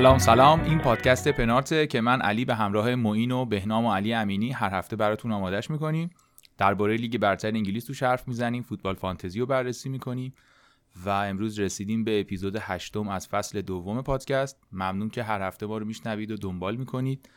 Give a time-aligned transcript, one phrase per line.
[0.00, 0.64] سلام سلام.
[0.64, 4.74] این پادکست پنارته که من علی به همراه معین و بهنام و علی امینی هر
[4.74, 6.10] هفته براتون آمادش می‌کنیم.
[6.58, 10.34] درباره لیگ برتر انگلیس تو حرف می‌زنیم فوتبال فانتزی رو بررسی می‌کنیم
[11.04, 14.58] و امروز رسیدیم به اپیزود هشتم از فصل دوم پادکست.
[14.72, 17.30] ممنون که هر هفته ما رو میشنوید و دنبال می‌کنید.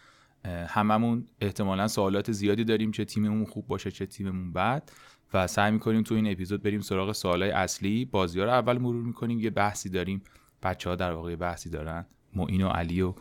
[0.67, 4.89] هممون احتمالا سوالات زیادی داریم چه تیممون خوب باشه چه تیممون بد.
[5.33, 8.05] و سعی می‌کنیم تو این اپیزود بریم سراغ سوالای اصلی.
[8.05, 10.23] بازی ها رو اول مرور می‌کنیم یه بحثی داریم.
[10.63, 12.05] بچه ها در واقع بحثی دارن.
[12.35, 13.13] معین و علی و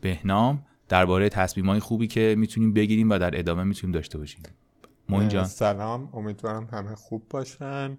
[0.00, 4.42] بهنام درباره تصمیم های خوبی که می‌تونیم بگیریم و در ادامه می‌تونیم داشته باشیم.
[5.08, 5.44] معین جان.
[5.44, 6.08] سلام.
[6.12, 7.98] امیدوارم همه خوب باشن.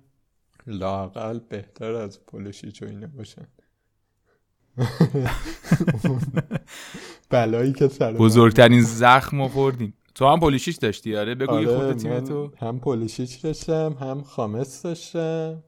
[0.68, 3.48] لاقل بهتر از پولشیچ و اینه باشن.
[7.30, 9.94] بلایی که سر بزرگترین زخم خوردیم.
[10.16, 15.64] تو هم پولیشیچ داشتی؟ آره بگو آره تیم تو هم پولیشیچ داشتم هم خامس داشتم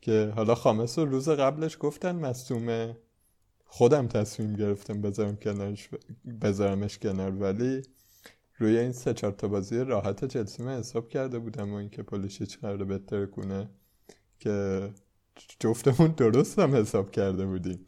[0.00, 2.96] که حالا خامس رو روز قبلش گفتن مصومه.
[3.76, 5.88] خودم تصمیم گرفتم بذارم کنارش
[6.40, 7.82] بذارمش کنار ولی
[8.58, 12.58] روی این سه چهار تا بازی راحت چلسی من حساب کرده بودم و اینکه پولیشیچ
[12.58, 13.70] قرار بهتر کنه
[14.38, 14.90] که
[15.58, 17.86] جفتمون درست هم حساب کرده بودیم.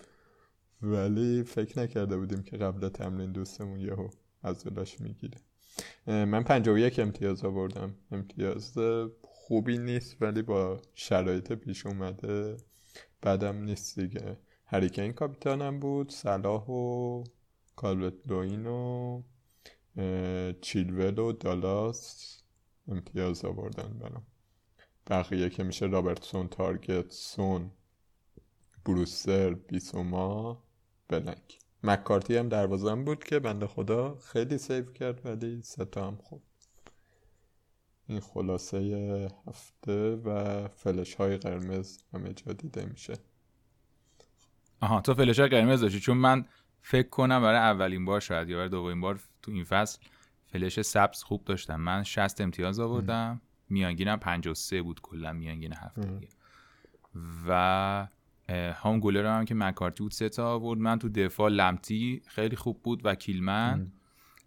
[0.82, 4.08] ولی فکر نکرده بودیم که قبل تمرین دوستمون یهو
[4.42, 5.38] از دلاش می‌گیره.
[6.06, 7.94] من پنجاه یک امتیاز آوردم.
[8.10, 8.78] امتیاز
[9.22, 12.56] خوبی نیست ولی با شرایط پیش اومده
[13.22, 14.36] بعدم نیست دیگه.
[14.68, 17.24] هریکین کاپیتانم بود صلاح و
[17.76, 19.22] کالوت لوین و
[20.60, 22.42] چیلول و دالاس
[22.88, 24.26] امتیاز آوردن برام.
[25.06, 27.70] بقیه که میشه رابرتسون تارگت سون
[28.84, 30.62] بروسر بیسوما
[31.08, 31.58] بلنک.
[31.82, 36.42] مکارتی هم دروازم بود که بنده خدا خیلی سیو کرد ولی ستا هم خوب.
[38.06, 43.14] این خلاصه هفته و فلش های قرمز همه جا دیده میشه.
[44.80, 46.00] آها تو فلش های قرمز داشتی.
[46.00, 46.44] چون من
[46.82, 49.98] فکر کنم برای اولین بار شاید یا برای دومین بار تو این فصل
[50.46, 51.76] فلش سبز خوب داشتم.
[51.76, 53.40] من 60 امتیاز آوردم.
[53.68, 56.18] میانگینم 53 بود کلا میانگین هفته
[57.48, 58.08] و
[58.52, 60.80] هام گلر هم که مکارتی بود سه تا آورد.
[60.80, 63.92] من تو دفاع لمتی خیلی خوب بود و کیلمن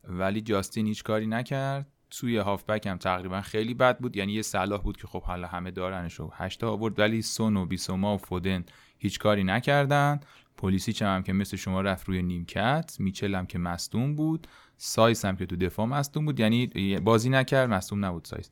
[0.04, 1.88] ولی جاستین هیچ کاری نکرد.
[2.10, 4.18] توی هافبک هم تقریبا خیلی بد بود.
[4.18, 7.66] یعنی یه صلاح بود که خب حالا همه دارنش و هشتا آورد ولی سون و
[7.66, 8.66] بیسوما و فودن
[9.00, 10.20] هیچ کاری نکردن.
[10.58, 14.48] پولیسیچ هم, که مثل شما رفت روی نیمکت میچل هم که مصدوم بود.
[14.78, 16.68] سایس هم که تو دفاع مصدوم بود یعنی
[17.00, 18.50] بازی نکرد مصدوم نبود سایس.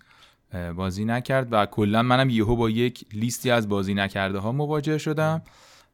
[0.75, 5.41] بازی نکرد و کلا منم یهو با یک لیستی از بازی نکرده ها مواجه شدم.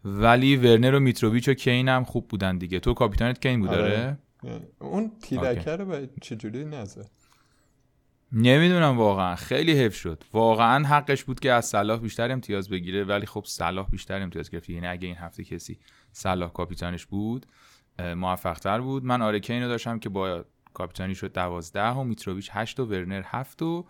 [0.05, 2.79] ولی ورنر و میتروویچ و کین هم خوب بودن دیگه.
[2.79, 4.17] تو کاپیتانت کین بود داره
[4.79, 7.05] اون تیرکه رو چجوری نزه
[8.33, 9.35] نمی‌دونم واقعا.
[9.35, 10.23] خیلی حیف شد.
[10.33, 14.69] واقعا حقش بود که از صلاح بیشتر امتیاز بگیره ولی خب صلاح بیشتر امتیاز گرفت.
[14.69, 15.79] یعنی اگه این هفته کسی
[16.11, 17.45] صلاح کاپیتانش بود
[17.99, 19.05] موفق تر بود.
[19.05, 23.23] من آره کین رو داشتم که با کاپیتانی شد دوازده و میتروویچ هشت و ورنر
[23.25, 23.85] هفت و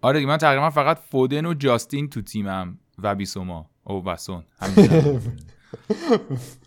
[0.00, 3.70] آره من تقریبا فقط فودن و جاستین تو تیمم و بیسوما.
[3.84, 4.44] او بسون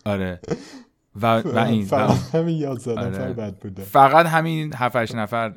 [0.05, 0.39] آره.
[1.15, 3.09] و, و این فقط همین 11 آره.
[3.09, 3.83] نفر بد بوده.
[3.83, 5.53] فقط همین 7 نفر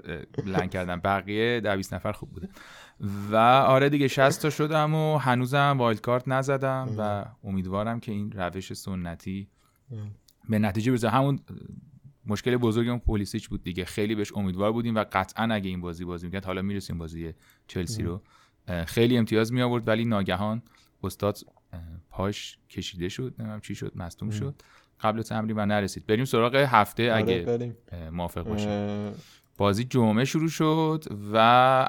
[0.47, 0.97] لنگ کردن.
[0.97, 2.49] بقیه 20 نفر خوب بوده.
[3.31, 8.33] و آره دیگه 60 تا شدم و هنوزم وایلد کارت نزدم و امیدوارم که این
[8.33, 9.49] روش سنتی
[10.49, 11.09] به نتیجه برسه.
[11.11, 11.39] همون
[12.27, 13.85] مشکل بزرگ اون پولیسیچ بود دیگه.
[13.85, 17.35] خیلی بهش امیدوار بودیم و قطعا اگه این بازی بازی می‌کرد حالا می‌رسیم بازی
[17.67, 18.23] چلسی رو.
[18.87, 20.63] خیلی امتیاز می آورد ولی ناگهان
[21.03, 21.39] استاد
[22.11, 23.35] پاش کشیده شد.
[23.39, 24.55] نمی‌دونم چی شد مصدوم شد.
[25.00, 26.06] قبل تمرین و نرسید.
[26.06, 27.76] بریم سراغ هفته آره، اگه
[28.12, 29.12] موافق باشه
[29.56, 31.37] بازی جمعه شروع شد و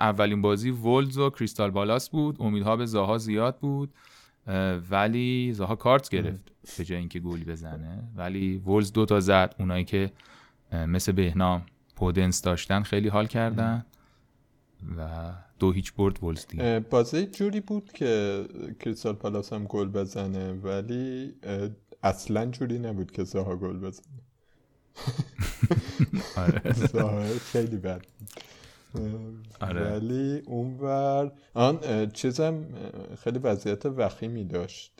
[0.02, 2.38] اولین بازی ولز و کریستال بالاس بود.
[2.40, 3.94] امیدها به زاها زیاد بود
[4.92, 8.04] ولی زاها کارت گرفت به جای اینکه گلی بزنه.
[8.16, 9.56] ولی ولز دو تا زد.
[9.60, 10.12] اونایی که
[10.72, 11.66] مثل بهنام
[11.96, 13.86] پودنس داشتن خیلی حال کردن
[14.98, 16.80] و دو هیچ برد ولز دیگه.
[16.90, 18.44] بازی جوری بود که
[18.80, 21.34] کریستال پالاس هم گل بزنه ولی
[22.06, 24.06] اصلا جوری نبود که زاها گل بزنه.
[26.38, 26.74] آره.
[27.40, 28.06] خیلی بد
[29.62, 29.92] آره.
[29.92, 32.66] ولی اونور آن چیزم
[33.24, 34.92] خیلی وضعیت وخیمی داشت.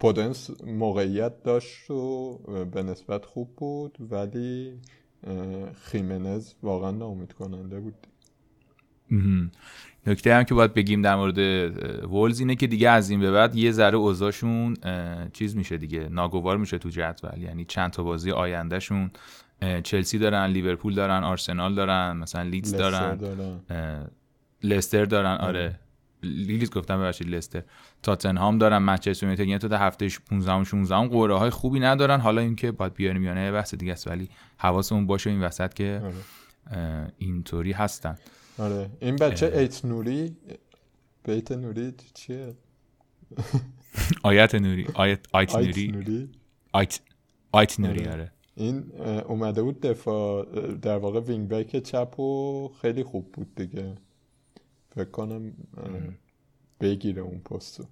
[0.00, 4.80] پودنس موقعیت داشت و به نسبت خوب بود ولی
[5.74, 8.06] خیمنز واقعا ناامید کننده بود
[10.06, 11.38] نکته هم که باید بگیم در مورد
[12.12, 14.76] ولز اینه که دیگه از این به بعد یه ذره اوضاعشون
[15.32, 17.42] چیز میشه دیگه ناگوار میشه تو جدول.
[17.42, 19.10] یعنی چند تا بازی آیندهشون
[19.82, 23.18] چلسی دارن لیورپول دارن آرسنال دارن مثلا لیدز دارن
[24.62, 25.80] لستر دارن آره.
[26.22, 27.62] لیلیز گفتم ببخشید لستر.
[28.02, 32.20] تاتنهام دارن منچستر یونایتد یعنی تو در هفته 15 16 قرعه های خوبی ندارن.
[32.20, 36.02] حالا اینکه باید بیاریم یا نه بحث دیگه است ولی حواسمون باشه این وسط که
[36.04, 37.12] آره.
[37.18, 38.16] اینطوری هستن.
[38.60, 38.90] آره.
[39.00, 40.36] این بچه ایت نوری
[41.24, 42.54] بیت نوری چیه؟
[44.22, 44.86] آیت نوری.
[44.94, 46.28] آیت آیت نوری.
[46.72, 47.00] آیت
[47.52, 48.32] آیت نوری آره, آره.
[48.54, 48.92] این
[49.28, 50.44] اومده بود دفاع
[50.76, 53.94] در واقع wing back چپ و خیلی خوب بود دیگه.
[54.94, 55.52] فکر کنم
[56.80, 57.84] بگیره اون پستو.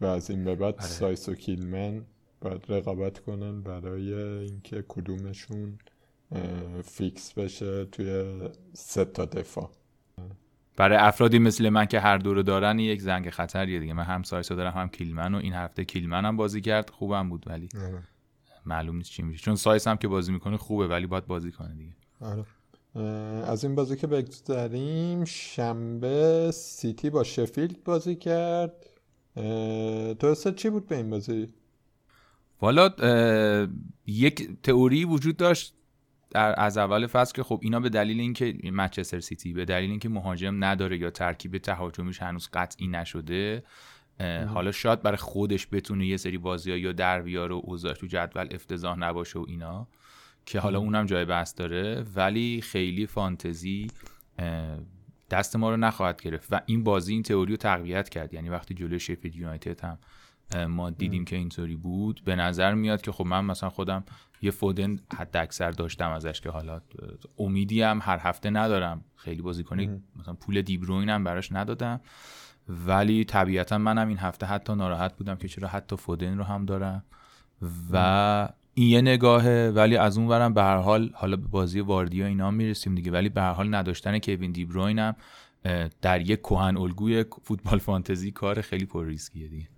[0.00, 0.86] و از این به بعد آره.
[0.86, 2.04] سایس و کیلمن
[2.40, 5.78] باید رقابت کنن برای اینکه کدومشون
[6.84, 8.38] fix بشه توی
[8.72, 9.70] سه تا دفاع.
[10.76, 13.92] برای افرادی مثل من که هر دو رو دارن یک زنگ خطریه دیگه.
[13.92, 16.90] من هم سایسو دارم هم کیلمن و این هفته کیلمن هم بازی کرد.
[16.90, 18.02] خوبم بود ولی آره.
[18.66, 19.44] معلوم نیست چی میشه.
[19.44, 21.92] چون سایس هم که بازی می‌کنه خوبه ولی باید بازی کنه دیگه.
[22.20, 22.44] آره.
[23.44, 28.86] از این بازی که بگذاریم شنبه سیتی با شفیلد بازی کرد.
[30.18, 31.48] تو چی بود به این بازی؟
[32.60, 32.88] والا
[34.06, 35.74] یک تئوری وجود داشت.
[36.36, 40.08] در از اول فصل که خب اینا به دلیل اینکه منچستر سیتی به دلیل اینکه
[40.08, 43.62] مهاجم نداره یا ترکیب تهاجمیش هنوز قطعی نشده
[44.48, 48.48] حالا شاید برای خودش بتونه یه سری بازی ها یا در و اوضاع تو جدول
[48.50, 49.88] افتضاح نباشه و اینا
[50.46, 52.04] که حالا اونم جای بحث داره.
[52.14, 53.86] ولی خیلی فانتزی
[55.30, 56.48] دست ما رو نخواهد گرفت.
[56.50, 58.34] و این بازی این تئوری رو تقویت کرد.
[58.34, 59.98] یعنی وقتی جلوی شفید یونایتد هم
[60.68, 62.20] ما دیدیم که اینطوری بود.
[62.24, 64.04] به نظر میاد که خب من مثلا خودم
[64.42, 66.80] یه فودن حد اکثر داشتم ازش که حالا
[67.38, 69.04] امیدی هم هر هفته ندارم.
[69.16, 72.00] خیلی بازی کنی مثلا پول دیبروین هم براش ندادم.
[72.68, 77.04] ولی طبیعتا منم این هفته حتی ناراحت بودم که چرا حتی فودن رو هم دارم.
[77.92, 79.72] و این یه نگاهه.
[79.74, 83.10] ولی از اون ورم به هر حال حالا به بازی واردیا اینا می‌رسیم دیگه.
[83.12, 85.16] ولی به هر حال نداشتن کوین دیبروین هم
[86.02, 89.68] در یک کهن الگوی فوتبال فانتزی کار خیلی پر ریسکیه دیگه.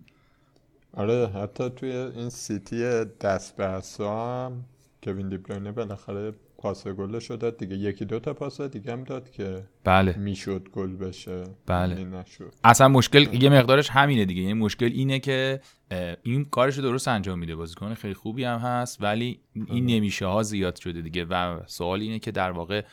[0.94, 4.64] آره حتی توی این سیتی دست به هم
[5.02, 7.76] کوین دیبروینه بالاخره پاس گلش داد دیگه.
[7.76, 10.16] یکی دو تا پاس دیگه هم داد که بله.
[10.18, 11.44] می‌شد گل بشه.
[11.66, 12.04] بله.
[12.04, 12.52] نشد.
[12.64, 14.42] اصلا مشکل یه مقدارش همینه دیگه.
[14.42, 15.60] یعنی مشکل اینه که
[16.22, 17.56] این کارش درست انجام میده.
[17.56, 21.24] بازیکن خیلی خوبی هم هست ولی این نمیشه ها زیاد شده دیگه.
[21.24, 22.84] و سوال اینه که در واقع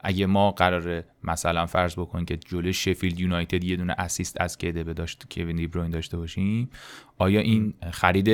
[0.00, 4.84] اگه ما قراره مثلا فرض بکنیم که جلوی شفیلد یونایتد یه دونه اسیست از کده
[4.84, 6.70] به داشت کوین دیبروین داشته باشیم
[7.18, 8.28] آیا این خرید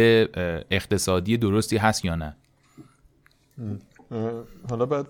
[0.71, 2.37] اقتصادی درستی هست یا نه؟
[4.71, 5.07] حالا بعد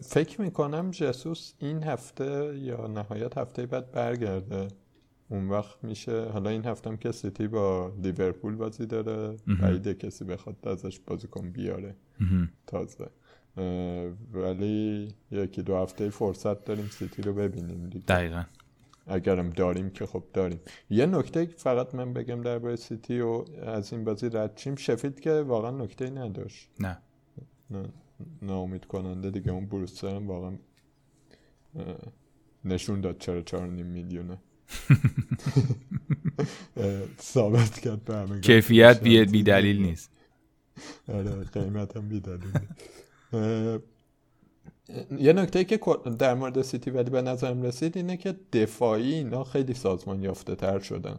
[0.00, 4.68] فکر می‌کنم جسوس این هفته یا نهایت هفته بعد برگرده.
[5.28, 9.36] اون وقت میشه حالا این هفته هم که سیتی با لیورپول بازی داره.
[9.60, 11.94] بعیده کسی بخواد ازش بازیکن بیاره.
[12.66, 13.10] تازه.
[14.32, 18.04] ولی یکی دو هفته فرصت داریم سیتی رو ببینیم دیگه.
[18.06, 18.44] دقیقا.
[19.06, 20.60] اگرم داریم که خب داریم.
[20.90, 25.32] یه نکته فقط من بگم درباره سیتی و از این بازی رد چیم شفید که
[25.32, 26.68] واقعا نکته نداشت.
[26.80, 26.98] نه.
[27.70, 27.88] نه
[28.42, 29.52] ناامید کننده دیگه.
[29.52, 30.52] اون بروستر هم واقعا
[32.64, 34.38] نشون داد چرا چهار نیم میلیونه
[37.20, 40.10] ثابت کرد به همه کیفیت بی دلیل نیست.
[41.08, 42.52] آره قیمت هم بی دلیل
[45.18, 45.80] یه نکته که
[46.18, 50.78] در مورد سیتی ولی به نظرم رسید اینه که دفاعی اینا خیلی سازمان یافته تر
[50.78, 51.18] شدن.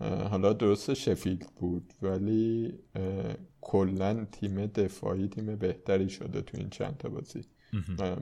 [0.00, 2.74] حالا درست شفیلد بود ولی
[3.60, 7.44] کلا تیم دفاعی تیم بهتری شده تو این چند تا بازی.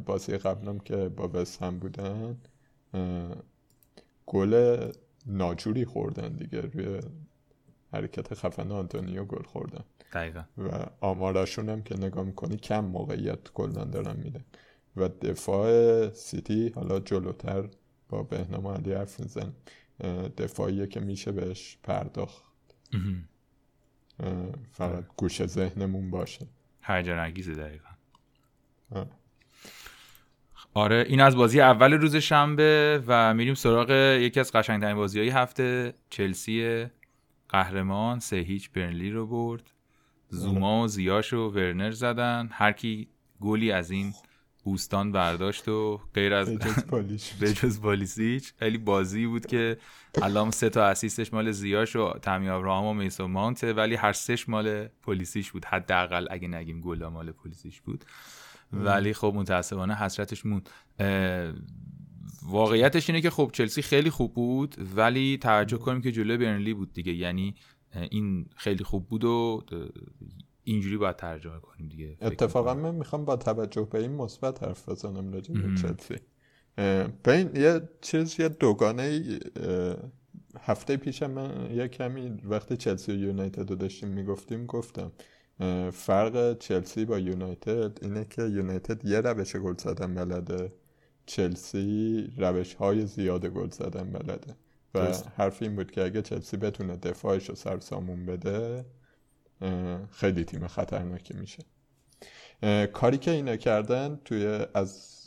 [0.07, 2.37] بازی قبلم که با وست هم بودن
[4.27, 4.79] گل
[5.27, 7.01] ناجوری خوردن دیگه روی
[7.93, 9.85] حرکت خفن آنتونیو گل خوردن.
[10.13, 10.43] دقیقا.
[10.59, 14.45] و آماراشون هم که نگاه می‌کنی کم موقعیت کلا دارن میدن.
[14.97, 17.69] و دفاع سیتی حالا جلوتر
[18.09, 19.53] با بهنام علی حرف میزن
[20.37, 22.45] دفاعیه که میشه بهش پرداخت.
[24.73, 26.47] فقط گوش ذهنمون باشه.
[26.83, 27.89] هیجان انگیزه دقیقا.
[30.75, 33.91] آره این از بازی اول روز شنبه و میریم سراغ
[34.21, 36.87] یکی از قشنگترین بازی های هفته چلسی
[37.49, 39.63] قهرمان سه هیچ برنلی رو برد.
[40.33, 42.49] زوما و زیاش و ورنر زدن.
[42.53, 43.09] هر کی
[43.41, 44.13] گلی از این
[44.65, 46.59] بوستان برداشت و غیر از
[47.41, 49.77] بجز بالیسیچ خیلی بازی بود که
[50.23, 54.49] الان سه تا اسیستش مال زیاش و تامی ابراهام و میسو مانته ولی هر سش
[54.49, 55.65] مال پلیسیش بود.
[55.65, 58.05] حداقل اگه نگیم گلا مال پلیسیش بود.
[58.73, 60.71] ولی خب متاسفانه حسرتش موند.
[62.43, 66.93] واقعیتش اینه که خب چلسی خیلی خوب بود ولی توجه کنیم که جلوی برنلی بود
[66.93, 67.13] دیگه.
[67.13, 67.55] یعنی
[68.11, 69.63] این خیلی خوب بود و
[70.65, 75.33] اینجوری باید ترجمه کنیم دیگه اتفاقا من می‌خوام با توجه به این مثبت حرف بزنم
[75.33, 76.15] راجع به چلسی
[77.25, 79.39] بین یه چیز یه دوگانه
[80.61, 85.13] هفته پیشم من یه کمی وقتی چلسی و یونایتد رو داشتیم می‌گفتیم گفتم
[85.93, 90.73] فرق چلسی با یونایتد اینه که یونایتد یه روش گل زدن بلده
[91.27, 94.57] چلسی روش های زیاد گل زدن بلده.
[94.95, 98.85] و حرف این بود که اگه چلسی بتونه دفاعش رو سرسامون بده
[100.11, 101.65] خیلی تیم خطرناکی میشه.
[102.93, 105.23] کاری که اینا کردن توی از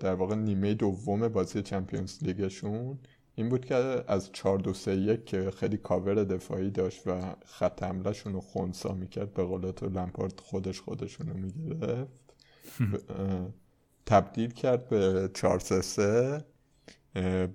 [0.00, 2.98] در واقع نیمه دوم بازی چمپیونز لیگشون
[3.34, 3.74] این بود که
[4.06, 8.92] از 4 2 3 1 که خیلی کاور دفاعی داشت و خط حملهشون رو خونسا
[8.92, 12.34] می‌کرد به قول تو لمپارد خودش خودشون رو می‌گرفت
[14.06, 16.44] تبدیل کرد به 4 3 3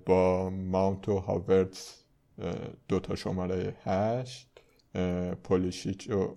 [0.06, 1.88] با ماونت و هاورتز
[2.88, 4.48] دو تا شماره 8
[5.44, 6.36] پولیشیچ و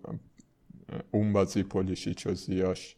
[1.12, 2.96] اون بازی پولیشیچ و زیاش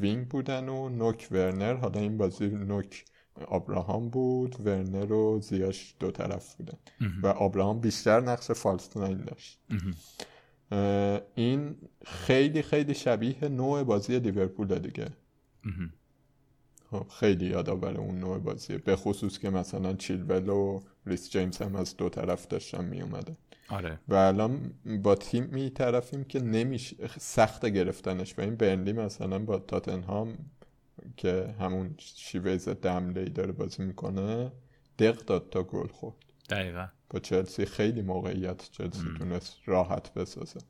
[0.00, 1.74] wing بودن و نوک ورنر.
[1.74, 3.04] حالا این بازی نوک
[3.46, 6.78] آبراهام بود ورنر و زیاش دو طرف بودن.
[7.22, 9.60] و آبراهام بیشتر نقش false nine داشت.
[11.34, 15.08] این خیلی خیلی شبیه نوع بازی لیورپول دیگه.
[17.20, 18.78] خیلی یادآور اون نوع بازیه.
[18.78, 23.36] به خصوص که مثلا چیلول و ریس جیمز هم از دو طرف داشتن می اومدن
[23.68, 23.98] آره.
[24.08, 28.38] و الان با تیم می طرفیم که نمیشه سخت گرفتنش.
[28.38, 30.38] و این برنلی مثلا با تاتنهام
[31.16, 34.52] که همون شیوه ضد حمله داره بازی می‌کنه
[34.98, 36.16] دق داد تا گل خورد.
[36.50, 36.86] دقیقا.
[37.10, 40.60] با چلسی خیلی موقعیت چلسی تونست راحت بسازه.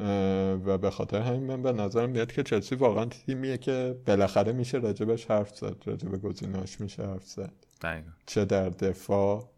[0.00, 4.78] و به خاطر همین من به نظرم میاد که چلسی واقعا تیمیه که بالاخره میشه
[4.78, 7.52] راجبش حرف زد راجب گزینهاش میشه حرف زد.
[7.82, 8.10] دقیقا.
[8.26, 9.50] چه در دفاع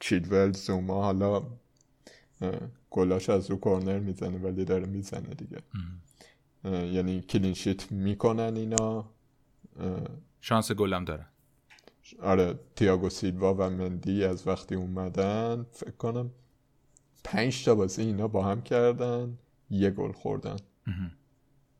[0.00, 1.42] چیدول زوما حالا
[2.90, 5.58] گلاش از رو کورنر می‌زنه ولی داره می‌زنه دیگه.
[6.64, 9.04] یعنی کلینشیت می‌کنن اینا.
[10.40, 11.26] شانس گلم داره.
[12.22, 16.30] آره تیاگو سیلوا و مندی از وقتی اومدن فکر کنم
[17.24, 19.38] پنج تا بازی اینا با هم کردن.
[19.72, 20.56] یه گل خوردن.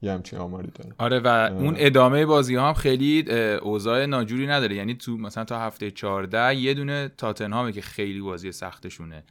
[0.02, 3.32] یه همچین آماری داره آره و اون ادامه بازی هم خیلی
[3.62, 4.76] اوضاع ناجوری نداره.
[4.76, 9.25] یعنی تو مثلا تا هفته 14 یه دونه تاتنهامه که خیلی بازی سختشونه.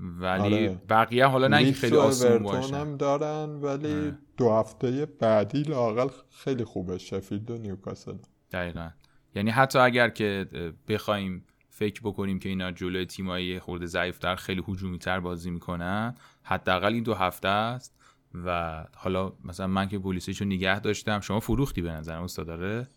[0.00, 0.80] ولی آره.
[0.88, 2.76] بقیه حالا نه خیلی آسون باشه.
[2.76, 6.98] هم دارن ولی دو هفته بعدی لاقل خیلی خوبه.
[6.98, 8.14] شفیلد و نیوکاسل.
[8.52, 8.90] دقیقا.
[9.34, 10.46] یعنی حتی اگر که
[10.88, 11.44] بخوایم
[11.78, 16.14] فکر بکنیم که اینا جلوی تیمایی خورده ضعیفتر خیلی هجومی تر بازی می‌کنن.
[16.42, 17.94] حداقل این دو هفته است
[18.44, 22.88] و حالا مثلا من که پلیسیشو نگه داشتم شما فروختی به نظرم استاد داره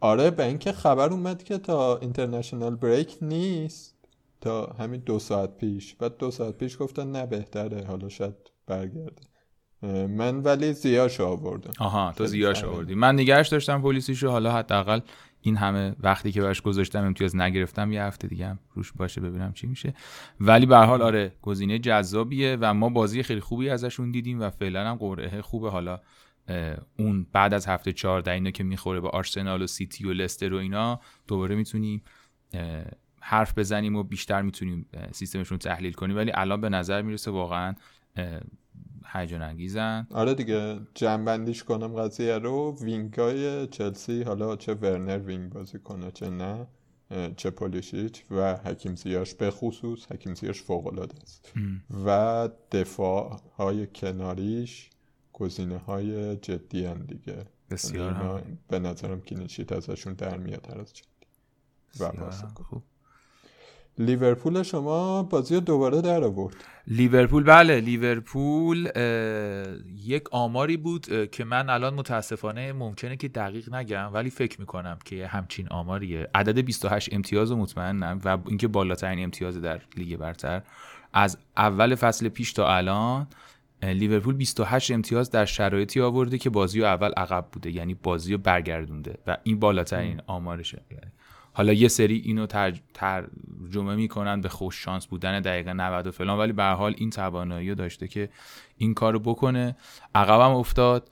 [0.00, 3.94] آره به اینکه خبر اومد که تا اینترنشنال بریک نیست
[4.40, 5.94] تا همین دو ساعت پیش.
[5.94, 8.34] بعد دو ساعت پیش گفتن نه بهتره حالا شاید
[8.66, 9.22] برگرده.
[10.06, 11.72] من ولی زیاش آوردم.
[11.78, 12.94] آها تو زیاش آوردی.
[12.94, 15.00] من نگهش داشتم پلیسیشو حالا حداقل
[15.46, 19.52] این همه وقتی که براش گذاشتم امتیاز نگرفتم یه هفته دیگه هم روش باشه ببینم
[19.52, 19.94] چی میشه.
[20.40, 24.90] ولی به حال آره گزینه جذابیه و ما بازی خیلی خوبی ازشون دیدیم و فعلا
[24.90, 25.70] هم قرعه خوبه.
[25.70, 26.00] حالا
[26.98, 30.56] اون بعد از هفته 14 اینا که می‌خوره به آرسنال و سیتی و لستر و
[30.56, 32.02] اینا دوباره می‌تونیم
[33.20, 36.16] حرف بزنیم و بیشتر می‌تونیم سیستمشون تحلیل کنیم.
[36.16, 37.74] ولی الان به نظر می‌رسه واقعا
[39.14, 42.76] هیجان انگیزن آره دیگه جمع‌بندیش کنم قضیه رو.
[42.80, 46.66] wing ای چلسی حالا چه ورنر wing بازی کنه چه نه
[47.36, 51.52] چه پولیشیچ و حکیم زیاش به خصوص حکیم زیاش فوق العاده است
[52.06, 54.90] و دفاع های کناریش
[55.32, 57.44] گزینه های جدی هم دیگه.
[57.70, 61.08] بسیار به نظرم clean sheet ازشون در میاد هر از جدی.
[62.00, 62.30] و
[62.70, 62.82] خوب.
[63.98, 66.54] لیورپول شما بازی دوباره در آورد.
[66.86, 68.88] لیورپول بله لیورپول
[70.04, 75.26] یک آماری بود که من الان متاسفانه ممکنه که دقیق نگم ولی فکر می‌کنم که
[75.26, 76.28] همچین آماریه.
[76.34, 80.62] عدد 28 امتیاز و مطمئنم و اینکه بالاترین امتیاز در لیگ برتر.
[81.12, 83.26] از اول فصل پیش تا الان
[83.82, 89.18] لیورپول 28 امتیاز در شرایطی آورده که بازی اول عقب بوده یعنی بازی رو برگردونده
[89.26, 90.82] و این بالاترین آمارشه.
[91.52, 92.46] حالا یه سری اینو
[93.64, 96.38] ترجمه می‌کنن به خوش شانس بودن دقیقه 90 و فلان.
[96.38, 98.28] ولی به حال این توانایی داشته که
[98.76, 99.76] این کارو بکنه.
[100.14, 101.10] عقبم افتاد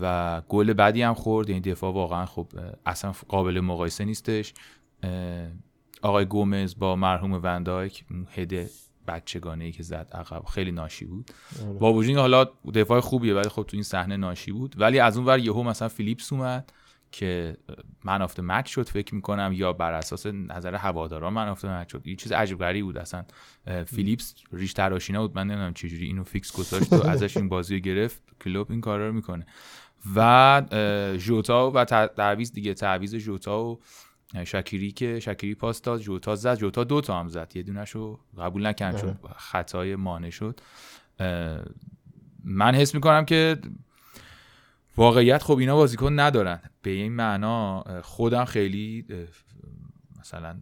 [0.00, 1.48] و گل بعدی هم خورد.
[1.48, 2.48] یعنی دفاع واقعا خب
[2.86, 4.54] اصلا قابل مقایسه نیستش.
[6.02, 8.70] آقای گومز با مرحوم وندایک هده
[9.08, 11.30] بچگانه ای که زد عقب خیلی ناشی بود.
[11.62, 11.78] آره.
[11.78, 14.74] با وجود حالا دفاع خوبیه ولی خب تو این صحنه ناشی بود.
[14.78, 16.72] ولی از اون ور یهو مثلا فیلیپس اومد.
[17.14, 17.56] که
[18.04, 22.06] من افت مچ شد فکر می‌کنم یا بر اساس نظر هواداران من افت مچ شد.
[22.06, 23.24] یه چیز عجیب غریبی بود اصلا.
[23.86, 25.36] فیلیپس ریش تراشینا بود.
[25.36, 28.22] من نمی‌دونم چجوری اینو فیکس گذاشت و ازش این بازی گرفت.
[28.44, 29.46] کلوب این کارا رو می‌کنه.
[30.16, 30.62] و
[31.18, 32.74] جوتا و تعویض دیگه.
[32.74, 33.80] تعویض جوتا و
[34.44, 36.00] شکیری که شکیری پاس داد.
[36.00, 36.54] جوتا زد.
[36.54, 37.52] جوتا دو تا هم زد.
[37.54, 40.60] یه دونشو قبول نکرد چون خطای مانع شد.
[42.44, 43.56] من حس می‌کنم که
[44.96, 46.60] واقعیت خب اینا بازیکن ندارن.
[46.82, 49.06] به این معنا خودم خیلی
[50.20, 50.60] مثلا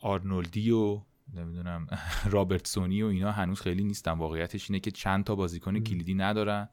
[0.00, 1.00] آرنولدی و
[1.34, 1.86] نمی‌دونم
[2.30, 4.12] رابرتسونی و اینا هنوز خیلی نیستن.
[4.12, 6.68] واقعیتش اینه که چند تا بازیکن کلیدی ندارن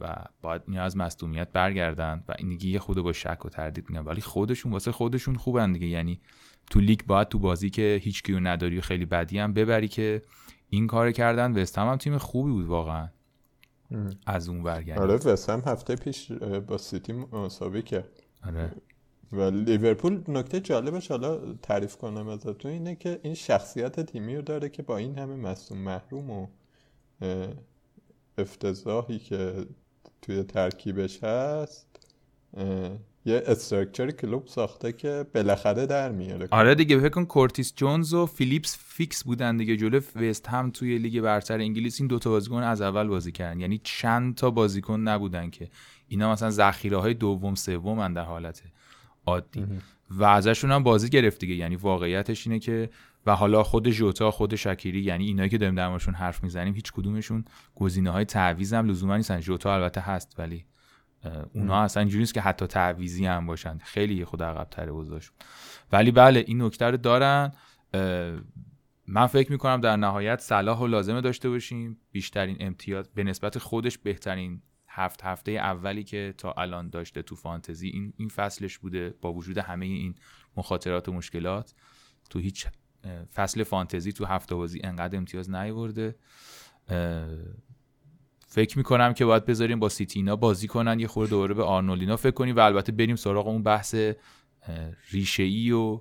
[0.00, 3.90] و باید اینا از مصدومیت برگردن و این دیگه یه خود با شک و تردید
[3.90, 4.02] میگن.
[4.02, 5.86] ولی خودشون واسه خودشون خوبن دیگه.
[5.86, 6.20] یعنی
[6.70, 10.22] تو لیگ باید تو بازی که هیچ کیو نداری و خیلی بدی هم ببری که
[10.68, 11.52] این کار کردن.
[11.52, 13.08] وستهم هم تیم خوبی بود واقعا.
[14.26, 15.00] از اون ور یعنی.
[15.00, 16.32] آره وستهم هفته پیش
[16.66, 18.72] با سیتی مساوی کرد آره
[19.32, 24.68] و لیورپول نکته جالبش حالا تعریف کنم ازتون اینه که این شخصیت تیمی رو داره
[24.68, 26.46] که با این همه مصوم محروم و
[28.38, 29.66] افتضاحی که
[30.22, 31.86] توی ترکیبش هست
[33.24, 36.48] یه استرکچر کلوب ساخته که بالاخره در میاره.
[36.50, 41.20] آره دیگه فکر کن کورتیس جونز و فیلیپس fix بودن دیگه جلو وستهم توی لیگ
[41.20, 43.60] برتر انگلیس این دوتا بازیکن از اول بازی کردن.
[43.60, 45.68] یعنی چند تا بازیکن نبودن که
[46.08, 48.62] اینا مثلا ذخیره های دوم سوم در حالت
[49.26, 49.66] عادی.
[50.10, 51.54] و ازشون هم بازی گرفت دیگه.
[51.54, 52.90] یعنی واقعیتش اینه که
[53.26, 57.44] و حالا خود جوتا خود شکیری یعنی اینایی که داریم درموردشون حرف می‌زنیم هیچ کدومشون
[57.74, 59.40] گزینه های تعویض هم لزوما نیستن.
[59.40, 60.64] جوتا البته هست ولی
[61.54, 63.78] اونا اصلا اینجوری نیست که حتی تعویضی هم باشن.
[63.78, 64.92] خیلی خب عقب تره
[65.92, 67.52] ولی بله این نکته رو دارن.
[69.06, 71.98] من فکر می‌کنم در نهایت صلاح و لازمه داشته باشیم.
[72.12, 77.88] بیشترین امتیاز به نسبت خودش بهترین هفت هفته اولی که تا الان داشته تو فانتزی
[77.88, 80.14] این این فصلش بوده با وجود همه این
[80.56, 81.74] مخاطرات و مشکلات.
[82.30, 82.66] تو هیچ
[83.34, 86.16] فصل فانتزی تو هفته بازی انقدر امتیاز نیورده.
[88.52, 92.30] فکر می‌کنم که باید بذاریم با سیتینا بازی کنن یه خورده دوباره به آرنولینا فکر
[92.30, 93.94] کنیم و البته بریم سراغ اون بحث
[95.10, 96.00] ریشه ای و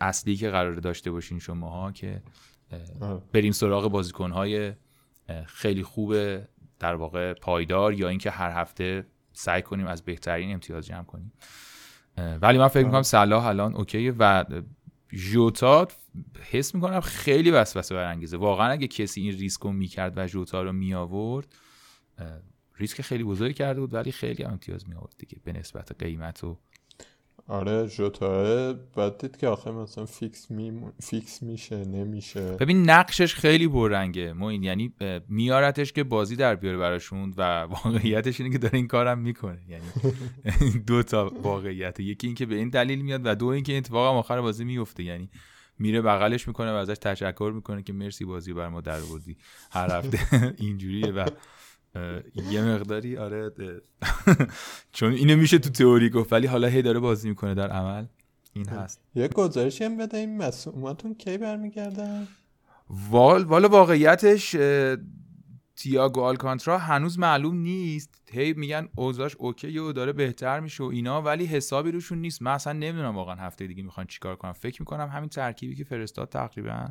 [0.00, 2.22] اصلی که قرار داشته باشین شماها که
[3.32, 4.72] بریم سراغ بازیکنهای
[5.46, 6.14] خیلی خوب
[6.78, 11.32] در واقع پایدار یا اینکه هر هفته سعی کنیم از بهترین امتیاز جمع کنیم.
[12.42, 14.44] ولی من فکر می‌کنم صلاح الان اوکیه و
[15.12, 15.88] جوتا
[16.50, 18.36] حس می‌کنم خیلی وسوسه برانگیزه.
[18.36, 21.54] واقعا اگه کسی این ریسک رو می‌کرد و جوتا رو می آورد
[22.76, 26.58] ریسک خیلی بزرگی کرده بود ولی خیلی امتیاز می آورد دیگه به نسبت قیمت و
[27.52, 30.72] آره جوتا بعد دید که آخه مثلا fix, می...
[31.02, 32.40] fix میشه نمیشه.
[32.40, 34.94] ببین نقشش خیلی پررنگه این یعنی
[35.28, 39.58] میارتش که بازی در بیاره براشون و واقعیتش اینه که داره این کارم می‌کنه.
[39.68, 39.84] یعنی
[40.86, 42.00] دو تا واقعیت.
[42.00, 45.30] یکی اینکه به این دلیل میاد و دو اینکه اتفاقا آخر بازی میفته یعنی
[45.78, 49.36] میره بغلش می‌کنه و ازش تشکر می‌کنه که مرسی بازی برا ما در آوردی
[49.70, 50.18] هر هفته
[50.64, 51.28] اینجوریه و
[52.50, 53.52] یه مقداری آره
[54.92, 58.06] چون اینو میشه تو تئوری گفت ولی حالا هی داره بازی می‌کنه در عمل.
[58.54, 58.72] این خب.
[58.72, 59.00] هست.
[59.14, 62.28] یه گزارشی هم بده این مسئولیتون کی برمیگردن؟
[63.10, 64.56] وال والا واقعیتش
[65.76, 68.22] تییاگو آلکانترا هنوز معلوم نیست.
[68.30, 72.42] هی میگن اوضاعش اوکی و داره بهتر میشه و اینا ولی حسابی روشون نیست.
[72.42, 76.28] من اصلا نمی‌دونم واقعا هفته دیگه می‌خوان چیکار کنم فکر می‌کنم همین ترکیبی که فرستاد
[76.28, 76.88] تقریبا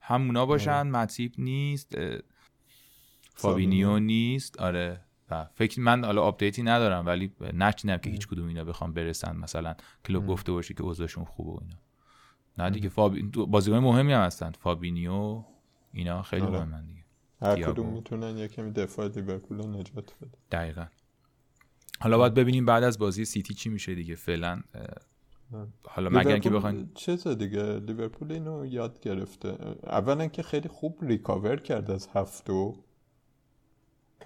[0.00, 0.82] همونا باشن.
[0.82, 1.96] متیب نیست.
[3.40, 5.00] فابینیو نیست؟ آره.
[5.30, 9.36] و فکر من حالا update ی ندارم ولی نشنیدم که هیچ کدوم اینا بخوام برسن.
[9.36, 9.74] مثلا
[10.04, 11.76] کلوب گفته باشه که اوضاعشون خوبه و اینا.
[12.58, 13.22] نه دیگه فابی...
[13.22, 14.52] بازیکن مهمی هم هستن.
[14.52, 15.44] فابینیو
[15.92, 16.58] اینا خیلی آره.
[16.58, 17.00] مهمن دیگه.
[17.42, 20.38] هر کدوم می‌تونن یه کمی دفاع لیورپول نجات بده.
[20.50, 20.86] دقیقا.
[22.00, 24.14] حالا باید ببینیم بعد از بازی سیتی چی میشه دیگه.
[24.14, 24.62] فعلا
[25.84, 27.78] حالا مگر که بخواین چه دیگه.
[27.78, 29.56] لیورپول اینو یاد گرفته.
[29.82, 32.84] اولا که خیلی خوب ریکاور کرد از هفتو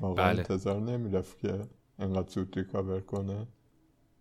[0.01, 0.39] واقعا بله.
[0.39, 1.61] انتظار نمی‌رفت که
[1.99, 3.47] انقدر زود ریکاور کنه.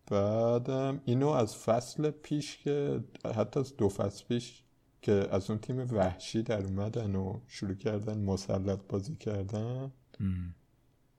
[0.08, 3.04] بعدم اینو از فصل پیش که
[3.36, 4.64] حتی از دو فصل پیش
[5.02, 9.92] که از اون تیم وحشی در اومدن و شروع کردن مسلط بازی کردن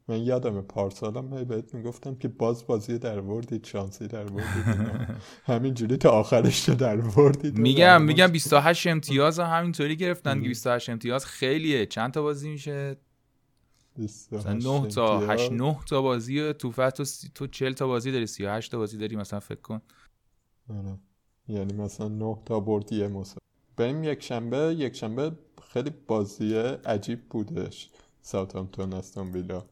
[0.08, 4.64] من یادم پارسالم هی بهت می‌گفتم که باز بازی در وردید شانسی در وردید
[5.52, 11.26] همینجوری تا آخرش رو در وردید میگم میگم 28 امتیاز همینطوری گرفتن که 28 امتیاز
[11.26, 11.86] خیلیه.
[11.86, 12.96] چند تا بازی میشه؟
[13.98, 17.04] مثلا 9 تا 8 9 تا بازی تو تو
[17.34, 19.80] تو 40 تا بازی داری 38 تا بازی داری مثلا فکر کن.
[20.70, 20.98] آره.
[21.48, 23.38] یعنی مثلا 9 تا بردی مسابقه
[23.76, 25.32] بریم یک شنبه یک شنبه
[25.72, 26.54] خیلی بازی
[26.84, 27.90] عجیب بودش.
[28.20, 29.64] ساوثهامپتون استون ویلا.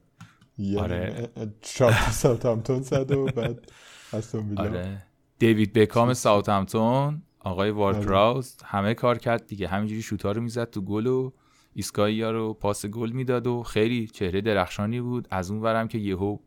[0.59, 1.31] یعنی آره.
[1.61, 3.73] چهار ساوثهامپتون زد و بعد
[4.13, 4.63] استون ویلا.
[4.63, 5.03] آره.
[5.39, 8.69] دیوید بکام ساوثهامپتون آقای وارد پراوز آره.
[8.69, 9.69] همه کار کرد دیگه.
[9.69, 11.33] همینجوری شوتا رو می‌زد تو گل و
[11.75, 15.29] ایسکایی رو پاس گل می‌داد و خیلی چهره درخشانی بود.
[15.31, 16.39] از اون ورم که یهو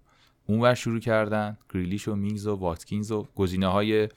[0.48, 4.10] اونور شروع کردن گریلیش و مینگز و واتکینز و گزینه های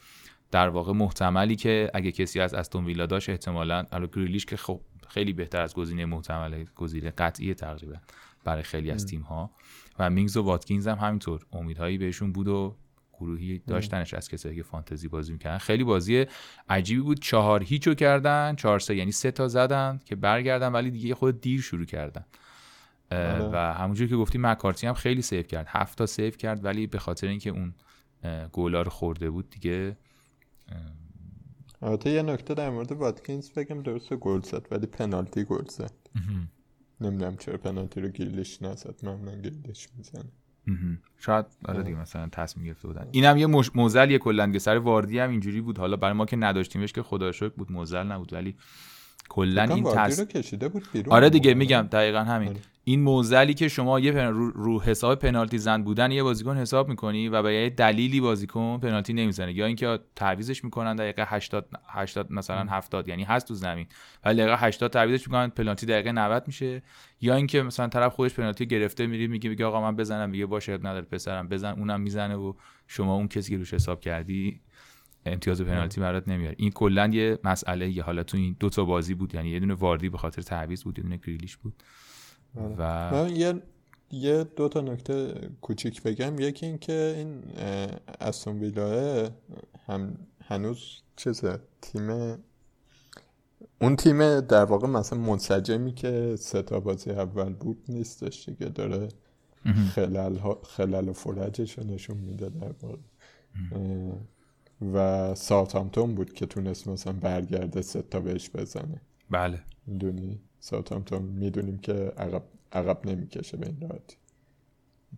[0.50, 5.32] در واقع محتملی که اگه کسی از استون ویلا داشت احتمالاً گریلیش که خب خیلی
[5.32, 7.96] بهتر از گزینه محتمل گزینه قطعی تقریبا
[8.44, 9.50] برای خیلی از تیم ها
[9.98, 12.76] و مینگز و واتکینز هم همینطور امیدهایی بهشون بود و
[13.20, 15.58] گروهی داشتنش از کسایی که فانتزی بازی می‌کردن.
[15.58, 16.26] خیلی بازی
[16.68, 17.20] عجیبی بود.
[17.20, 21.60] چهار هیچو کردن چهار سه یعنی سه تا زدن که برگردن ولی دیگه خب دیر
[21.60, 22.24] شروع کردن.
[23.12, 23.50] آره.
[23.52, 25.66] و همونجور که گفتی مکارتی هم خیلی save کرد.
[25.68, 27.74] هفت تا save کرد ولی به خاطر اینکه اون
[28.52, 29.96] گولا رو خورده بود دیگه
[31.82, 35.92] البته یه نکته در مورد واتکینز بگم درست گل زد ولی پنالتی گل زد.
[37.00, 38.94] نمی‌دونم چرا پنالتی رو گیلش نزد.
[39.02, 40.32] معمولا گیلش می‌زنه.
[41.18, 43.06] شاید آره دیگه مثلا تصمیم گرفته بودن.
[43.10, 43.70] اینم یه مش...
[43.74, 45.78] موزل یه کلا سر واردی هم اینجوری بود.
[45.78, 48.56] حالا برای ما که نداشتیمش که خدا شکر بود موزل نبود ولی
[49.28, 50.20] کلا این تص...
[50.20, 52.48] کشیده بود آره دیگه میگم دقیقا همین.
[52.48, 52.60] آره.
[52.88, 54.50] این موزلی که شما یه رو...
[54.50, 59.12] رو حساب پنالتی زن بودن یه بازیکن حساب می‌کنی و به یه دلیلی بازیکن پنالتی
[59.12, 59.52] نمی‌زنه.
[59.52, 63.86] یا اینکه تعویزش می‌کنن دقیقه 80 80 مثلا 70 یعنی هست تو زمین.
[64.24, 66.82] ولی دقیقه 80 تعویزش می‌کنن پنالتی دقیقه 90 میشه.
[67.20, 70.78] یا اینکه مثلا طرف خودش پنالتی گرفته میری میگه میگه آقا من بزنم میگه باشه
[70.78, 72.52] نداره پسرم بزن اونم می‌زنه و
[72.86, 74.60] شما اون کسی که روش حساب کردی
[75.26, 76.54] امتیاز پنالتی برات نمیاره.
[76.58, 79.74] این کلا یه مسئله یه حالا تو این دو تا بازی بود یعنی یه دونه
[79.74, 81.82] واردی به خاطر تعویض بود یه دونه گریلیش بود.
[82.54, 83.62] و من یه
[84.10, 86.38] یه دو تا نکته کوچیک بگم.
[86.38, 87.42] یکی این که این
[88.20, 89.30] استون ویلاه
[89.86, 92.36] هم هنوز چیزه تیم
[93.80, 98.66] اون تیم در واقع مثلا منسجمی که سه تا بازی اول بود نیستش دیگه.
[98.66, 99.08] داره
[99.94, 102.98] خلال, خلال و فرجش رو نشون میده در واقع.
[104.92, 109.00] و ساوثهامپتون بود که تونست مثلا برگرده سه تا بهش بزنه.
[109.30, 109.60] بله.
[109.86, 112.42] می‌دونی؟ ساوثهامپتون می‌دونیم که عقب
[112.72, 114.16] عقب نمی‌کشه به این راحتی.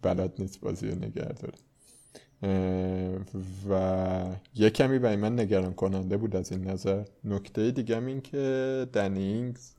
[0.02, 1.58] بلد نیست بازی رو نگه داره.
[3.70, 7.04] و یه کمی برای من نگران کننده بود از این نظر.
[7.24, 9.72] نکته دیگه این که دنی اینگز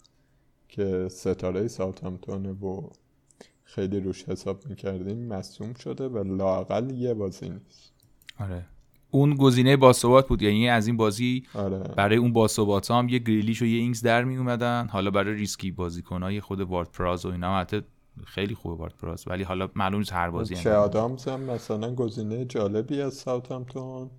[0.67, 2.89] که ستاره ساوثهامپتون و
[3.63, 7.91] خیلی روش حساب می‌کردیم مصدوم شده و لاقل یه بازی نیست.
[8.39, 8.65] آره.
[9.12, 10.41] اون گزینه باثبات بود.
[10.41, 11.78] یعنی از این بازی آره.
[11.80, 14.88] برای اون باثبات هم یه گریلیش و یه اینگز در می اومدن.
[14.88, 17.58] حالا برای ریسکی بازیکنای خب وارد پراوز و اینا.
[17.58, 17.84] البته
[18.26, 19.24] خیلی خوبه وارد پراوز.
[19.28, 24.10] ولی حالا معلوم نیست هر بازی چه آدامز هم مثلا گزینه جالبی از ساوثهامپتون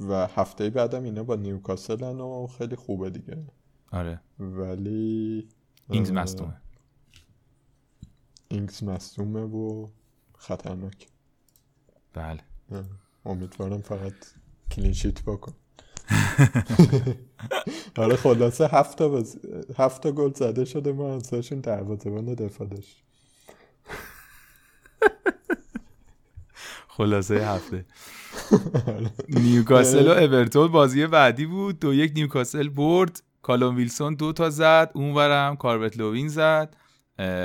[0.00, 3.46] و هفته بعدم اینا با نیوکاسلن و خیلی خوبه دیگه.
[3.92, 4.20] آره.
[4.38, 5.48] ولی
[5.90, 6.56] اینگز مصدومه.
[8.48, 9.88] اینگز مصدومه و
[10.38, 11.06] خطرناک.
[12.12, 12.40] بله.
[13.26, 14.12] امیدوارم فقط
[14.70, 15.52] clean sheet بکن.
[17.96, 19.36] آره خلاصه هفت بز...
[19.76, 23.02] هفت گل زده شده ما ازشون دروازه‌بان دفاع داشت.
[26.88, 27.84] خلاصه هفته.
[29.28, 31.78] نیوکاسل و اورتون بازی بعدی بود.
[31.78, 33.22] دو یک نیوکاسل برد.
[33.42, 34.90] کالوم ویلسون دو تا زد.
[34.94, 36.76] اونورم کالورت لوین زد.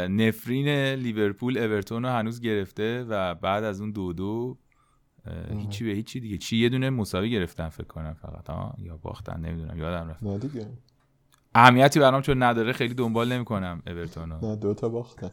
[0.09, 4.57] نفرین لیورپول اورتون رو هنوز گرفته و بعد از اون دو دو
[5.49, 6.37] هیچی به هیچی دیگه.
[6.37, 10.23] چی یه دونه مساوی گرفتن فکر کنم فقط ها یا باختن نمی‌دونم یادم رفت.
[10.23, 10.67] نه دیگه.
[11.55, 15.31] اهمیتی برام چون نداره خیلی دنبال نمی‌کنم اورتون نه دو تا باختن.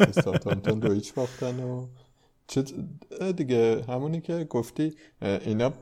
[0.00, 1.86] استاتانتون دو هیچ باختن و
[2.46, 2.64] چه
[3.36, 5.72] دیگه همونی که گفتی اینا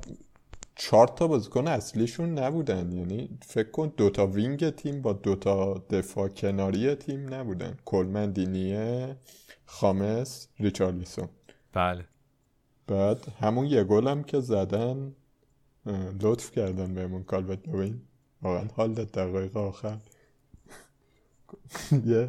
[0.77, 2.93] چهار تا بازیکن اصلیشون نبودن.
[2.93, 7.77] یعنی فکر کن دوتا وینگ تیم با دوتا دفاع کناری تیم نبودن.
[7.85, 9.17] کلمن دینیه
[9.67, 11.29] خامس ریچارلیسون
[11.73, 12.05] بله.
[12.87, 15.13] بعد همون یه گل که زدن
[16.21, 18.01] لطف کردن بهمون کالبت لوین
[18.43, 19.99] واقعا حال داد دقایق آخر.
[22.07, 22.29] یه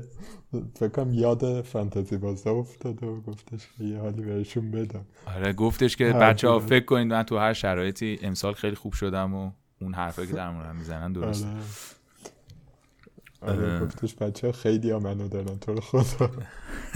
[0.80, 5.06] فکرم یاد فانتزی بازده افتاد و گفتش یه حالی بهشون بدم.
[5.36, 9.34] آره گفتش که بچه ها فکر کنید من تو هر شرایطی امسال خیلی خوب شدم
[9.34, 11.48] و اون حرفایی که در مورد می‌زنن درست.
[13.42, 13.54] آره.
[13.54, 16.32] آره گفتش بچه ها خیلی ها منو دارن تو خدا.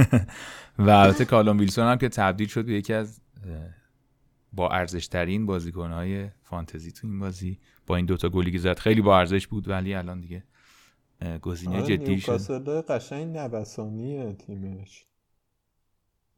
[0.79, 3.19] و البته کالوم ویلسون هم که تبدیل شد به یکی از
[4.53, 7.59] با ارزش ترین بازیکن های فانتزی تو این بازی.
[7.87, 10.43] با این دوتا گلی که زد خیلی با ارزش بود ولی الان دیگه
[11.41, 12.91] گزینه آره جدی شد.
[12.91, 15.05] قشنگ نوسانی تیمش.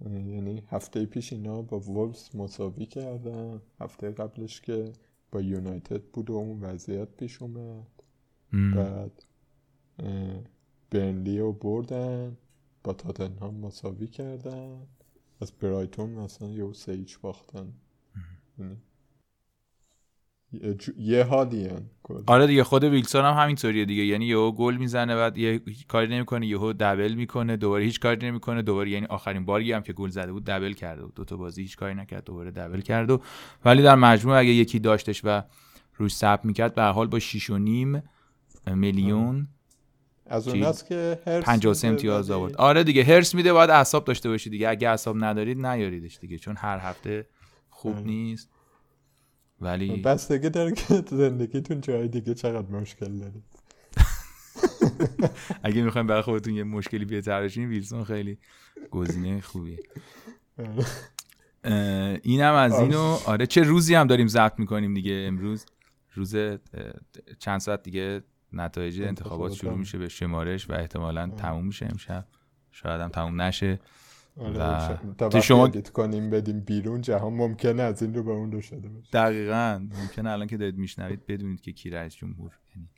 [0.05, 3.61] یعنی هفته پیش اینا با وولفز مساوی کردن.
[3.79, 4.93] هفته قبلش که
[5.31, 8.03] با یونایتد بود و اون وضعیت پیش اومد.
[8.51, 9.23] بعد
[10.89, 12.37] برنلی رو بردن
[12.83, 14.87] با تاتنهام مساوی کردن.
[15.41, 17.73] از برایتون مثلا یه سه ایچ باختن.
[18.59, 18.77] یعنی
[20.97, 21.81] یه حالیه
[22.27, 24.05] آره دیگه خود ویلسون هم همینطوریه دیگه.
[24.05, 28.61] یعنی یهو گل می‌زنه بعد یه کاری نمی‌کنه یهو دبل می‌کنه دوباره هیچ کاری نمی‌کنه
[28.61, 31.61] دوباره یعنی آخرین باری هم که گل زده بود دبل کرده بود دو تا بازی
[31.61, 33.21] هیچ کاری نکرد دوباره دبل کرد و
[33.65, 35.43] ولی در مجموع اگه یکی داشتش و
[35.95, 38.03] روش ثبت می‌کرد به حال با 6 و نیم
[38.67, 39.47] میلیون
[40.25, 42.55] از اون که هرس 53 امتیاز آورد.
[42.55, 44.69] آره دیگه هرس میده باید اعصاب داشته باشی دیگه.
[44.69, 47.27] اگه اعصاب ندارید نیاریدش دیگه چون هر هفته
[47.69, 48.49] خوب نیست.
[49.61, 53.43] ولی بستگی داره که زندگیتون جای دیگه چقدر مشکل دارید.
[55.63, 58.37] اگه می‌خوایم برای خودتون یه مشکلی بهتر بشین ویلسون خیلی
[58.91, 59.79] گزینه خوبیه.
[62.23, 63.45] اینم از اینو آره.
[63.45, 65.65] چه روزی هم داریم ضبط می‌کنیم دیگه امروز؟
[66.13, 66.35] روز
[67.39, 72.25] چند ساعت دیگه؟ نتایج انتخابات شروع میشه به شمارش و احتمالا تموم میشه امشب.
[72.71, 73.79] شاید هم تموم نشه.
[74.37, 78.61] آره، و تا شما کنیم بدیم بیرون جهان ممکنه از این رو به اون رو
[78.61, 79.09] شده باشه.
[79.13, 79.87] دقیقا.
[80.01, 82.89] ممکنه الان که دارید میشنوید بدونید که کی رئیس جمهور یعنی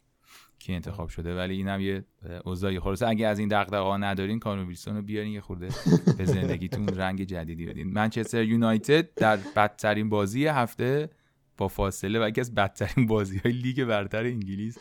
[0.59, 1.35] کی انتخاب شده.
[1.35, 2.05] ولی اینم یه
[2.45, 2.79] اوضاعی.
[2.79, 5.69] خلاصه اگه از این دغدغه‌ها ندارین کانو ویلسون رو بیارین یه خورده
[6.17, 7.93] به زندگیتون رنگ جدیدی بدین.
[7.93, 11.09] منچستر یونایتد در بدترین بازی هفته
[11.57, 14.77] با فاصله و یکی از بدترین بازی های لیگ برتر انگلیس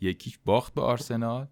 [0.00, 1.46] یکیش باخت به آرسنال.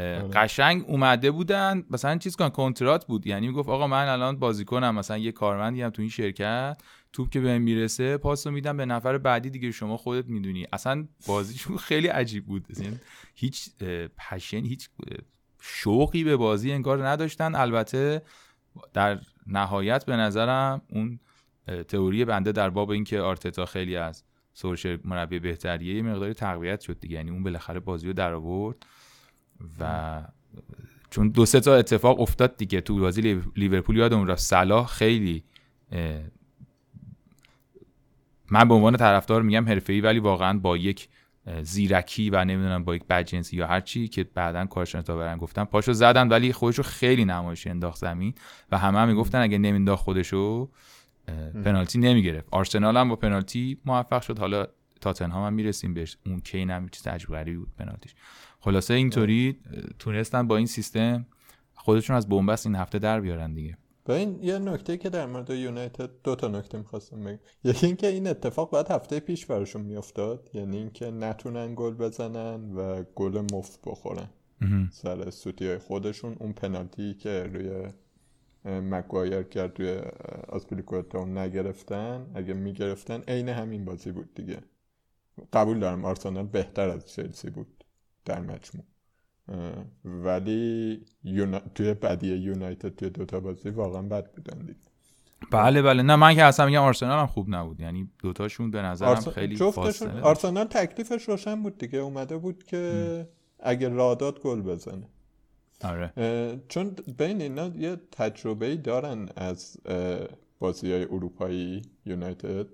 [0.00, 0.28] آره.
[0.32, 1.84] قشنگ اومده بودن.
[1.90, 3.26] مثلا چیز کن کنترات بود.
[3.26, 7.40] یعنی می‌گفت آقا من الان بازیکنم مثلا یه کارمندی هم تو این شرکت توپ که
[7.40, 9.70] بهم می‌رسه پاسو میدم به نفر بعدی دیگه.
[9.70, 10.66] شما خودت می‌دونی.
[10.72, 12.66] اصلا بازیشون خیلی عجیب بود.
[13.34, 13.70] هیچ
[14.30, 14.88] پشن هیچ
[15.60, 17.54] شوقی به بازی انگار نداشتن.
[17.54, 18.22] البته
[18.92, 21.20] در نهایت به نظرم اون
[21.88, 27.00] تئوری بنده در باب اینکه آرتتا خیلی از سورشر مربی بهتریه یه مقداری تقویت شد
[27.00, 27.16] دیگه.
[27.16, 28.86] یعنی اون بالاخره بازی رو در آورد
[29.80, 30.22] و
[31.10, 32.80] چون دو سه تا اتفاق افتاد دیگه.
[32.80, 35.44] تو بازی لیورپول یادم رفت صلاح خیلی
[38.50, 41.08] من به عنوان طرفدار میگم حرفه‌ای ولی واقعا با یک
[41.62, 45.64] زیرکی و نمی‌دونم با یک بدجنسی یا هر چی که بعدا کارشون تا برن گفتم
[45.64, 48.34] پاشو زدن ولی خودشو خیلی نمایش انداخت زمین.
[48.72, 50.70] و همه هم می‌گفتن اگه نمینداخت خودشو
[51.64, 52.48] پنالتی نمی‌گرفت.
[52.50, 54.38] آرسنال هم با پنالتی موفق شد.
[54.38, 54.66] حالا
[55.00, 56.16] تاتنهام هم می‌رسیم بهش.
[56.26, 58.14] اون کین هم چیز عجیب بود پنالتیش.
[58.60, 59.60] خلاصه اینطوری
[59.98, 61.26] تونستن با این سیستم
[61.74, 63.76] خودشون از بنبست این هفته در بیارن دیگه.
[64.04, 67.38] با این یه نکته که در مورد یونایتد دو تا نکته می‌خواستم بگم.
[67.64, 70.50] یکی اینکه این اتفاق باید هفته پیش براشون میافتاد.
[70.54, 74.28] یعنی اینکه نتونن گل بزنن و گل مفت بخورن.
[74.90, 76.36] سر سوتی های خودشون.
[76.38, 77.92] اون پنالتی که روی
[78.64, 80.00] مگوایر کرد روی
[80.48, 82.26] آسپلیکوتا نگرفتن.
[82.34, 84.58] اگه می‌گرفتن عین همین بازی بود دیگه.
[85.52, 87.84] قبول دارم آرسنال بهتر از چلسی بود
[88.24, 88.84] در مجموع.
[90.04, 91.58] ولی یونا...
[91.74, 94.78] توی بدی یونایتد توی دوتا بازی واقعا بد بودن دیگه.
[95.50, 96.02] بله بله.
[96.02, 97.80] نه من که اصلا میگم آرسنال هم خوب نبود.
[97.80, 99.28] یعنی دوتاشون به نظرم آرس...
[99.28, 101.98] خیلی فاصله آرسنال تکلیفش روشن بود دیگه.
[101.98, 103.28] اومده بود که
[103.60, 105.08] اگه راه داد گل بزنه.
[105.84, 106.12] آره.
[106.68, 109.76] چون بین اینا یه تجربه ای دارن از
[110.58, 112.66] بازی های اروپایی یونایتد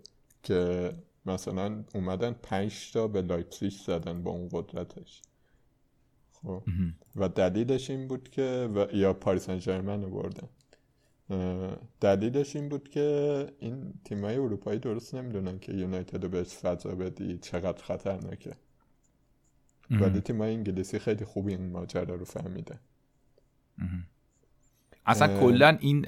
[0.43, 0.93] که
[1.27, 5.23] مثلا اومدن پنج تا به لایپزیگ زدن با اون قدرتش.
[6.33, 6.63] خب.
[7.17, 10.49] و دلیلش این بود که و یا پاریس سن ژرمن بردن.
[12.01, 17.39] دلیلش این بود که این تیمای اروپایی درست نمی‌دونن که یونایتد رو بهش فضا بدی
[17.39, 18.53] چقدر خطرناکه.
[19.91, 22.79] ولی تیمای انگلیسی خیلی خوبی این ماجرا رو فهمیده
[25.07, 26.05] اصلا کلا این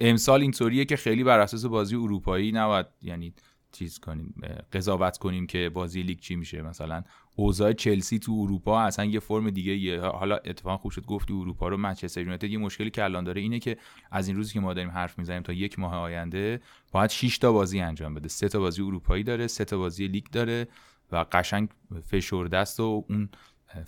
[0.00, 3.34] امسال اینطوریه که خیلی بر اساس بازی اروپایی نباید یعنی
[3.72, 4.34] چیز کنیم
[4.72, 6.62] قضاوت کنیم که بازی لیگ چی میشه.
[6.62, 7.02] مثلا
[7.36, 11.68] اوضاع چلسی تو اروپا اصلا یه فرم دیگه یه حالا اتفاقا خوب شد گفتی اروپا
[11.68, 13.76] رو منچستر یونایتد یه مشکلی که الان داره اینه که
[14.10, 16.60] از این روزی که ما داریم حرف می‌زنیم تا یک ماه آینده
[16.92, 18.28] باید 6 تا بازی انجام بده.
[18.28, 20.68] سه تا بازی اروپایی داره سه تا بازی لیگ داره
[21.12, 21.68] و قشنگ
[22.06, 23.28] فشرده است و اون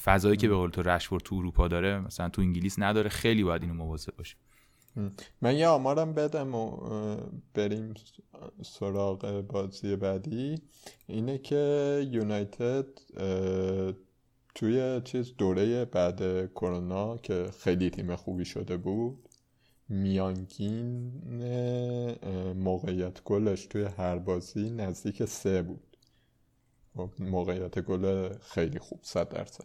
[0.05, 3.63] فضایی که به قول تو رشفورد تو اروپا داره مثلا تو انگلیس نداره خیلی باید
[3.63, 4.37] اینو مواظب باشه.
[5.43, 6.77] من یه آمارم بدم و
[7.55, 7.95] بریم
[8.63, 10.55] سراغ بازی بعدی.
[11.07, 12.87] اینه که یونایتد
[14.55, 19.29] توی چیز دوره بعد کرونا که خیلی تیم خوبی شده بود
[19.89, 21.13] میانگین
[22.57, 25.90] موقعیت گلش توی هر بازی نزدیک سه بود.
[27.19, 29.65] موقعیت گل خیلی خوب صد درصد.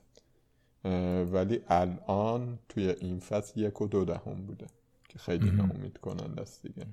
[1.31, 4.67] ولی الان توی این فصل یک و دو دهم بوده
[5.09, 6.85] که خیلی ناامید کننده است دیگه.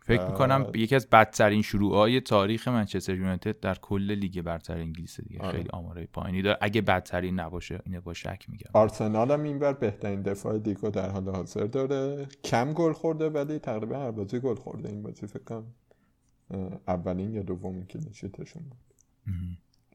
[0.00, 5.40] فکر می‌کنم یکی از بدترین های تاریخ منچستر یونایتد در کل لیگ برتر انگلیس دیگه.
[5.40, 5.56] آره.
[5.56, 6.58] خیلی آمارای پایینی داره.
[6.60, 8.70] اگه بدترین نباشه اینه با شک میگم.
[8.72, 12.26] آرسنال هم اینور بهترین دفاع لیگو در حال حاضر داره.
[12.44, 15.74] کم گل خورده ولی تقریبا هر بازی گل خورده این بازی فکر کنم
[16.88, 18.85] اولین یا دومین کلینشیتشون بود.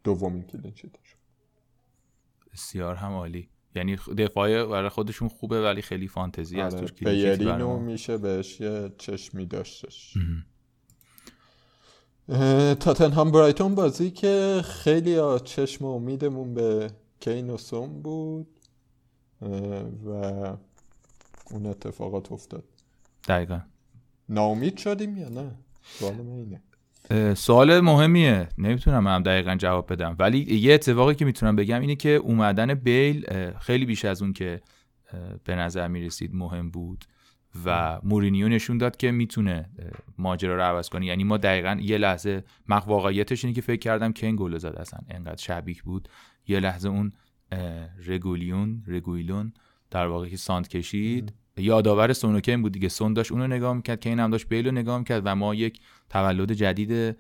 [0.04, 1.16] دومین کلینشیتش
[2.54, 6.88] بسیار هم عالی یعنی دفاع برای خودشون خوبه ولی خیلی فانتزی از آره.
[6.88, 10.18] توش بیرینو میشه بهش یه چشمی داشتش.
[12.80, 18.48] تاتنهام برایتون بازی که خیلی چشم و امیدمون به کین و سوم بود
[20.06, 20.10] و
[21.52, 22.64] اون اتفاقات افتاد.
[23.28, 23.62] دقیقا.
[24.30, 25.52] ناامید شدیم یا نه؟
[25.84, 26.62] سوال اینه.
[27.36, 28.50] سوال مهمیه.
[28.58, 30.16] نمی‌تونم هم دقیقا جواب بدم.
[30.20, 33.26] ولی یه اتفاقی که می‌تونم بگم اینه که اومدن بیل
[33.60, 34.62] خیلی بیش از اون که
[35.44, 37.06] به نظر می‌رسید مهم بود
[37.66, 39.70] و مورینیو نشون داد که می‌تونه
[40.18, 41.06] ماجرا رو عوض کنه.
[41.06, 45.00] یعنی ما دقیقا یه لحظه مخ واقعیتش اینه که فکر کردم کن گل زد اصلا.
[45.10, 46.10] انقدر شبیه بود.
[46.48, 47.12] یه لحظه اون
[48.08, 49.54] رگولیون رگویلون
[49.92, 51.34] در واقع که ساند کشید.
[51.62, 52.90] یادآور سون و کین بود دیگه.
[52.90, 55.56] سون داشت اونو نگاه می‌کرد که این هم داشت بیل رو نگاه می‌کرد و ما
[55.56, 57.18] یک تولد جدید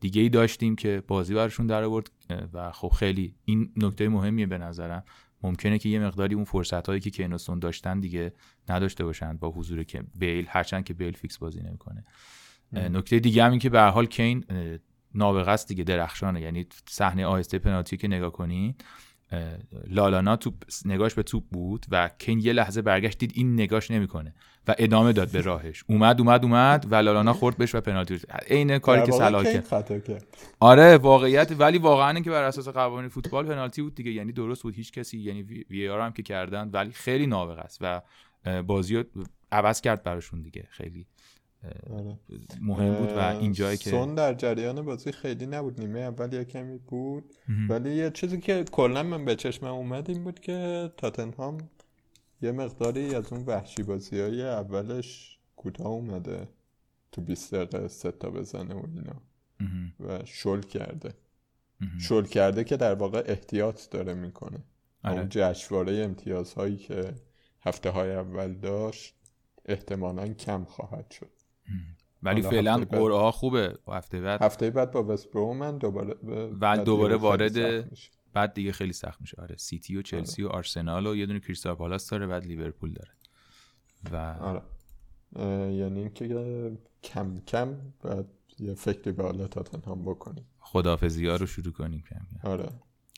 [0.00, 2.10] دیگه ای داشتیم که بازی برشون در آورد
[2.52, 5.04] و خب خیلی این نکته مهمیه به نظرم.
[5.42, 8.32] ممکنه که یه مقداری اون فرصت هایی که کین و سون داشتن دیگه
[8.68, 12.04] نداشته باشن با حضور که بیل هرچند که بیل فیکس بازی نمی‌کنه.
[12.72, 14.44] نکته دیگه هم این که به هر حال کین
[15.14, 16.40] نابغه است دیگه درخشانه.
[16.40, 18.76] یعنی صحنه آهسته پنالتی که نگاه کنی
[19.86, 24.34] لالانا توپ نگاش به توپ بود و کین یه لحظه برگشت دید این نگاش نمی‌کنه
[24.68, 25.84] و ادامه داد به راهش.
[25.86, 30.26] اومد اومد اومد و لالانا خورد بهش و پنالتی عین کاری که صلاح کرد.
[30.60, 34.10] آره واقعیت ولی واقعا اینکه بر اساس قوانین فوتبال پنالتی بود دیگه.
[34.10, 34.74] یعنی درست بود.
[34.74, 38.02] هیچ کسی یعنی وی آر هم که کردن ولی خیلی نابغه است و
[38.62, 39.04] بازی رو
[39.52, 40.68] عوض کرد براشون دیگه.
[40.70, 41.06] خیلی.
[42.60, 45.80] مهم بود و اینجایی که سون در جریان بازی خیلی نبود.
[45.80, 47.34] نیمه اول یه کمی بود
[47.68, 51.58] ولی یه چیزی که کلا من به چشمم اومد این بود که تاتنهام
[52.42, 56.48] یه مقداری از اون وحشی بازی های اولش کوتاه اومده.
[57.12, 59.22] تو 20 دقیقه سه تا بزنه و اینا.
[60.00, 61.14] و شل کرده.
[62.00, 64.58] شل کرده که در واقع احتیاط داره می‌کنه.
[65.04, 65.18] آره.
[65.18, 67.14] اون جشنواره امتیازهایی که
[67.60, 69.14] هفته های اول داشت
[69.64, 71.30] احتمالا کم خواهد شد.
[72.22, 73.78] ولی فعلا قرعه ها خوبه.
[73.88, 74.42] هفته بعد.
[74.42, 76.14] هفته بعد با وست برومن دوباره
[76.46, 77.88] بعد دوباره وارد
[78.32, 79.42] بعد دیگه خیلی سخت میشه.
[79.42, 80.52] آره سیتی و چلسی آره.
[80.52, 83.10] و آرسنال و یه دونه کریستال پالاس داره بعد لیورپول داره.
[84.12, 84.62] و آره.
[85.74, 88.26] یعنی اینکه کم کم بعد
[88.58, 90.46] یه فکری به حالا تاتنهام بکنیم.
[90.58, 92.48] خدافزی ها رو شروع کنیم کم کم.
[92.48, 92.68] آره.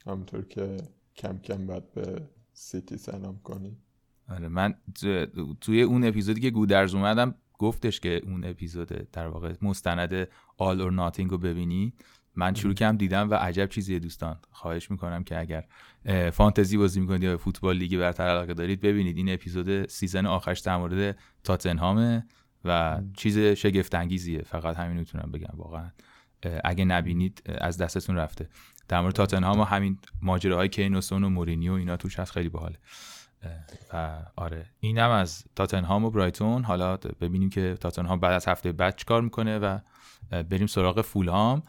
[0.07, 0.77] همونطور که
[1.17, 3.83] کم کم بعد به سیتی سلام کنیم.
[4.29, 4.75] آره من
[5.61, 10.93] توی اون اپیزودی که گودرز اومدم گفتش که اون اپیزود در واقع مستند All or
[10.93, 11.93] Nothing رو ببینی.
[12.35, 14.39] من شروع کردم دیدم و عجب چیزیه دوستان.
[14.51, 15.65] خواهش می‌کنم که اگر
[16.31, 19.17] فانتزی بازی می‌کنید یا فوتبال لیگ برتر علاقه دارید ببینید.
[19.17, 22.27] این اپیزود season آخرش در مورد تاتنهامه
[22.65, 25.91] و چیز شگفت انگیزیه فقط همین می‌تونم بگم واقعا.
[26.65, 28.49] اگه نبینید از دستتون رفته.
[28.89, 32.33] در مورد تاتنهام و همین ماجراهای کین و سون و مورینیو اینا توش هست.
[32.33, 32.79] خیلی باحاله.
[33.93, 34.67] و آره.
[34.81, 36.65] اینم از تاتنهام و برایتون.
[36.65, 39.79] حالا ببینیم که تاتنهام بعد از هفته بعد چیکار می‌کنه و
[40.31, 41.63] بریم سراغ فولهام.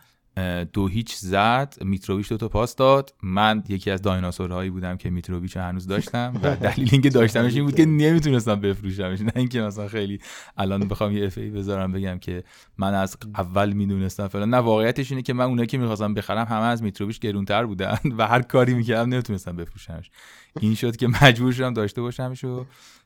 [0.73, 3.13] دو هیچ زد میتروویچ دو تا پاس داد.
[3.23, 7.75] من یکی از دایناسورهایی بودم که میتروویچ هنوز داشتم و دلیل اینکه داشتمش این بود
[7.75, 9.21] که نمی‌تونستم بفروشمش.
[9.21, 10.19] نه اینکه مثلا خیلی
[10.57, 12.43] الان بخوام یه اف بذارم بگم که
[12.77, 14.49] من از اول می‌دونستم فلان.
[14.49, 18.27] نه واقعیتش اینه که من اونایی که می‌خواستم بخرم همه از میتروویچ گرونتر بودن و
[18.27, 20.11] هر کاری می‌کردم نمی‌تونستم بفروشمش.
[20.59, 22.65] این شد که مجبور شدم داشته باشمش و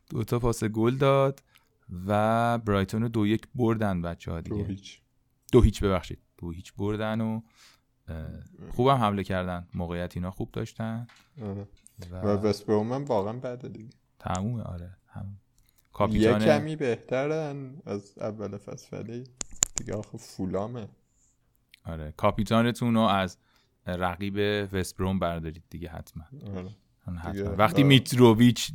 [0.10, 1.44] دو تا پاس گل داد
[2.08, 4.58] و برایتون رو دو یک بردن بچه ها دیگه.
[4.58, 5.00] دو هیچ.
[5.52, 6.20] دو هیچ ببخشید.
[6.38, 7.42] دو هیچ بردن و
[8.72, 11.08] خوبم حمله کردن موقعیت اینا خوب داشتن
[11.42, 11.68] آره.
[12.12, 15.38] و, و وست برومن واقعا بعد دیگه تمومه آره هم.
[15.94, 19.24] کاپیتان یه کمی بهترن از اول فصل ولی
[19.76, 20.88] دیگه آخه فولامه
[21.86, 23.38] آره کاپیتانتون رو از
[23.88, 26.24] رقیب وست بروم بردارید دیگه حتما
[26.56, 26.76] آره.
[27.18, 27.56] حتما.
[27.56, 28.72] وقتی میتروویچ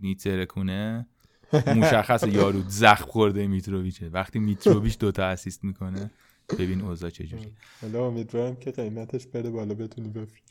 [0.00, 1.06] میترکونه
[1.52, 6.10] مشخص یارو زخم خورده میتروویچه وقتی میتروویچ دوتا اسیست می‌کنه
[6.54, 10.44] ببین اوضاع چجوری حالا امیدوارم که قیمتش بره بالا بتونی بفروشی.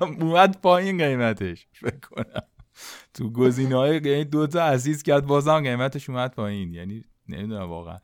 [0.24, 2.42] اومد پایین قیمتش فکر کنم.
[3.14, 6.74] تو گزینه های یعنی دوتا اسیست کرد بازم قیمتش اومد پایین.
[6.74, 7.98] یعنی نمی‌دونم واقعا.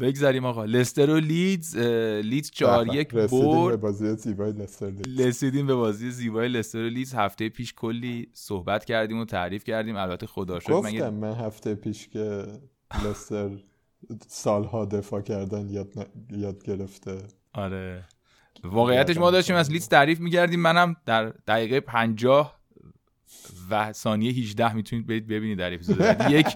[0.00, 0.64] بگذاریم آقا.
[0.64, 1.76] لستر و لیدز
[2.24, 7.14] لیدز 4 یک برد به بازی زیبای لستر رسیدیم به بازی زیبای لستر و لیدز.
[7.14, 9.96] هفته پیش کلی صحبت کردیم و تعریف کردیم.
[9.96, 12.46] البته خدا شکر گفتم من هفته پیش که
[13.04, 13.50] لستر
[14.28, 16.04] سالها دفاع کردن یاد, ن...
[16.30, 17.18] یاد گرفته.
[17.52, 18.04] آره.
[18.64, 20.60] واقعیتش ما داشتیم از لیدز تعریف می‌کردیم.
[20.60, 22.62] منم در دقیقه 50
[23.70, 26.00] و ثانیه 18 می‌تونید برید ببینید در اپیزود
[26.30, 26.46] یک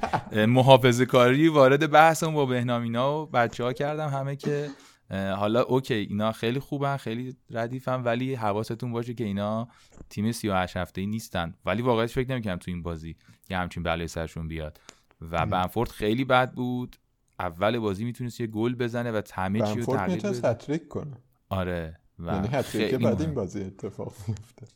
[0.47, 4.71] محافظه کاری وارد بحثمون با بهنامینا و بچه ها کردم همه که
[5.11, 9.69] حالا اوکی اینا خیلی خوبن خیلی ردیفن ولی حواستون باشه که اینا
[10.11, 11.55] تیم 38 هفته ای نیستن.
[11.65, 13.17] ولی واقعا فکر نمی‌کنم تو این بازی
[13.51, 14.81] یه همچین بلای سرشون بیاد.
[15.21, 16.97] و بنفورد خیلی بد بود.
[17.39, 20.79] اول بازی می‌تونست یه گل بزنه و همه چی رو تغییر بده.
[20.79, 21.17] کنه.
[21.49, 24.67] آره و یعنی که بعد این بازی اتفاق میفته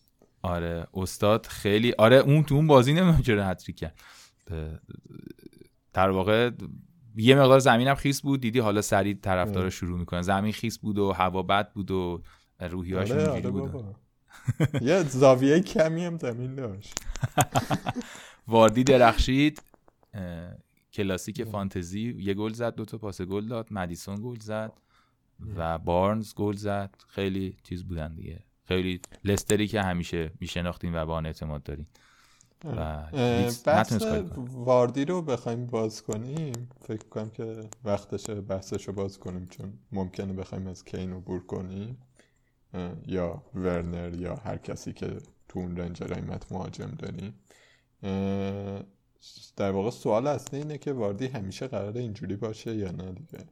[0.43, 4.01] آره استاد خیلی آره اون تو اون بازی نمی‌دونم چرا هتریک کرد.
[5.93, 6.51] در واقع
[7.17, 8.41] یه مقدار زمینم خیس بود.
[8.41, 10.23] دیدی حالا سریع طرفدارا شروع می‌کنن.
[10.23, 12.23] زمین خیس بود و هوا بد بود و
[12.61, 13.97] روحی آره, آره بود
[14.83, 16.95] یه زاویه کمی هم زمین داشت.
[18.49, 19.63] واردی درخشید.
[20.93, 24.73] کلاسیک فانتزی یه گل زد دو تا پاس گل داد مدیسون گل زد
[25.57, 26.95] و بارنز گل زد.
[27.09, 28.45] خیلی چیز بودن دیگه.
[28.65, 31.87] خیلی لستری که همیشه میشناختیم و با آن اعتماد داریم.
[32.65, 33.07] و
[33.65, 34.03] بحث
[34.39, 36.69] واردی رو بخوایم باز کنیم.
[36.81, 41.99] فکر کنم که وقتشه بحثش رو باز کنیم چون ممکنه بخوایم از کین بور کنیم.
[43.07, 45.19] یا ورنر یا هر کسی که
[45.49, 47.35] تو اون رنج قیمت مهاجم داریم.
[49.57, 53.45] در واقع سوال اصلی اینه که واردی همیشه قراره اینجوری باشه یا نه دیگه.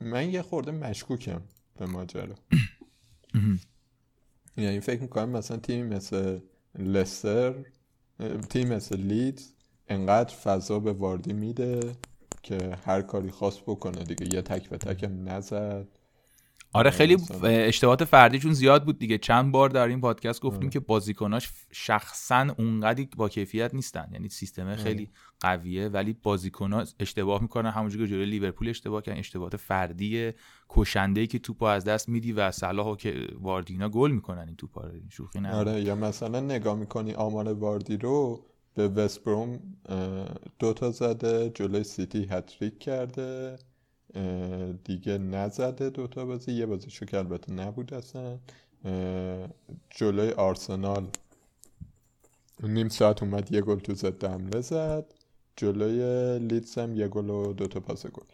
[0.00, 1.40] من یه خورده مشکوکم
[1.78, 2.34] به ماجرا.
[4.56, 6.40] یعنی فکر می‌کنم مثلا تیمی مثل
[6.78, 7.54] لستر
[8.50, 9.52] تیم مثل لیدز
[9.88, 11.96] انقدر فضا به واردی میده
[12.42, 14.34] که هر کاری خاص بکنه دیگه.
[14.34, 15.86] یه تک به تکم نزد.
[16.74, 19.18] آره خیلی اشتباهات فردیشون زیاد بود دیگه.
[19.18, 20.70] چند بار در این پادکست گفتیم آره.
[20.70, 24.08] که بازیکناش شخصا اونقدی با کیفیت نیستن.
[24.12, 24.76] یعنی سیستم آره.
[24.76, 25.08] خیلی
[25.40, 27.70] قویه ولی بازیکنها اشتباه می‌کنن.
[27.70, 29.18] همونجوری که جلوی لیورپول اشتباه کردن.
[29.18, 30.32] اشتباهات فردی
[30.68, 34.82] کشنده ای که توپو از دست میدی و صلاح که واردینا گل می‌کنن این توپا
[34.82, 34.90] رو.
[35.08, 39.60] شوخی نه آره یا مثلا نگاه می‌کنی آمار واردی رو به وستبروم
[40.58, 43.58] دو تا زده جلوی سیتی هتریک کرده.
[44.84, 46.52] دیگه نزده دوتا بازی.
[46.52, 48.38] یه بازیشو که البته نبود اصلا.
[49.90, 51.06] جلوی آرسنال.
[52.62, 55.14] نیم ساعت اومد یه گل تو زد حمله زد.
[55.56, 58.24] جلوی لیدز هم یه گل و دوتا پاس گل.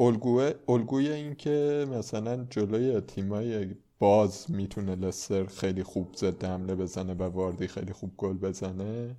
[0.00, 7.14] الگوه الگوی این که مثلا جلوی تیمای باز می‌تونه لستر خیلی خوب زد حمله بزنه
[7.14, 9.16] و واردی خیلی خوب گل بزنه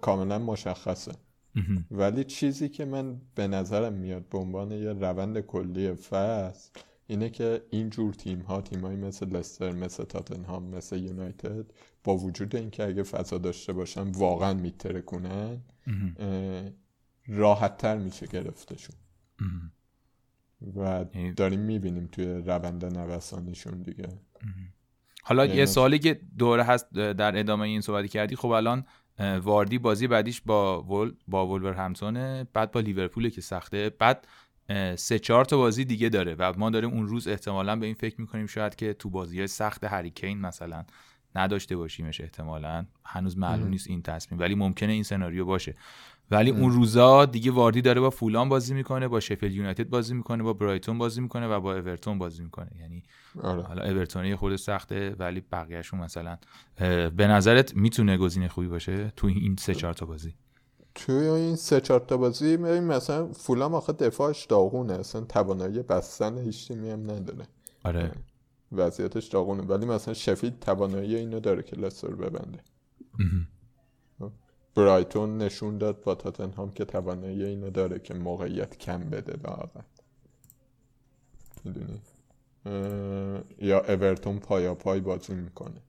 [0.00, 1.12] کاملا مشخصه.
[1.90, 6.70] ولی چیزی که من به نظرم میاد به عنوان یه روند کلی فصل
[7.06, 11.64] اینه که این جور تیم ها تیم مثل لستر مثل تاتنهام مثل یونایتد
[12.04, 15.60] با وجود اینکه اگه فضا داشته باشن واقعا میترکونن
[17.28, 18.96] راحت تر میشه گرفتشون.
[20.76, 24.08] و یعنی داریم می‌بینیم توی روند نوسانیشون دیگه.
[25.22, 28.84] حالا یه یعنی سوالی که دوره هست در ادامه این صحبتی کردی خب الان
[29.42, 33.90] واردی بازی بعدیش با ول با ولورهمپتون بعد با لیورپول که سخته.
[33.98, 34.26] بعد
[34.96, 38.20] سه چهار تا بازی دیگه داره و ما داریم اون روز احتمالا به این فکر
[38.20, 40.84] می‌کنیم شاید که تو بازی های سخت هریکین مثلا
[41.34, 42.86] نداشته باشیمش احتمالا.
[43.04, 45.74] هنوز معلوم نیست این تصمیم ولی ممکنه این سناریو باشه.
[46.32, 50.42] ولی اون روزا دیگه واردی داره با فولان بازی می‌کنه با شفیلد یونایتد بازی می‌کنه
[50.42, 52.70] با برایتون بازی می‌کنه و با اورتون بازی می‌کنه.
[52.80, 53.02] یعنی
[53.42, 53.62] آره.
[53.62, 56.38] حالا اورتون خود سخته ولی بقیهشون مثلا
[57.16, 60.34] به نظرت می‌تونه گزینه خوبی باشه تو این سه چهار تا بازی؟
[60.94, 66.68] توی این سه چهار تا بازی مثلا فولام آخه دفاعش داغونه اصلا توانایی بستن هیچ
[66.68, 67.46] تیمی هم نداره.
[67.84, 68.12] آره.
[68.72, 69.62] وضعیتش داغونه.
[69.62, 72.58] ولی مثلا شفید توانایی اینو داره که لستر ببنده.
[74.74, 79.80] برایتون نشون داد با تاتنهام که توانایی اینو داره که موقعیت کم بده لااقل
[81.64, 82.00] می‌دونی؟
[83.58, 85.82] یا اورتون پایا پای بازی می‌کنه.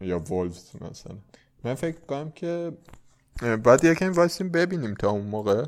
[0.00, 1.16] یا وولفز مثلا.
[1.64, 2.72] من فکر کنم که
[3.64, 5.64] باید یکم وایسیم ببینیم تا اون موقع.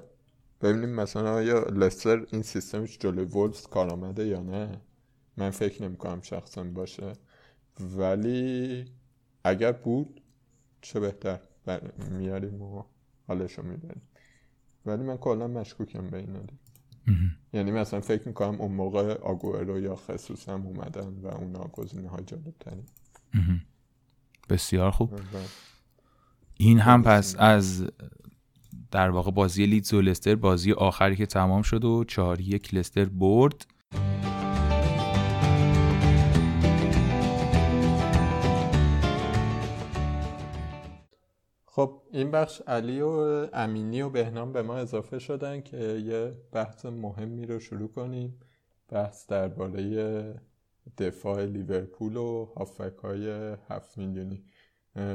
[0.60, 4.80] ببینیم مثلا یا لستر این سیستمش جلوی وولفز کار آمده یا نه.
[5.36, 7.12] من فکر نمی کنم شخصا باشه.
[7.80, 8.84] ولی
[9.44, 10.20] اگر بود
[10.80, 11.40] چه بهتر.
[12.10, 12.82] میاریم و
[13.26, 14.02] حالشو می‌بریم.
[14.86, 16.36] ولی من کلا مشکوکم به این
[17.52, 22.24] یعنی مثلا فکر می‌کنم اون موقع آگوئرو یا خصوص هم اومدن و اونا گزینه های
[22.24, 22.84] جالب ترین
[24.48, 25.14] بسیار خوب.
[26.56, 27.90] این هم پس از
[28.90, 33.04] در واقع بازی لیدز و لستر بازی آخری که تمام شد و چهار یک لستر
[33.04, 33.66] برد.
[41.72, 43.08] خب این بخش علی و
[43.52, 48.40] امینی و بهنام به ما اضافه شدن که یه بحث مهمی رو شروع کنیم.
[48.88, 50.40] بحث درباره
[50.98, 54.44] دفاع لیورپول و هافک های 7 میلیونی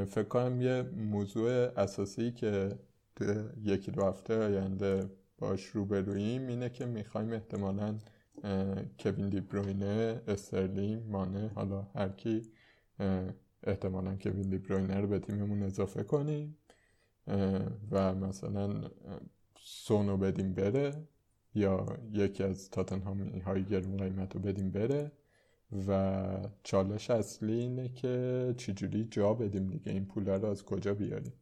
[0.06, 2.80] فکر کنم یه موضوع اساسی که
[3.64, 7.96] یکی دو هفته آینده باش روبرویم اینه که می‌خوایم احتمالا
[9.00, 12.42] کوین دیبروینه استرلینگ مانه حالا هر کی
[13.66, 16.58] احتمالا کوین دیبروینه رو به تیممون اضافه کنیم
[17.92, 18.90] و مثلا
[19.60, 21.08] سونو بدیم بره
[21.56, 25.12] یا یکی از تاتنهامی های گرون قیمت رو بدیم بره.
[25.88, 31.34] و چالش اصلی اینه که چجوری جا بدیم دیگه؟ این پول رو از کجا بیاریم؟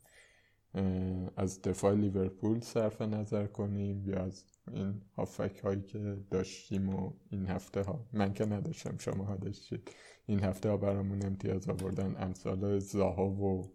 [1.36, 7.47] از دفاع لیورپول صرف نظر کنیم یا از این هافک هایی که داشتیم و این
[7.47, 9.91] هفته ها من که نداشتم شما ها داشتید.
[10.26, 12.16] این هفته ها برامون امتیاز آوردن.
[12.20, 13.72] امثال زاها و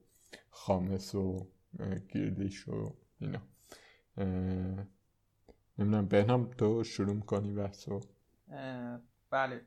[0.51, 1.47] خامس و
[2.13, 3.41] گیرلیش و اینا.
[5.79, 6.07] نمی‌دونم.
[6.07, 8.01] بهنام تو شروع کنی بحثو
[9.31, 9.61] بله.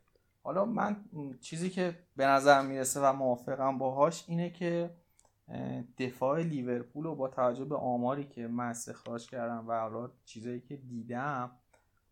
[0.43, 1.05] حالا من
[1.41, 4.89] چیزی که به نظر می‌رسه و موافقم باهاش اینه که
[5.97, 10.75] دفاع لیورپول رو با توجه به آماری که من استخراج کردم و حالا چیزایی که
[10.75, 11.51] دیدم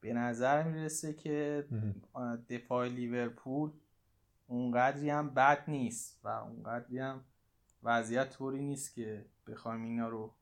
[0.02, 1.66] به نظر می‌رسه که
[2.50, 3.72] دفاع لیورپول
[4.48, 7.22] اونقدری هم بد نیست و اونقدری هم
[7.84, 10.34] وضعیت طوری نیست که بخوایم اینا رو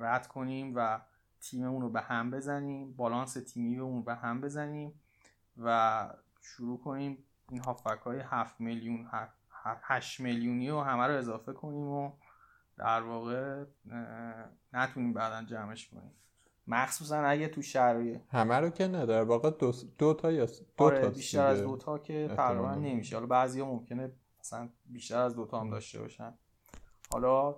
[0.00, 1.00] رد کنیم و
[1.40, 4.92] تیممون رو به هم بزنیم بالانس تیمی اون به هم بزنیم
[5.56, 6.08] و
[6.40, 7.18] شروع کنیم
[7.50, 9.06] این هافک های 7 میلیون
[9.64, 12.12] 8 میلیونی رو همه رو اضافه کنیم و
[12.78, 13.64] در واقع
[14.72, 16.14] نتونیم بعدا جمعش کنیم.
[16.66, 20.84] مخصوصا اگه تو شرایط همه رو که نه در واقع دو, دو تا یا دو
[20.84, 23.16] آره تا بیشتر از دو تا که تقریبا نمیشه.
[23.16, 26.34] حالا بعضیا ممکنه مثلا بیشتر از دو تا هم داشته باشن.
[27.12, 27.52] حالا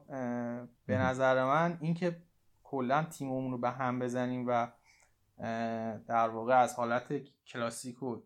[0.86, 2.22] به نظر من اینکه
[2.62, 4.68] کلا تیممون رو به هم بزنیم و
[6.08, 7.12] در واقع از حالت
[7.46, 8.22] کلاسیک و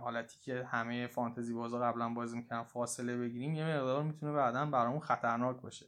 [0.00, 5.00] حالتی که همه فانتزی بازا قبلا بازی می‌کنن فاصله بگیریم یه مقدار می‌تونه بعدا برامون
[5.00, 5.86] خطرناک باشه.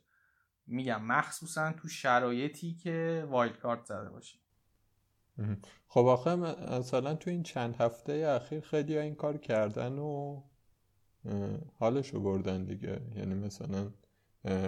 [0.67, 4.41] میگم مخصوصا تو شرایطی که wild card زده باشیم
[5.89, 6.35] خب آخه
[6.79, 10.43] مثلا تو این چند هفته اخیر خیلی این کار کردن و
[11.79, 13.01] حالشو بردن دیگه.
[13.17, 13.91] یعنی مثلا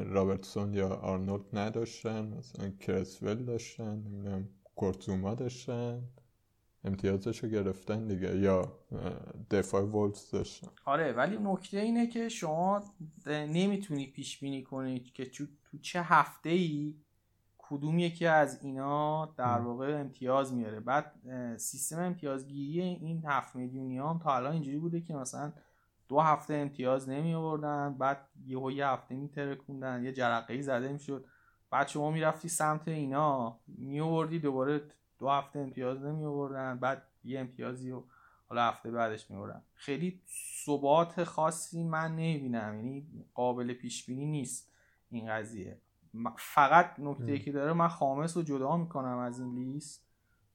[0.04, 6.02] رابرتسون یا آرنولد نداشتن مثلا کرسول داشتن نمی‌دونم کورت زوما داشتن
[6.84, 8.36] امتیازشو گرفتن دیگه.
[8.38, 8.78] یا
[9.50, 10.68] دفاع وولز داشتن.
[10.84, 12.84] آره ولی نکته اینه که شما
[13.26, 15.26] نمی‌تونی پیش بینی کنید که
[15.74, 16.94] تو چه هفته ای
[17.58, 20.80] کدوم یکی از اینا در واقع امتیاز میاره.
[20.80, 21.12] بعد
[21.56, 25.52] سیستم امتیازگیری این هفت میلیونی هم تا الان اینجوری بوده که مثلا
[26.08, 31.24] دو هفته امتیاز نمی آوردن بعد یه یه هفته میترکوندن یه جرقه ای زده می‌شد
[31.70, 34.82] بعد شما می‌رفتی سمت اینا می آوردی دوباره
[35.18, 38.02] دو هفته امتیاز نمی آوردن بعد یه امتیازی و
[38.48, 39.62] حالا هفته بعدش می آوردن.
[39.74, 40.22] خیلی
[40.64, 44.73] ثبات خاصی من نمی‌بینم یعنی قابل پیش بینی نیست.
[45.14, 45.78] این قضیه.
[46.38, 50.06] فقط نکته که داره من خامس رو جدا می‌کنم از این لیست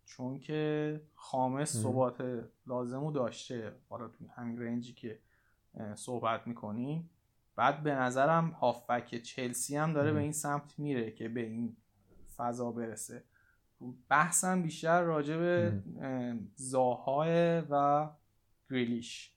[0.06, 3.76] چون که خامس ثبات لازم رو داشته.
[3.90, 5.20] حالا تو همین رنجی که
[5.96, 7.10] صحبت می‌کنیم
[7.56, 11.78] بعد به نظرم هافبک چلسی هم داره به این سمت میره که به این
[12.38, 13.24] فضا برسه.
[14.10, 15.84] بحثم بیشتر راجع به
[16.56, 18.10] زاهای و
[18.70, 19.34] گریلیش.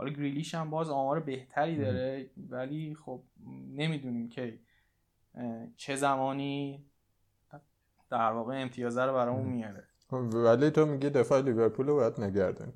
[0.00, 3.22] حالا گریلیش هم باز آمار بهتری داره ولی خب
[3.74, 4.58] نمی‌دونیم که
[5.76, 6.84] چه زمانی
[8.10, 9.84] در واقع امتیازه رو برامون میاره.
[10.10, 12.72] خب، ولی تو میگی دفاع لیورپول رو باید نگردن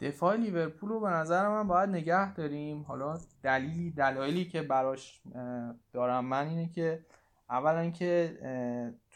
[0.00, 2.82] دفاع لیورپول رو به نظر من باید نگه داریم.
[2.82, 5.22] حالا دلیلی دلایلی که براش
[5.92, 7.06] دارم من اینه که
[7.50, 8.38] اولا که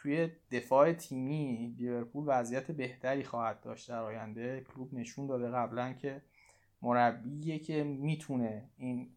[0.00, 4.60] توی دفاع تیمی لیورپول وضعیت بهتری خواهد داشت در آینده.
[4.60, 6.22] کلوب نشون داده قبلا که
[6.82, 9.10] مربیه که می‌تونه این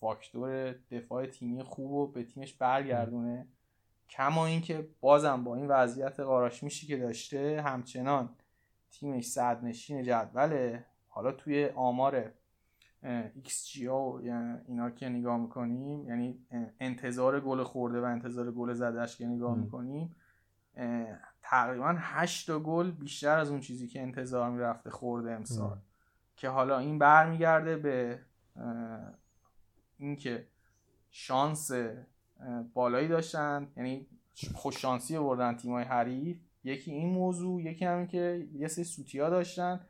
[0.00, 3.46] فاکتور دفاع تیمی خوب رو به تیمش برگردونه.
[4.08, 8.36] کما اینکه بازم با این وضعیت قاراش میشی که داشته همچنان
[8.90, 10.84] تیمش صد نشین جدوله.
[11.08, 12.32] حالا توی آمار
[13.44, 14.20] XG و
[14.66, 16.46] اینا که نگاه می‌کنیم یعنی
[16.80, 20.16] انتظار گل خورده و انتظار گل زدهش که نگاه می‌کنیم
[21.42, 25.78] تقریبا 8 گل بیشتر از اون چیزی که انتظار می‌رفته خورده امسال.
[26.36, 28.18] که حالا این برمیگرده به
[29.98, 30.46] اینکه
[31.10, 31.70] شانس
[32.74, 34.06] بالایی داشتن یعنی
[34.54, 36.40] خوش شانسی بردن تیمای حریف.
[36.64, 39.80] یکی این موضوع یکی همین که یه سری سوتیا داشتن.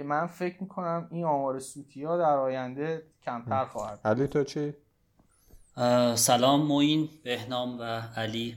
[0.00, 4.74] که من فکر می‌کنم این آمار سوتیا در آینده کمتر خواهد علی تو چی؟
[6.14, 7.82] سلام موین بهنام و
[8.16, 8.56] علی.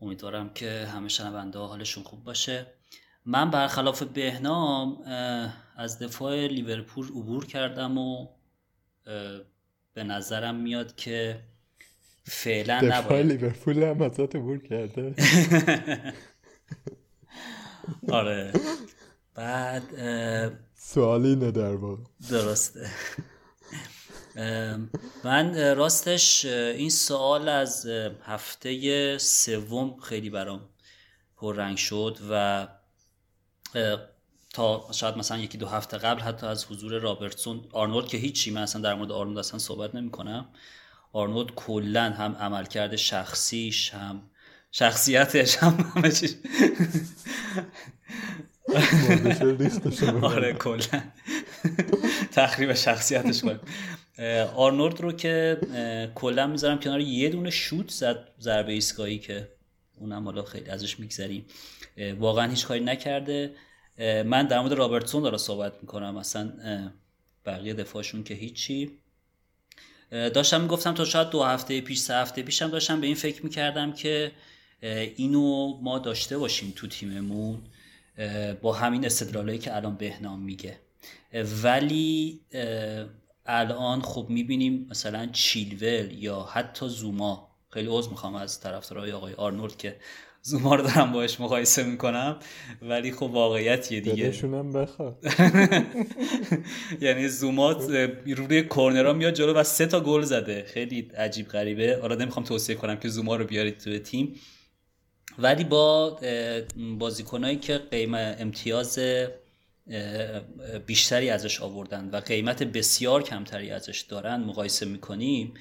[0.00, 2.66] امیدوارم که همه شنونده حالشون خوب باشه.
[3.24, 5.02] من برخلاف بهنام
[5.76, 8.28] از دفاع لیورپول عبور کردم و
[9.94, 11.40] به نظرم میاد که
[12.24, 13.26] فعلا نباید.
[13.32, 15.14] لیورپول هم ازت عبور کرده.
[18.12, 18.52] آره.
[19.36, 19.82] بعد
[20.88, 22.02] سوالی اینه در واقع.
[22.30, 22.90] درسته.
[25.24, 27.86] من راستش این سوال از
[28.22, 30.68] هفته سوم خیلی برام
[31.36, 32.68] پررنگ شد و
[34.52, 38.62] تا شاید مثلا یکی دو هفته قبل حتی از حضور رابرتسون آرنولد که هیچی من
[38.62, 40.48] اصلا در مورد آرنولد اصلا صحبت نمی کنم.
[41.12, 44.22] آرنولد کلا هم عملکرد شخصیش هم
[44.70, 46.10] شخصیتش هم همه
[50.22, 51.02] آره کلا.
[52.32, 53.60] تخریب شخصیتش کنیم.
[54.56, 55.58] آرنولد رو که
[56.14, 59.48] کلا می‌ذارم کنار یه دونه شوت زد ضربه ایستگاهی که
[59.98, 61.44] اونم حالا خیلی ازش میگذریم.
[62.18, 63.54] واقعا هیچ کاری نکرده.
[64.24, 66.16] من در مورد رابرتسون دارم صحبت می‌کنم.
[66.16, 66.52] اصلا
[67.46, 68.90] بقیه دفاعشون که هیچی.
[70.10, 73.92] داشتم می‌گفتم تا شاید دو هفته پیش سه هفته پیشم داشتم به این فکر می‌کردم
[73.92, 74.32] که
[75.16, 77.62] اینو ما داشته باشیم تو تیممون.
[78.62, 80.78] با همین استدلالایی که الان بهنام میگه.
[81.62, 82.40] ولی
[83.46, 89.76] الان خب می‌بینیم مثلا چیلول یا حتی زوما خیلی عوض می‌خوام از طرفدارای آقای آرنولد
[89.76, 89.96] که
[90.42, 92.36] زوما رو دارم باش مقایسه می‌کنم
[92.82, 94.30] ولی خب واقعیت یه دیگه
[94.74, 95.24] بخواد
[97.00, 97.72] یعنی زوما
[98.26, 100.64] روی کورنرا میاد جلو و سه تا گل زده.
[100.68, 101.98] خیلی عجیب غریبه.
[102.00, 104.34] حالا نمی‌خوام توصیه کنم که زوما رو بیارید تو تیم.
[105.38, 106.20] ولی با
[106.98, 108.98] بازیکنایی که قیمت امتیاز
[110.86, 115.54] بیشتری ازش آوردن و قیمت بسیار کمتری ازش دارن مقایسه می‌کنیم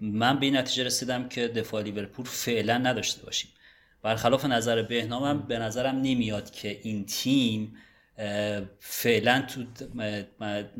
[0.00, 3.50] من به این نتیجه رسیدم که دفاع لیورپول فعلا نداشته باشیم.
[4.02, 7.76] برخلاف نظر بهنامم به نظرم نمیاد که این تیم
[8.78, 9.64] فعلا تو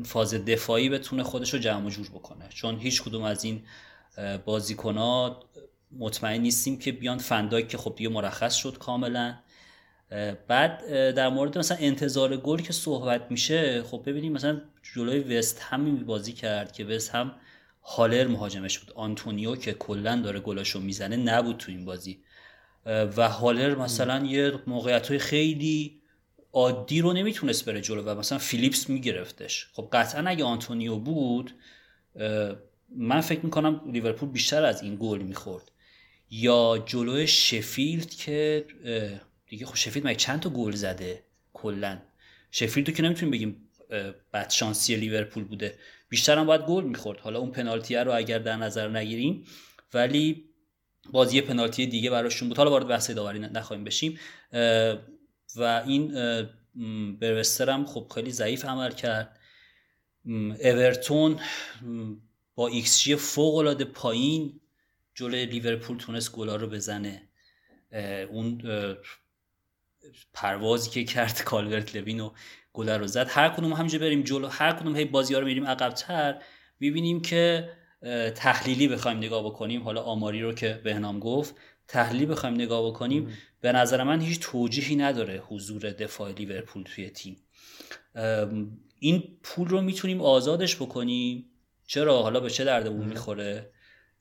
[0.05, 2.49] فاز دفاعی بتونه خودش رو جمع جور بکنه.
[2.49, 3.63] چون هیچ کدوم از این
[4.45, 5.43] بازیکنات
[5.99, 9.35] مطمئن نیستیم که بیان فنداک که خب دیگه مرخص شد کاملا.
[10.47, 14.61] بعد در مورد مثلا انتظار گل که صحبت میشه خب ببینیم مثلا
[14.95, 17.35] جلوی وست هم بازی کرد که وست هم
[17.83, 18.91] هالر مهاجمش بود.
[18.95, 22.19] آنتونیو که کلا داره گلاشو می‌زنه نبود تو این بازی.
[22.85, 26.01] و هالر مثلا یه موقعیت های خیلی
[26.53, 29.67] عادی رو نمی‌تونست بره جلو و مثلا فیلیپس میگرفتش.
[29.73, 31.51] خب قطعا اگه آنتونیو بود
[32.95, 35.71] من فکر می‌کنم لیورپول بیشتر از این گل می‌خورد.
[36.35, 38.65] یا جلوی شفیلد که
[39.47, 41.23] دیگه خب شفیلد مگه چند تا گل زده؟
[41.53, 42.01] کلا
[42.51, 43.69] شفیلد رو که نمی‌تونیم بگیم
[44.33, 45.77] بدشانسی لیورپول بوده.
[46.09, 47.19] بیشتر هم باید گل می‌خورد.
[47.19, 49.45] حالا اون پنالتی رو اگر در نظر نگیریم
[49.93, 50.49] ولی
[51.11, 52.57] بازی پنالتی دیگه براشون بود.
[52.57, 54.19] حالا وارد بحث داوری نخواهیم بشیم.
[55.55, 56.13] و این
[57.19, 59.39] بروستر هم خب خیلی ضعیف عمل کرد.
[60.63, 61.39] اورتون
[62.55, 64.59] با XG فوق العاده پایین
[65.15, 67.29] جلوی لیورپول تونست گلا رو بزنه.
[68.29, 68.61] اون
[70.33, 72.31] پروازی که کرد کالورت لوین و
[72.73, 73.27] گل رو زد.
[73.29, 76.41] هر کدوم همینجا بریم جلو هر کدوم هی بازی ها رو میریم عقبتر
[76.79, 77.69] می‌بینیم که
[78.35, 79.83] تحلیلی بخوایم نگاه بکنیم.
[79.83, 81.55] حالا آماری رو که بهنام گفت
[81.87, 83.37] تحلیلی بخوایم نگاه بکنیم.
[83.61, 87.37] به نظر من هیچ توجیهی نداره حضور دفاع لیورپول توی تیم.
[88.99, 91.45] این پول رو می‌تونیم آزادش بکنیم.
[91.87, 93.71] چرا؟ حالا به چه دردمون می‌خوره؟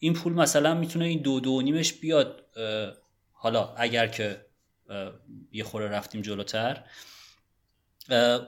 [0.02, 2.44] این پول مثلا می‌تونه این دو دو نیمش بیاد
[3.32, 4.46] حالا اگر که
[5.52, 6.84] یه خوره رفتیم جلوتر.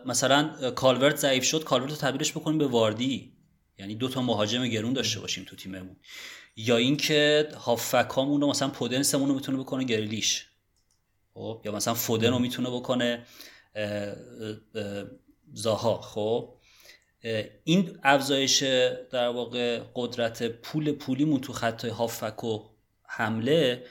[0.06, 3.36] مثلا کالورت ضعیف شد کالورت رو تبدیلش بکنیم به واردی.
[3.78, 5.96] یعنی دو تا مهاجم گرون داشته باشیم تو تیممون.
[6.56, 10.46] یا اینکه هافکامون رو مثلا پودنسمون رو می‌تونه بکنه گریلیش.
[11.34, 13.26] خب؟ یا مثلا فودن رو می‌تونه بکنه
[15.52, 16.00] زاها.
[16.00, 16.54] خب؟
[17.64, 18.62] این افزایش
[19.10, 22.58] در واقع قدرت پول پولیمون تو خط هافک و
[23.02, 23.84] حمله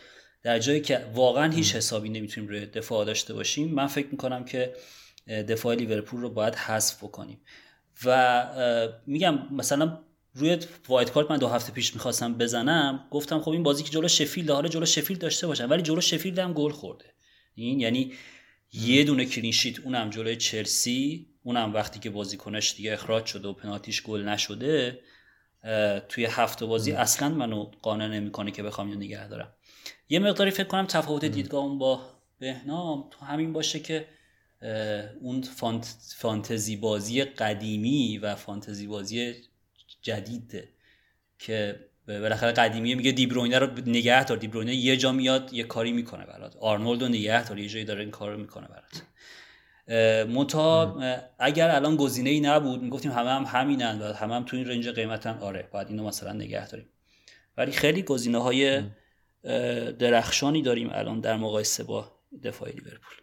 [0.43, 4.73] در جایی که واقعا هیچ حسابی نمی‌تونیم روی دفاع داشته باشیم من فکر می‌کنم که
[5.27, 7.41] دفاع لیورپول رو باید حذف بکنیم.
[8.05, 9.99] و میگم مثلا
[10.33, 10.57] روی
[10.87, 14.49] wild card من دو هفته پیش می‌خواستم بزنم گفتم خب این بازی که جلو شفیلد
[14.49, 17.05] حالا جلو شفیلد داشته باشم ولی جلو شفیلد هم گل خورده.
[17.55, 18.13] این یعنی
[18.73, 21.32] یه دونه clean sheet اونم جلوی چلسی.
[21.43, 24.99] اونم وقتی که بازیکنش دیگه اخراج شده و پنالتیش گل نشده
[26.09, 29.53] توی هفته بازی اصلا منو قانع نمی‌کنه که بخوام اینو نگه دارم.
[30.09, 32.01] یه مقداری فکر کنم تفاوت دیدگاهم با
[32.39, 34.07] بهنام تو همین باشه که
[35.21, 39.35] اون فانت، فانتزی بازی قدیمی و فانتزی بازی
[40.01, 40.69] جدیده
[41.39, 44.37] که بالاخره قدیمی میگه دیبروینه رو نگه دار.
[44.37, 46.55] دیبروینه یه جا میاد یه کاری می‌کنه برات.
[46.55, 47.59] آرنولد رو نگه دار.
[47.59, 49.03] یه جایی داره این کار رو می‌کنه برات.
[50.27, 51.01] منتها
[51.39, 54.89] اگر الان گزینه ای نبود می‌گفتیم همه هم همینن و همه هم تو این رنج
[54.89, 56.89] قیمتن آره باید اینو مثلا نگه داریم.
[57.57, 58.83] ولی خیلی گزینه های
[59.99, 62.11] درخشانی داریم الان در مقایسه با
[62.43, 63.17] دفاع لیورپول.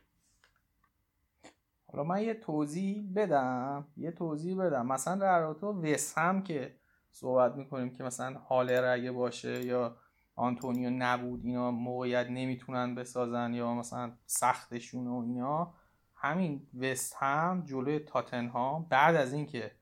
[1.86, 4.86] حالا من یه توضیح بدم یه توضیح بدم.
[4.86, 6.76] مثلا در رابطه وست هم که
[7.11, 9.96] صحبت می‌کنیم که مثلا هالر اگه باشه یا
[10.34, 15.74] آنتونیو نبود اینا موقعیت نمی‌تونن بسازن یا مثلا سختشون و اینا
[16.23, 19.73] همین وست هم جلوی تاتنهام بعد از اینکه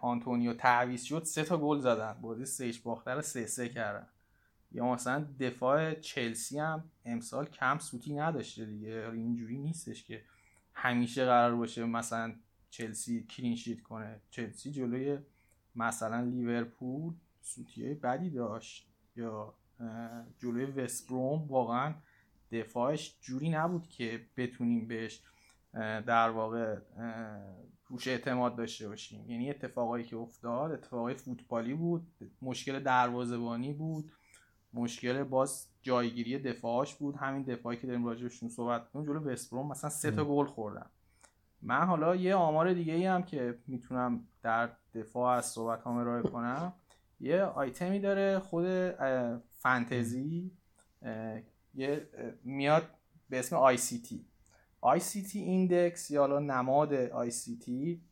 [0.00, 2.12] آنتونیو تعویض شد سه تا گل زدن.
[2.12, 4.06] بازی سهش باختر سه سه کردن.
[4.72, 9.10] یا مثلا دفاع چلسی هم امسال کم سوتی نداشته دیگه.
[9.12, 10.24] اینجوری نیستش که
[10.74, 12.34] همیشه قرار باشه مثلا
[12.70, 14.20] چلسی کلینشیت کنه.
[14.30, 15.18] چلسی جلوی
[15.74, 18.88] مثلا لیورپول سوتی بدی داشت.
[19.16, 19.54] یا
[20.38, 21.94] جلوی وستبروم واقعا
[22.52, 25.22] دفاعش جوری نبود که بتونیم بهش
[26.06, 26.76] در واقع
[27.88, 29.30] روش اعتماد داشته باشیم.
[29.30, 32.06] یعنی اتفاقایی که افتاد اتفاقای فوتبالی بود
[32.42, 34.12] مشکل دروازه‌بانی بود
[34.74, 37.16] مشکل باز جایگیری دفاعش بود.
[37.16, 40.86] همین دفاعی که داریم راجبشون صحبت کنیم جلو وستبروم مثلا سه تا گل خوردن.
[41.62, 46.22] من حالا یه آمار دیگه ای هم که می‌تونم در دفاع از صحبت هم ارائه
[46.22, 46.72] کنم.
[47.20, 48.66] یه آیتمی داره خود
[49.50, 50.50] فانتزی
[51.74, 52.08] یه
[52.44, 52.88] میاد
[53.28, 54.26] به اسم سی تی.
[55.34, 56.94] ایندکس یا حالا نماد
[57.60, 58.02] T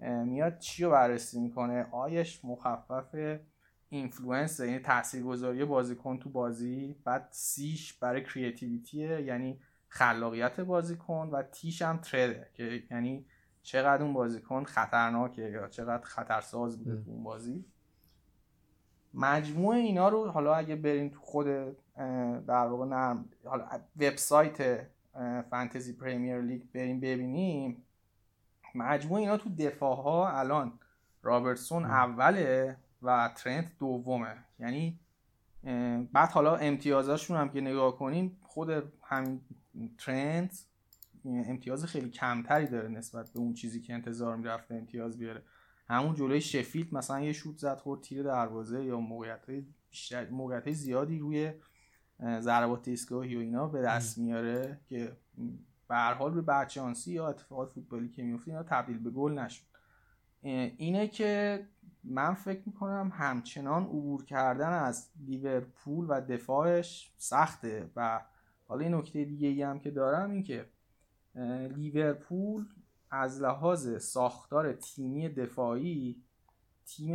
[0.00, 3.38] میاد چی رو بررسی می‌کنه؟ I ش مخفف
[3.88, 11.28] influence یعنی تاثیرگذاری بازیکن تو بازی بعد C ش برای creativity ه یعنی خلاقیت بازیکن
[11.32, 13.26] و T ش هم threat ه که یعنی
[13.62, 17.64] چقدر اون بازیکن خطرناکه یا چقدر خطرساز بوده تو اون بازی.
[19.14, 21.46] مجموع اینا رو حالا اگه بریم تو خود
[22.46, 24.86] در واقع نرم حالا وبسایت
[25.50, 27.82] فانتزی پریمیر لیگ بریم ببینیم.
[28.74, 30.72] مجموع اینا تو دفاع ها الان
[31.22, 34.34] رابرتسون اوله و ترنت دومه.
[34.58, 34.98] یعنی
[36.12, 39.40] بعد حالا امتیازاشون هم که نگاه کنیم خود همین
[39.98, 40.64] ترنت
[41.24, 45.42] امتیاز خیلی کمتری داره نسبت به اون چیزی که انتظار می‌رفته امتیاز بیاره.
[45.90, 49.50] همون جلوی شفیلد مثلا یه شوت زد خورد تیر دروازه یا موقعیت
[49.90, 51.52] بیشتر موقعیت زیادی روی
[52.40, 55.16] ضربات ایستگاهی و اینا به دست میاره که
[55.88, 59.64] به هر حال به بچانسی یا اتفاقات فوتبالی که میفته اینا تبدیل به گل نشد.
[60.42, 61.66] اینه که
[62.04, 68.20] من فکر می‌کنم همچنان عبور کردن از لیورپول و دفاعش سخته و
[68.66, 70.68] حالا این نکته دیگه ای هم که دارم این که
[71.76, 72.64] لیورپول
[73.10, 76.22] از لحاظ ساختار تیمی دفاعی
[76.86, 77.14] تیم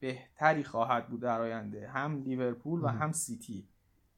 [0.00, 1.88] بهتری خواهد بود در آینده.
[1.88, 3.68] هم لیورپول و هم سیتی.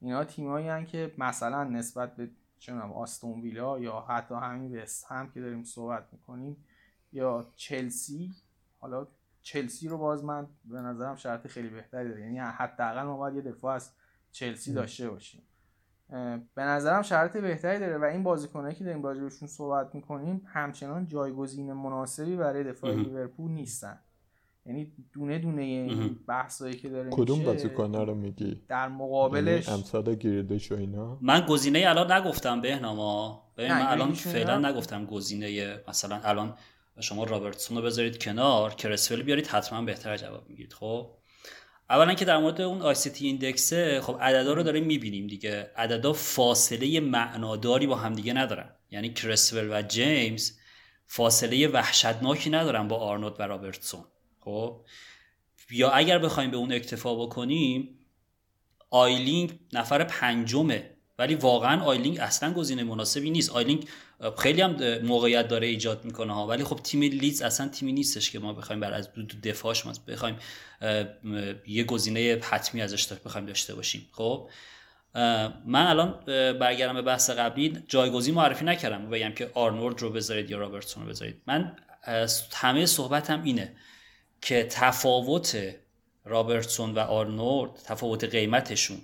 [0.00, 5.40] اینا تیمایی که مثلا نسبت به چونم آستون ویلا یا حتی همین وست هم که
[5.40, 6.56] داریم صحبت می‌کنیم
[7.12, 8.34] یا چلسی.
[8.78, 9.06] حالا
[9.42, 12.20] چلسی رو باز من به نظرم شرط خیلی بهتری داره.
[12.20, 13.92] یعنی حداقل ما باید یه دفاع از
[14.32, 15.42] چلسی داشته باشیم.
[16.54, 21.72] به نظرم شرط بهتری داره و این بازیکنایی که داریم راجبشون صحبت می‌کنیم همچنان جایگزین
[21.72, 23.98] مناسبی برای دفاع لیورپول نیستن.
[24.66, 30.14] یعنی دونه دونه این بحثایی که داره کدوم بازیکن‌ها رو میگی؟ در مقابلش یعنی امثال
[30.14, 36.54] گریدش و اینا؟ من گزینه الان نگفتم بهناما من الان فعلا نگفتم گزینه مثلا الان
[37.00, 40.72] شما رابرتسون رو بذارید کنار کرسفل بیارید حتما بهتر جواب می‌گیرید.
[40.72, 41.10] خب؟
[41.90, 45.70] اولا که در مورد اون آی سی ایندکسه خب عددا رو داریم می‌بینیم دیگه.
[45.76, 48.70] عددا فاصله معناداری با همدیگه ندارن.
[48.90, 50.52] یعنی کرسول و جیمز
[51.06, 54.04] فاصله وحشتناکی ندارن با آرنولد و رابرتسون.
[54.40, 54.84] خب؟
[55.70, 57.98] یا اگر بخوایم به اون اکتفا بکنیم
[58.90, 63.50] آیلینگ نفر پنجمه ولی واقعا آیلینگ اصلا گزینه مناسبی نیست.
[63.50, 63.88] آیلینگ
[64.38, 66.46] خیلی هم موقعیت داره ایجاد می‌کنه ها.
[66.46, 69.08] ولی خب تیم لیدز اصلا تیمی نیستش که ما بخوایم بر از
[69.42, 70.36] دفاعش ما بخوایم
[71.66, 74.08] یه گزینه حتمی ازش بخوایم داشته باشیم.
[74.12, 74.50] خب؟
[75.66, 76.20] من الان
[76.58, 77.82] برگردم به بحث قبلی.
[77.88, 79.10] جایگزین معرفی نکردم.
[79.10, 81.42] بگم که آرنولد رو بذارید یا رابرتسون رو بذارید.
[81.46, 81.76] من
[82.52, 83.72] همه صحبتم اینه
[84.42, 85.74] که تفاوت
[86.24, 88.98] رابرتسون و آرنولد تفاوت قیمتشون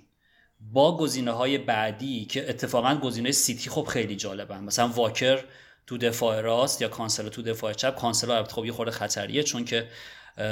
[0.71, 5.43] با گزینه های بعدی که اتفاقا گزینه سیتی خب خیلی جالبن مثلا واکر
[5.87, 9.65] تو دفاع راست یا کانسلو تو دفاع چپ کانسلو البته خب یه خورده خطریه چون
[9.65, 9.87] که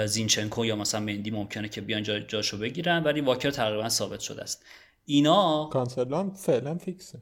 [0.05, 4.41] زینچنکو یا مثلا مندی ممکنه که بیان جا جاشو بگیرن ولی واکر تقریبا ثابت شده
[4.41, 4.66] است.
[5.05, 7.22] اینا کانسل هم فعلا فیکسه.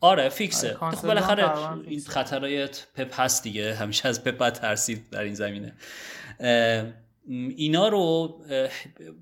[0.00, 0.76] آره فیکسه.
[0.76, 3.74] آره خب بالاخره این خطرهای پپ هست دیگه.
[3.74, 5.74] همیشه از پپ ترسید در این زمینه.
[7.28, 8.28] اینا رو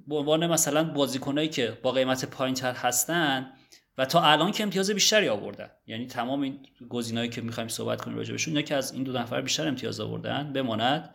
[0.07, 3.53] به عنوان مثلا بازیکنایی که با قیمت پایینتر هستن
[3.98, 5.70] و تا الان که امتیاز بیشتری آوردن.
[5.86, 9.40] یعنی تمام این گزینه‌ای که می‌خوایم صحبت کنیم راجع اینا که از این دو نفر
[9.40, 11.14] بیشتر امتیاز آوردن بماند.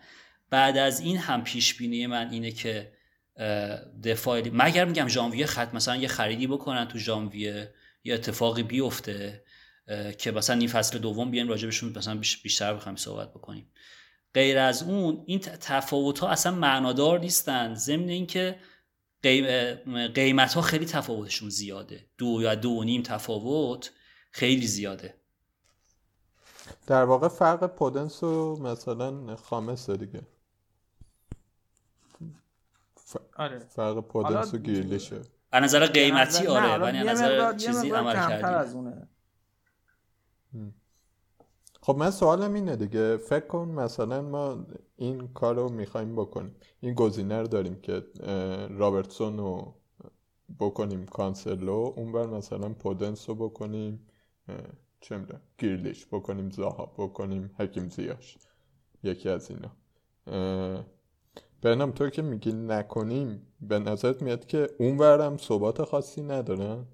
[0.49, 2.91] بعد از این هم پیش بینی من اینه که
[4.03, 7.73] دفاع مگر میگم ژانویه خط مثلا یه خریدی بکنن تو ژانویه
[8.03, 9.43] یه اتفاقی بیفته
[10.17, 13.71] که مثلا این فصل دوم بیایم راجبشون مثلا بیشتر بخوایم صحبت بکنیم.
[14.35, 17.75] غیر از اون این تفاوت ها اصلا معنادار نیستن.
[17.75, 18.59] ضمن اینکه
[20.13, 22.05] قیمت ها خیلی تفاوتشون زیاده.
[22.17, 23.91] دو یا دو و نیم تفاوت
[24.31, 25.13] خیلی زیاده.
[26.87, 30.21] در واقع فرق پودنس و مثلا خامسه دیگه.
[33.35, 33.59] آره.
[33.59, 35.21] فرق پودنس و گیرلیشه.
[35.51, 36.77] از نظر قیمتی آره.
[36.77, 38.71] ولی از نظر چیزی عمل کردی.
[41.85, 43.17] خب من سوالم اینه دیگه.
[43.17, 44.65] فکر کن مثلا ما
[44.95, 46.55] این کار رو می‌خوایم بکنیم.
[46.79, 48.03] این گزینه رو داریم که
[48.69, 49.73] رابرتسون رو
[50.59, 54.07] بکنیم کانسلو اونور مثلا پودنس رو بکنیم
[55.01, 58.37] چه می‌دونم گیرلیش بکنیم زاها بکنیم حکیم زیاش
[59.03, 59.71] یکی از اینا.
[61.61, 66.85] بنام تو که میگی نکنیم به نظرت میاد که اونورم ثبات خاصی ندارن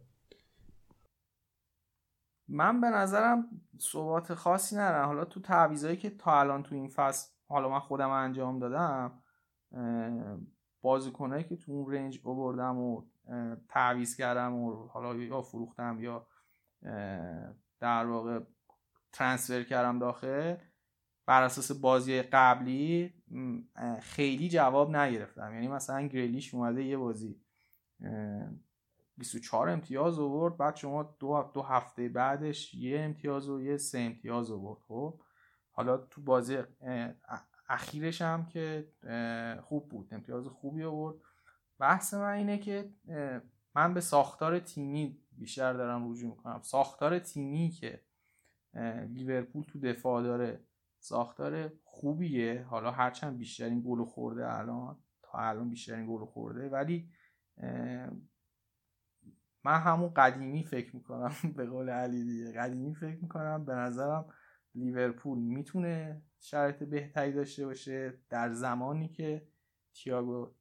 [2.52, 3.49] من به نظرم
[3.80, 5.06] ثبات خاصی ندارم.
[5.06, 9.22] حالا تو تعویضایی که تا الان تو این فصل حالا من خودم انجام دادم
[10.82, 13.04] بازیکنایی که تو اون رنج بردم و
[13.70, 16.28] تعویض کردم و حالا یا فروختم یا
[17.80, 18.39] در واقع
[19.14, 20.56] ترانسفر کردم داخل
[21.26, 23.14] بر اساس بازی قبلی
[24.02, 25.54] خیلی جواب نگرفتم.
[25.54, 27.41] یعنی مثلا گریلیش اومده یه بازی
[29.22, 34.51] 24 امتیاز آورد بعد شما دو, دو هفته بعدش یه امتیاز و یه سه امتیاز
[34.51, 35.19] آورد خب؟
[35.72, 36.57] حالا تو بازی
[37.69, 38.88] اخیرش هم که
[39.63, 41.15] خوب بود امتیاز خوبی آورد.
[41.80, 42.89] بحث من اینه که
[43.76, 46.61] من به ساختار تیمی بیشتر دارم رجوع می‌کنم.
[46.61, 48.01] ساختار تیمی که
[49.09, 50.63] لیورپول تو دفاع داره
[50.99, 52.65] ساختار خوبیه.
[52.69, 57.09] حالا هرچند بیشترین گل خورده الان تا الان بیشترین گل خورده ولی
[59.64, 62.51] من همون قدیمی فکر می‌کنم به قول علی دیگه.
[62.51, 64.26] قدیمی فکر می‌کنم به نظرم
[64.76, 69.47] لیورپول می‌تونه شرط بهتری داشته باشه در زمانی که
[69.93, 70.51] تیاگو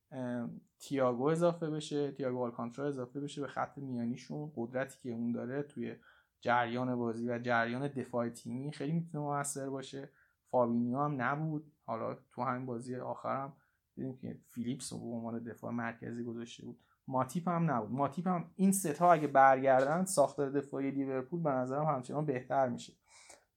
[0.78, 4.53] تییاگو اضافه بشه تییاگو آلکانترا اضافه بشه به خط میانیشون.
[4.57, 5.96] قدرتی که اون داره توی
[6.40, 10.11] جریان بازی و جریان دفاع تیمی خیلی می‌تونه موثر باشه.
[10.51, 11.72] فابینیو هم نبود.
[11.86, 13.57] حالا تو همین بازی آخرم
[13.94, 16.80] دیدیم که فیلیپس رو به عنوان دفاع مرکزی گذاشته بود.
[17.11, 17.90] ماتیپ هم نبود.
[17.90, 22.92] ماتیپ هم این ستا اگه برگردن ساختار دفاعی لیورپول به نظرم همچنان بهتر میشه.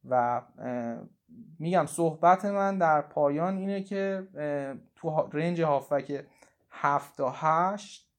[0.09, 0.41] و
[1.59, 4.27] میگم صحبت من در پایان اینه که
[4.95, 6.25] تو رنج هافک
[6.71, 8.09] 7 تا 8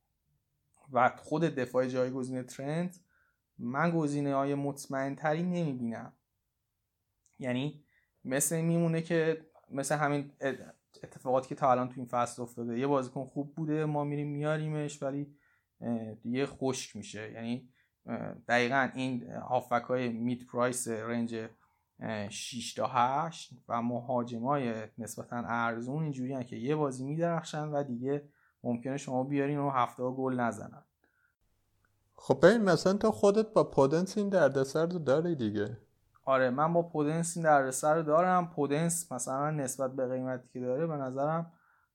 [0.93, 3.01] و خود دفاع جایگزین ترنت
[3.59, 6.12] من گزینه های مطمئن تری نمی‌بینم.
[7.39, 7.85] یعنی
[8.24, 10.32] مثل میمونه که مثل همین
[11.05, 12.78] اتفاقاتی که تا الان تو این فصل افتاده.
[12.78, 15.36] یه بازیکن خوب بوده ما میریم میاریمش ولی
[16.22, 17.32] دیگه خشک میشه.
[17.32, 17.68] یعنی
[18.48, 21.48] دقیقا این هافک های مید پرایس رنج
[22.28, 28.28] 6 تا 8 و مهاجمای نسبتا ارزون اینجوری که یه بازی میدرخشن و دیگه
[28.62, 30.84] ممکنه شما بیارین و هفته گل نزنن.
[32.14, 35.76] خب ببین مثلا تو خودت با پودنس این دردسر رو داری دیگه.
[36.25, 38.51] آره من با پودنس این دردسر رو دارم.
[38.51, 41.53] پودنس مثلا نسبت به قیمتی که داره به نظرم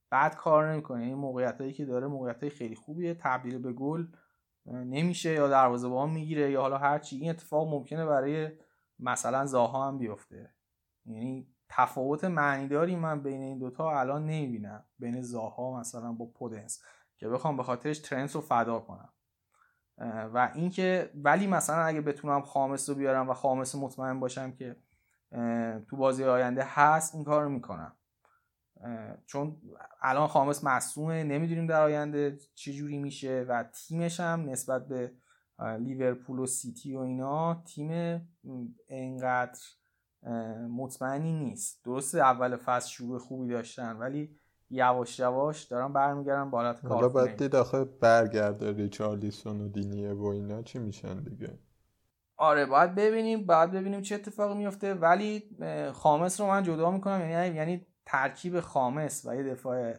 [0.09, 1.03] بعد کار نمی‌کنه.
[1.03, 3.13] این موقعیت هایی که داره موقعیت های خیلی خوبیه.
[3.13, 4.07] تبدیل به گل
[4.65, 8.51] نمیشه یا دروازه بان می‌گیره یا حالا هرچی این اتفاق ممکنه برای
[8.99, 10.53] مثلا زاها هم بیفته.
[11.05, 14.85] یعنی تفاوت معنیداری من بین این دوتا الان نمی‌بینم.
[14.99, 16.81] بین زاها مثلا با پودنس.
[17.17, 19.13] که بخوام به خاطرش ترنس رو فدا کنم.
[20.33, 24.75] و اینکه ولی مثلا اگه بتونم خامس رو بیارم و خامس مطمئن باشم که
[25.89, 27.95] تو بازی آینده هست این کار رو می‌کنم
[29.25, 29.61] چون
[30.01, 35.11] الان خامس مصومه نمی‌دونیم در آینده چه جوری میشه و تیمش هم نسبت به
[35.59, 38.21] لیورپول و سیتی و اینا تیم
[38.89, 39.59] انقدر
[40.69, 41.85] مطمئنی نیست.
[41.85, 44.38] درسته اول فصل شروع خوبی داشتن ولی
[44.69, 50.25] یواش یواش دارن برمیگردن بالات کار حالا باید دید آخه برگرده ریچارلیسون و دینیه و
[50.25, 51.59] اینا چی میشن دیگه؟
[52.37, 54.93] آره باید ببینیم باید ببینیم چه اتفاقی میفته.
[54.93, 55.57] ولی
[55.93, 59.93] خامس رو من جدا می‌کنم یعنی یعنی ترکیب خامس و یه دفاع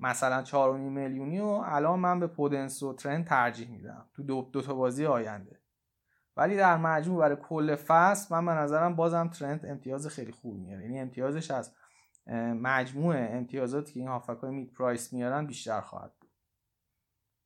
[0.00, 4.08] مثلا 4.5 میلیونی و الان من به پودنس و ترند ترجیح میدم.
[4.14, 5.60] تو دو, دو تا بازی آینده.
[6.36, 10.82] ولی در مجموع برای کل فصل من به نظرم بازم ترند امتیاز خیلی خوب میاره.
[10.82, 11.72] یعنی امتیازش از
[12.62, 16.30] مجموع امتیازاتی که این هافک های مید پرایس میارن بیشتر خواهد بود.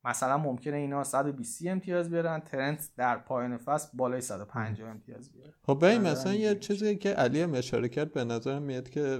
[0.03, 5.53] مثلا ممکنه اینا 120 امتیاز بیارن ترنت در پایان فصل بالای 150 امتیاز بیاره.
[5.63, 9.19] خب ببین مثلا یه چیزی که علی هم اشاره کرد به نظر میاد که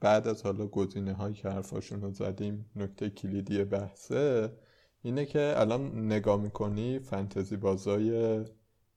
[0.00, 4.52] بعد از حالا گزینه هایی که حرفاشون رو زدیم نکته کلیدی بحثه
[5.02, 8.44] اینه که الان نگاه می‌کنی فنتزی بازای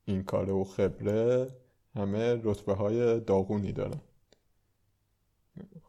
[0.04, 1.46] این کاره و خبره
[1.94, 4.00] همه رتبه های داغونی دارن.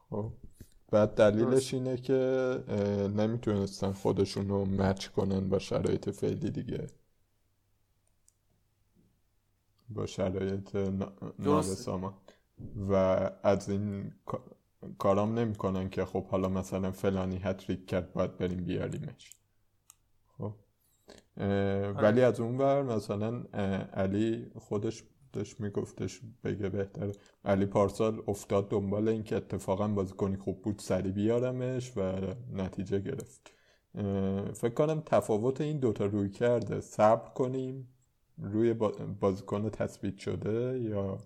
[0.09, 0.31] خب.
[0.91, 2.13] بعد دلیلش اینه که
[3.17, 6.87] نمی‌تونستن خودشون رو مچ کنن با شرایط فعلی دیگه.
[9.89, 10.75] با شرایط
[11.39, 12.13] نابسامان.
[12.89, 12.93] و
[13.43, 14.11] از این
[14.97, 19.31] کارام نمی‌کنن که خب حالا مثلا فلانی هتریک کرد باید بریم بیاریمش.
[20.37, 20.53] خب.
[22.01, 23.43] ولی از اون ور مثلا
[23.93, 25.03] علی خودش
[25.35, 27.11] داشت میگفتش بگه بهتر
[27.45, 32.13] علی پارسال افتاد دنبال این که اتفاقا بازیکنی خوب بود سری بیارمش و
[32.53, 33.51] نتیجه گرفت.
[34.53, 36.81] فکر کنم تفاوت این دوتا روی کرده.
[36.81, 37.87] صبر کنیم
[38.37, 38.73] روی
[39.19, 41.17] بازیکن تثبیت شده یا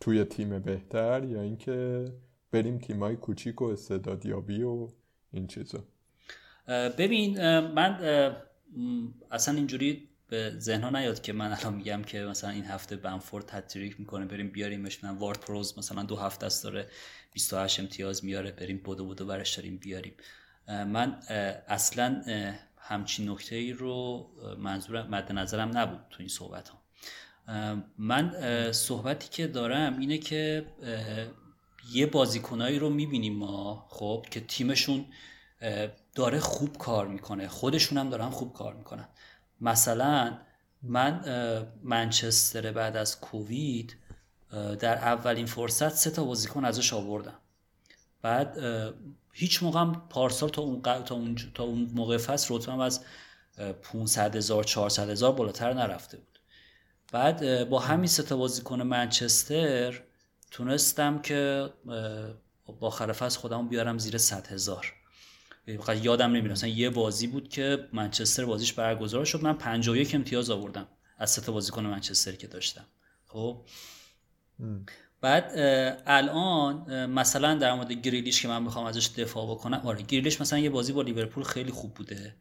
[0.00, 2.04] توی تیم بهتر یا اینکه
[2.52, 4.88] بریم تیمای کوچیک و استعدادیابی و
[5.32, 5.84] این چیزا.
[6.98, 7.98] ببین من
[9.30, 14.00] اصلا اینجوری به ذهن نیاد که من الان میگم که مثلا این هفته بنفورد تتریک
[14.00, 16.88] می‌کنه بریم بیاریمش من وارد پروز مثلا دو هفته است داره
[17.32, 20.14] 28 امتیاز میاره بریم بودو بودو برش داریم بیاریم.
[20.68, 21.22] من
[21.68, 22.22] اصلا
[22.78, 24.26] همچین نکته ای رو
[24.58, 26.82] منظور مد نظرم نبود تو این صحبت ها
[27.98, 28.32] من
[28.72, 30.66] صحبتی که دارم اینه که
[31.92, 35.04] یه بازیکنایی رو می‌بینیم ما خب که تیمشون
[36.14, 37.48] داره خوب کار می‌کنه.
[37.48, 39.08] خودشون هم دارن خوب کار می‌کنن.
[39.60, 40.38] مثلا
[40.82, 41.24] من
[41.82, 43.96] منچستر بعد از کووید
[44.52, 47.38] در اولین فرصت سه تا بازیکن ازش آوردم.
[48.22, 48.58] بعد
[49.32, 53.04] هیچ موقع پارسال تا اون, تا اون, تا اون موقع فصل رتبم از
[53.82, 56.40] 500 هزار 400 هزار بالاتر نرفته بود.
[57.12, 60.02] بعد با همین سه تا بازیکن منچستر
[60.50, 61.70] تونستم که
[62.80, 64.94] با خرفصل خودم بیارم زیر 100 هزار.
[65.66, 66.52] فقط یادم نمیاد.
[66.52, 69.42] مثلا یه بازی بود که منچستر بازیش برگزار شد.
[69.42, 70.88] من 51 امتیاز آوردم
[71.18, 72.84] از سه تا بازیکن منچستر که داشتم.
[73.26, 73.66] خب؟
[75.20, 75.52] بعد
[76.06, 79.80] الان مثلا در مورد گریلیش که من می‌خوام ازش دفاع بکنم.
[79.84, 82.36] آره گریلیش مثلا یه بازی با لیورپول خیلی خوب بوده.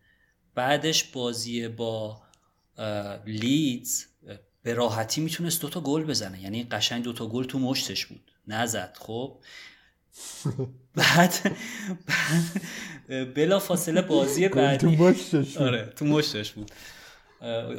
[0.55, 2.21] بعدش بازی با
[3.25, 4.05] لیدز
[4.63, 6.41] به راحتی می‌تونست دوتا گل بزنه.
[6.41, 8.31] یعنی قشنگ دوتا گل تو مشتش بود.
[8.47, 8.97] نزد.
[8.99, 9.43] خب؟
[10.95, 11.57] بعد
[13.35, 16.71] بلا فاصله بازی بعدی تو مشتش آره تو مشتش بود.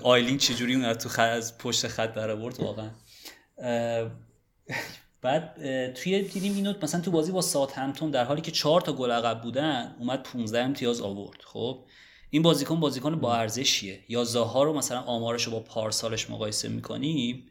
[0.02, 2.90] آیلین چجوری اون تو خط از پشت خط در آورد واقعا
[5.22, 8.92] بعد توی دیدیم اینو مثلا تو بازی با ساعت همتون در حالی که چهار تا
[8.92, 11.42] گل عقب بودن اومد 15 امتیاز آورد.
[11.44, 11.84] خب؟
[12.30, 14.00] این بازیکن بازیکن با ارزشیه.
[14.08, 17.46] یا زاها رو مثلا آمارش رو با پارسالش مقایسه می‌کنیم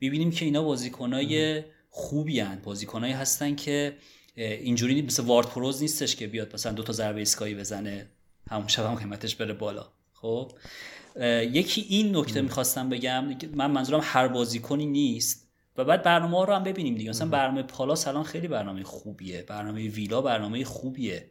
[0.00, 2.60] می‌بینیم که اینا بازیکنای خوبی هن.
[2.64, 3.96] بازیکنایی هستن که
[4.36, 8.06] اینجوری مثل وارد پروز نیستش که بیاد مثلا دو تا ضربه ایستگاهی بزنه
[8.50, 9.88] همون شب هم قیمتش بره بالا.
[10.12, 10.52] خب؟
[11.52, 16.54] یکی این نکته می‌خواستم بگم من منظورم هر بازیکنی نیست و بعد برنامه ها رو
[16.54, 17.10] هم ببینیم دیگه.
[17.10, 19.42] مثلا برنامه پالاس الان خیلی برنامه خوبیه.
[19.42, 21.30] برنامه ویلا برنامه خوبیه.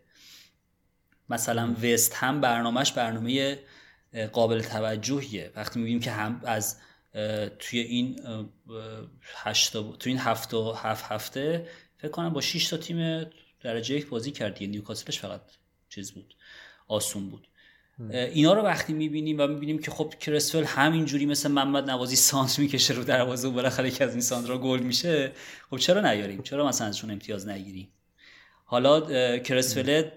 [1.29, 3.59] مثلا وست هم برنامهش برنامه
[4.31, 5.51] قابل توجهیه.
[5.55, 6.77] وقتی می‌بینیم که هم از
[7.59, 8.19] توی این
[9.33, 11.67] هشت توی این هفت و هفت هفته
[12.05, 13.25] فکر کنم با 6 تا تیم
[13.61, 14.67] درجه یک بازی کردی.
[14.67, 15.41] نیوکاسلش فقط
[15.89, 16.35] چیز بود.
[16.87, 17.47] آسون بود.
[18.09, 22.93] اینا رو وقتی می‌بینیم و می‌بینیم که خب کرسفل همینجوری مثل محمد نوازی سانت می‌کشه
[22.93, 25.31] رو دروازه و بالاخره یکی از این سانترا گل میشه
[25.69, 27.87] خب چرا نیاریم؟ چرا مثلا ازشون امتیاز نگیریم؟
[28.65, 29.01] حالا
[29.39, 30.09] کرسفل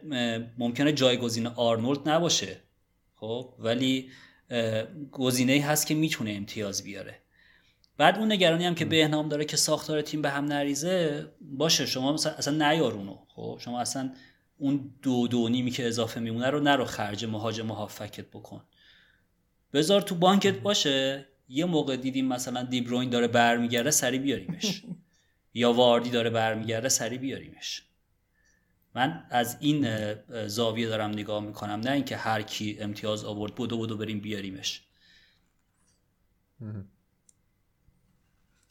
[0.58, 2.56] ممکنه جایگزین آرنولد نباشه.
[3.16, 4.10] خب ولی
[5.12, 7.18] گزینه هست که می‌تونه امتیاز بیاره.
[7.98, 12.12] بعد اون نگرانی هم که بهنام داره که ساختار تیم به هم نریزه باشه شما
[12.12, 14.12] مثلا اصلا نیارونو خب شما اصلا
[14.58, 18.62] اون دو دو نیمی که اضافه میمونه رو نرو خرج مهاجم فکت بکن.
[19.72, 21.26] بذار تو بانکت باشه.
[21.48, 24.82] یه موقع دیدیم مثلا دیبروین داره برمیگرده سری بیاریمش.
[25.54, 27.82] یا واردی داره برمیگرده سری بیاریمش.
[28.94, 29.86] من از این
[30.46, 31.80] زاویه دارم نگاه می‌کنم.
[31.80, 34.82] نه اینکه هر کی امتیاز آورد بودو بودو بریم بیاریمش.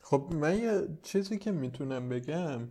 [0.10, 2.68] خب من یه چیزی که می‌تونم بگم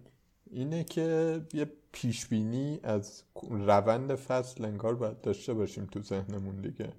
[0.50, 6.92] اینه که یه پیشبینی از روند فصل انگار باید داشته باشیم تو ذهنمون دیگه.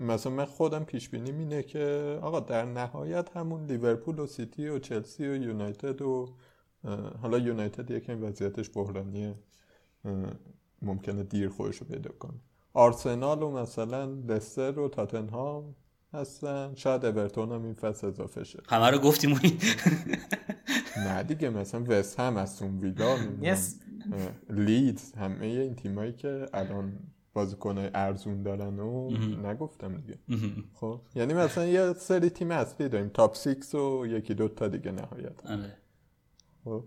[0.00, 5.26] مثلا من خودم پیشبینی اینه که آقا در نهایت همون لیورپول و سیتی و چلسی
[5.26, 6.34] و یونایتد و
[7.22, 9.34] حالا یونایتد یکم وضعیتش بحرانیه.
[10.82, 12.40] ممکنه دیر خودش رو پیدا کنه.
[12.72, 15.74] آرسنال و مثلا لستر و تاتنهام
[16.12, 16.72] هستن.
[16.74, 18.62] شاید اورتون هم این فصل اضافه شه.
[18.68, 19.40] همه رو گفتیم
[21.06, 23.16] نه دیگه مثلا وست هم از اون ویلا
[24.66, 26.92] لیدز همه این تیمایی که الان
[27.32, 29.10] بازیکنای ارزون دارن و
[29.42, 30.18] نگفتم دیگه.
[30.74, 34.90] خب یعنی مثلا یه سری تیم اصلی داریم top six و یکی دو تا دیگه
[34.90, 35.46] نهایت.
[35.46, 35.76] آره.
[36.64, 36.84] خب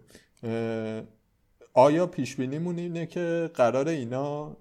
[1.73, 4.57] آیا پیش بینیمون اینه که قرار اینا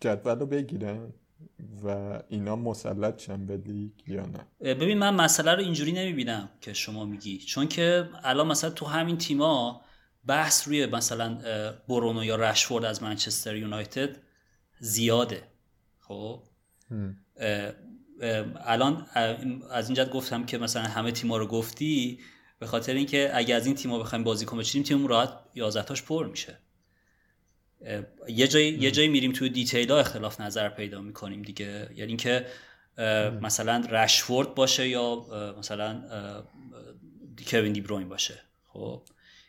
[0.00, 1.12] جدول رو بگیرن؟
[1.84, 6.72] و اینا مسلط شن به لیگ یا نه؟ ببین من مسئله رو اینجوری نمی‌بینم که
[6.72, 7.38] شما میگی.
[7.38, 9.82] چون که الان مثلا تو همین تیما
[10.26, 11.38] بحث روی مثلا
[11.88, 14.16] برونو یا رشفورد از منچستر یونایتد
[14.78, 15.42] زیاده.
[16.00, 16.42] خب؟
[18.64, 19.06] الان
[19.70, 22.20] از اینجا گفتم که مثلا همه تیما رو گفتی
[22.58, 26.26] به خاطر اینکه اگه از این تیما بخوایم بازیکن بچینیم تیممون راحت 11 تاش پر
[26.26, 26.58] میشه.
[28.28, 31.88] یه جایی یه جایی میریم توی دیتیل ها اختلاف نظر پیدا می‌کنیم دیگه.
[31.94, 32.46] یعنی اینکه
[33.42, 35.26] مثلا رشفورد باشه یا
[35.58, 36.02] مثلا
[37.46, 38.34] کوین دی بروین باشه.
[38.66, 39.02] خب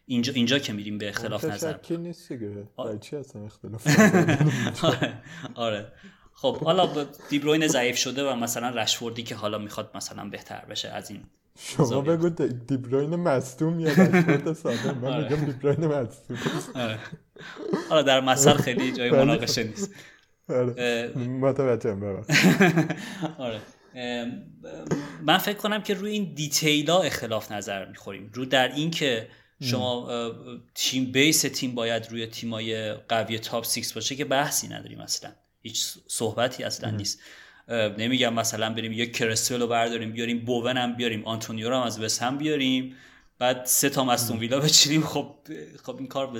[0.05, 1.77] اینجا اینجا که میریم به اختلاف نظر.
[1.89, 2.67] نیست دیگه.
[3.01, 3.87] چی اصلا اختلاف
[4.85, 5.13] آره.
[5.55, 5.91] آره.
[6.33, 11.09] خب حالا دیبروین ضعیف شده و مثلا رشفوردی که حالا می‌خواد مثلا بهتر بشه از
[11.11, 11.23] این
[11.57, 12.29] شما بگو
[12.67, 14.93] دیبروین مصدوم یا رشفورد ساده.
[14.93, 15.23] من آره.
[15.23, 16.37] میگم دیبروین مصدوم.
[16.75, 16.99] آره.
[17.89, 19.23] حالا در مثل خیلی جای بله.
[19.23, 19.91] مناقشه نیست.
[20.49, 22.25] آره متوجهم
[23.37, 23.59] آره.
[25.21, 28.31] من فکر کنم که روی این detail ها اختلاف نظر می‌خوریم.
[28.33, 29.27] رو در این که
[29.61, 30.09] شما
[30.75, 35.31] تیم base تیم باید روی تیمای قوی top 6 باشه که بحثی نداریم اصلا.
[35.61, 37.19] هیچ صحبتی اصلا نیست.
[37.97, 41.99] نمیگم مثلا بریم یک کرسول رو برداریم بیاریم بوون هم بیاریم آنتونیو رو هم از
[41.99, 42.95] وست هم بیاریم.
[43.43, 45.35] بعد سه تا هم استون ویلا بچینیم خب
[45.83, 46.39] خب این کار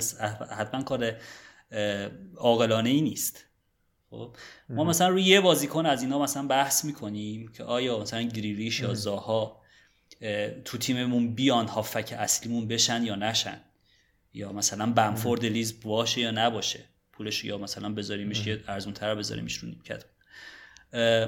[0.50, 1.16] حتما کار
[2.36, 3.44] عاقلانه ای نیست.
[4.10, 4.36] خب؟
[4.68, 8.94] ما مثلا روی یه بازیکن از اینا مثلا بحث می‌کنیم که آیا مثلا گریریش یا
[8.94, 9.62] زاها
[10.64, 13.60] تو تیممون بیان هافک اصلیمون بشن یا نشن؟
[14.34, 19.56] یا مثلا بنفورد لیز باشه یا نباشه؟ پولش یا مثلا بذاریمش یه ارزون تر بذاریمش
[19.56, 20.04] رو نیمکت.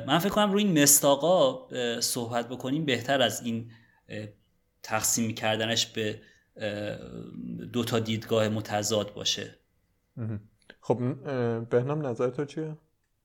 [0.07, 1.69] من فکر کنم روی این مستاقا
[2.01, 3.71] صحبت بکنیم بهتر از این
[4.87, 6.21] تقسیم کردنش به
[7.73, 9.59] دو تا دیدگاه متضاد باشه.
[10.81, 10.99] خب
[11.71, 12.77] بهنام نظر تو چیه؟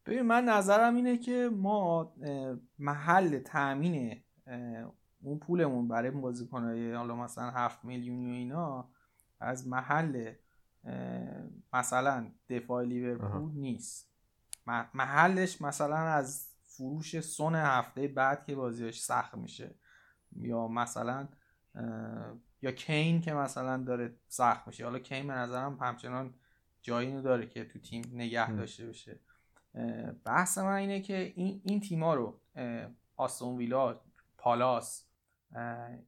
[0.05, 2.13] ببین من نظرم اینه که ما
[2.79, 4.23] محل تامین
[5.21, 8.89] اون پولمون برای بازیکنای حالا مثلا هفت میلیونی و اینا
[9.39, 10.33] از محل
[11.73, 14.11] مثلا دفاع لیورپول نیست.
[14.93, 19.75] محلش مثلا از فروش سون هفته بعد که بازیش سخت میشه
[20.35, 21.27] یا مثلا
[22.61, 24.83] یا کین که مثلا داره سخت میشه.
[24.83, 26.33] حالا کین به نظرم همچنان
[26.81, 29.19] جایی داره که تو تیم نگه داشته بشه
[30.25, 32.39] بحث من اینه که این, این تیما رو
[33.15, 34.01] آستون ویلا
[34.37, 35.05] پالاس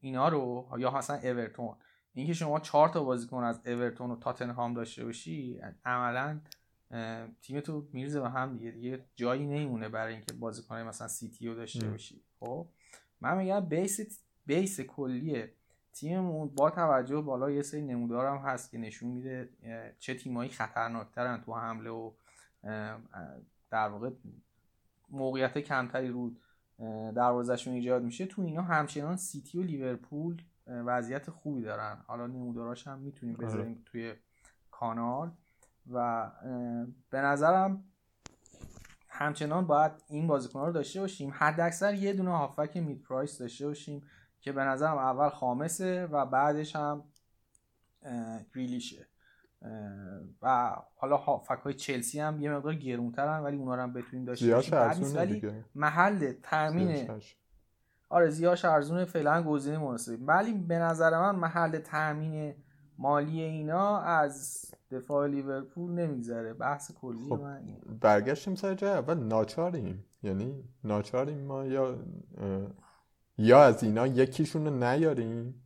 [0.02, 1.76] اینا رو یا مثلا اورتون
[2.14, 6.40] اینکه شما چهار تا بازیکن از اورتون و تاتنهام داشته باشی عملا
[7.42, 8.72] تیم تو میرزه به هم دیگه.
[8.72, 12.22] دیگه جایی نمیمونه برای اینکه بازیکن مثلا سیتی رو داشته باشی.
[12.40, 12.68] خب؟
[13.22, 15.54] من میگم بیس بیس کلیه
[15.94, 19.50] تیممون با توجه بالا یه سری نمودارم هست که نشون میده
[20.00, 22.12] چه تیمایی خطرناکترن تو حمله و
[23.72, 24.10] در واقع
[25.10, 26.32] موقعیت کمتری رو
[27.12, 28.26] دروازشون ایجاد میشه.
[28.26, 31.98] تو اینا همچنان سیتی و لیورپول وضعیت خوبی دارن.
[32.08, 33.46] حالا نموداراش هم می‌تونیم آره.
[33.46, 34.14] بذاریم توی
[34.72, 35.32] کانال.
[35.92, 36.32] و
[37.10, 37.84] به نظرم
[39.10, 41.34] همچنان باید این بازیکن رو داشته باشیم.
[41.36, 44.04] حد اکثر یه دونه هافک مید پرایس داشته باشیم.
[44.44, 47.04] که به نظرم اول خامسه و بعدش هم
[48.56, 49.08] گریلیشه.
[50.42, 54.56] و حالا هافک های چلسی هم یه مقدار گرونترن ولی اونا رو هم بتونیم داشته
[54.56, 55.16] باشیم.
[55.16, 57.08] ولی محل تامین
[58.10, 60.16] آره زیاش ارزونه فعلا گزینه مناسبی.
[60.16, 62.56] ولی به نظر من محل تامین
[62.98, 66.54] مالی اینا از دفاع لیورپول نمیگذره.
[66.54, 67.62] بحث کلی خب من
[68.02, 69.18] برگشتیم سر جای اول.
[69.18, 70.06] ناچاریم.
[70.24, 71.98] یعنی ناچاریم ما یا
[73.38, 75.64] یا از اینا یکیشون رو نیاریم؟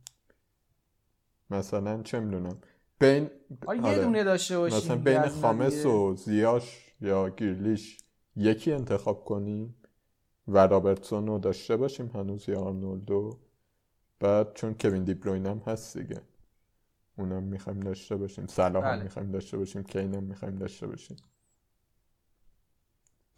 [1.50, 2.58] مثلا چه می‌دونم.
[2.98, 3.30] بین
[3.66, 7.98] آره یه دونه داشته باشیم مثلا بین خامس و زیاش یا گیرلیش
[8.36, 9.74] یکی انتخاب کنیم
[10.48, 13.38] و رابرتسون رو داشته باشیم هنوز یا آرنولدو.
[14.20, 16.20] بعد چون کوین دیبروین هم هست دیگه.
[17.18, 18.46] اونم می‌خوایم داشته باشیم.
[18.46, 19.02] صلاح هم بله.
[19.02, 19.82] می‌خوایم داشته باشیم.
[19.82, 21.16] کین هم می‌خوایم داشته باشیم.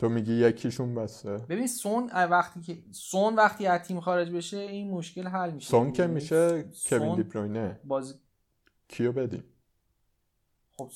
[0.00, 1.30] تو میگی یکیشون بسته.
[1.30, 5.68] ببین سون وقتی که سون وقتی از تیم خارج بشه این مشکل حل میشه.
[5.68, 8.14] سون که میشه کوین دیبروینه بازی
[8.88, 9.44] کیو بدیم؟
[10.76, 10.90] خب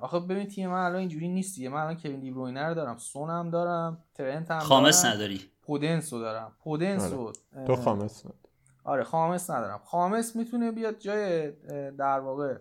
[0.00, 1.68] آخه ببین تیم من الان اینجوری نیست دیگه.
[1.68, 5.40] من الان کوین دیبروینه رو دارم سون هم دارم ترنت هم خامس نداری.
[5.62, 6.56] پودنس رو دارم.
[6.60, 7.32] پودنس آره.
[7.66, 8.40] تو خامس نداری.
[8.84, 9.80] آره خامس ندارم.
[9.84, 11.50] خامس می‌تونه بیاد جای
[11.90, 12.58] در واقع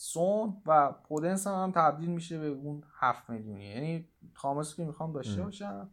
[0.00, 3.64] سون و پودنس هم, هم تبدیل میشه به اون هفت میلیونی.
[3.64, 5.90] یعنی خامس که می‌خوام داشته باشم.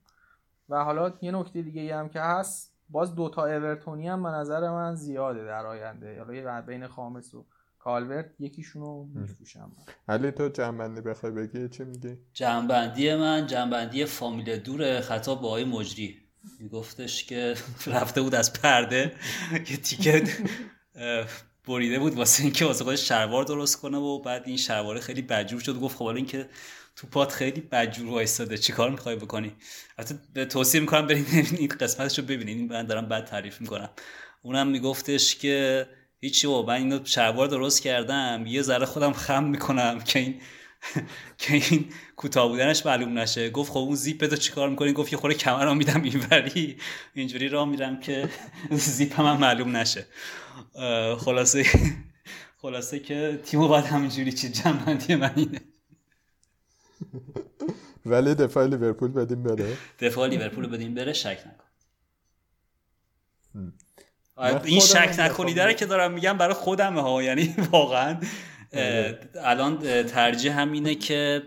[0.70, 4.96] و حالا یه نکته دیگه هم که هست باز دوتا اورتونی هم به نظر من
[4.96, 6.24] زیاده در آینده.
[6.24, 7.46] حالا بین خامس و
[7.80, 9.72] کالورت یکیشونو میفروشم.
[10.08, 15.66] علی تو جنبندی بخوای بگی چی میگی؟ جنبندی من جنبندی فامیل دور خطاب با آقای
[15.66, 16.18] مجری.
[16.60, 17.56] میگفتش که
[17.96, 19.12] رفته بود از پرده
[19.66, 20.30] که تیکت
[21.68, 25.60] بریده بود واسه اینکه واسه خودش شلوار درست کنه و بعد این شلوار خیلی بجور
[25.60, 25.80] شد.
[25.80, 26.50] گفت خب اینکه
[26.96, 29.56] تو پات خیلی بجور وایستاده چیکار می‌خوای بکنی؟
[29.98, 32.72] البته توصیه می‌کنم برید این قسمتشو ببینید.
[32.72, 33.90] من دارم بعد تعریف می‌کنم.
[34.42, 35.88] اونم میگفتش که
[36.22, 40.42] هیچی با من اینو شلوار درست کردم یه ذره خودم خم می‌کنم که این
[41.38, 41.86] که این
[42.16, 43.50] کوتاه بودنش معلوم نشه.
[43.50, 46.78] گفت خب اون زیپ تو چیکار می‌کنی؟ گفت یه خوره کمرم میدم اینوری.
[47.14, 48.30] اینجوری راه میرم که
[48.72, 50.06] زیپ هم, معلوم نشه.
[51.18, 51.66] خلاصه
[52.58, 55.62] خلاصه که تیمو باید همینجوری چی جنبندی من اینه.
[58.06, 59.78] ولی دفاع لیورپول بدیم بره.
[60.00, 61.66] دفاع لیورپول بدیم بره شک نکن.
[64.64, 67.24] این شک نکنی داره که دارم میگم برای خودمه ها.
[67.24, 68.20] یعنی واقعا.
[69.36, 71.44] الان ترجیح همینه که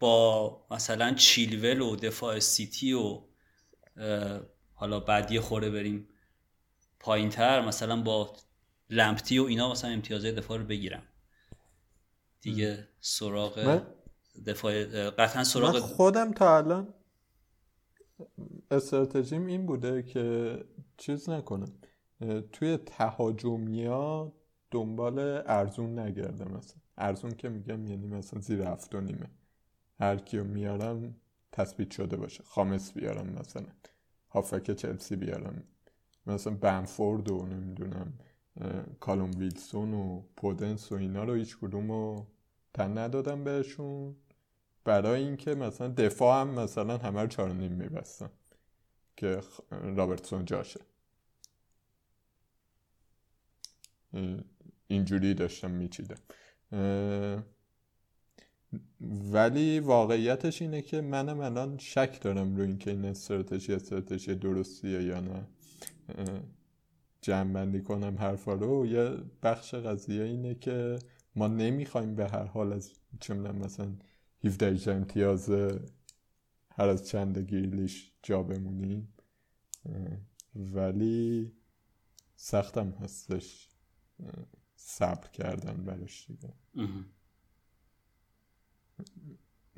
[0.00, 3.22] با مثلا چیلول و دفاع سیتی و
[4.74, 6.08] حالا بعدی خوره بریم
[7.00, 8.36] پایین تر مثلا با
[8.90, 11.02] لمپتی و اینا مثلا امتیازه دفاع رو بگیرم.
[12.40, 13.82] دیگه سراغ
[14.46, 16.94] دفاع قطعا سراغ خودم تا الان
[18.70, 20.56] استراتژیم این بوده که
[20.96, 21.72] چیز نکنم
[22.52, 24.32] توی تهاجمیا
[24.70, 26.80] دنبال ارزون نگرده مثلا.
[26.98, 29.30] ارزون که میگم یعنی مثلا زیر هفت و نیمه.
[30.00, 31.16] هر کیو میارم
[31.52, 32.44] تثبیت شده باشه.
[32.44, 33.66] خامس بیارم مثلا.
[34.28, 35.62] هافک چلسی بیارم
[36.26, 38.12] مثلا بنفورد و نمی‌دونم
[39.00, 42.26] کالوم ویلسون و پودنس و اینا رو هیچ کدوم رو
[42.74, 44.16] تن ندادم بهشون.
[44.84, 48.30] برای اینکه مثلا دفاع هم مثلا همه رو چهار نیم میبستم
[49.16, 49.40] که
[49.70, 50.80] رابرتسون جاشه.
[54.90, 56.18] اینجوری داشتم میچیدم.
[59.32, 65.20] ولی واقعیتش اینه که منم الان شک دارم رو اینکه این استراتژی استراتژی درستیه یا
[65.20, 65.46] نه.
[67.22, 68.86] جمع بندی کنم حرفا رو.
[68.86, 70.98] یه بخش قضیه اینه که
[71.36, 73.92] ما نمی‌خوایم به هر حال از چه مثلا
[74.44, 75.50] 17 امتیاز
[76.70, 79.14] هر از چند گیرلیش جا بمونیم.
[80.54, 81.52] ولی
[82.36, 83.68] سختم هستش.
[84.86, 86.54] صبر کردن براش دیگه.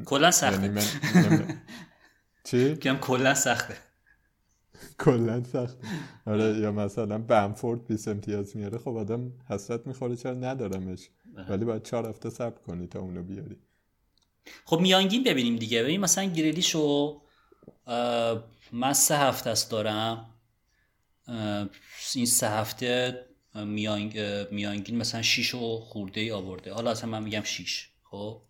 [0.04, 0.62] کلا سخته.
[0.62, 0.82] یعنی من...
[2.44, 3.76] چی؟ کم کلا سخته.
[4.98, 5.86] کلا سخته.
[6.26, 11.46] آره یا مثلا بنفورد 20 امتیاز میاره خب آدم حسرت می‌خوره چرا ندارمش؟ بله.
[11.46, 13.56] ولی باید چهار هفته صبر کنی تا اونو بیاری.
[14.64, 15.82] خب میانگین ببینیم دیگه.
[15.82, 17.20] ببین مثلا گریلیشو
[18.72, 20.34] من سه هفته است دارم.
[22.14, 24.18] این سه هفته میانگ...
[24.50, 26.72] میانگین مثلا شیش و خورده ای آورده.
[26.72, 28.42] حالا اصلا من میگم شیش خب؟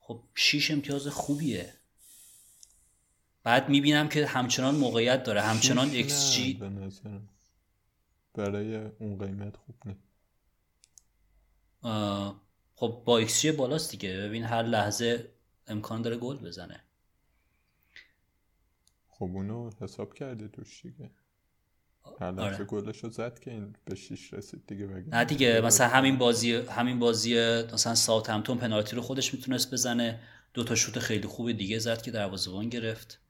[0.00, 1.74] خب شیش امتیاز خوبیه.
[3.42, 5.42] بعد می‌بینم که همچنان موقعیت داره.
[5.42, 6.60] همچنان ایکس جی
[8.34, 9.96] برای اون قیمت خوب نه.
[12.74, 14.16] خب با ایکس جی بالاست دیگه.
[14.16, 15.32] ببین هر لحظه
[15.66, 16.84] امکان داره گل بزنه.
[19.08, 21.10] خب اونو حساب کرده توش دیگه.
[22.20, 22.64] هر آره.
[22.64, 26.52] گلش رو زد که این به شیش رسید دیگه بگیم نه دیگه مثلا همین بازی
[26.52, 27.34] همین بازی
[27.72, 30.20] مثلا ساوتهمپتون پنالتی رو خودش می‌تونست بزنه.
[30.54, 33.20] دو تا شوت خیلی خوب دیگه زد که دروازه‌بان گرفت.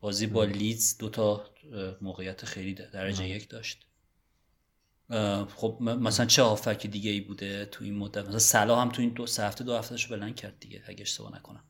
[0.00, 1.50] بازی با لیدز دو تا
[2.00, 3.86] موقعیت خیلی درجه یک داشت.
[5.56, 9.10] خب مثلا چه هافک دیگه ای بوده تو این مدت؟ مثلا سلا هم تو این
[9.10, 11.64] دو سه هفته دو هفتهشو بلند کرد دیگه اگه اشتباه نکنم.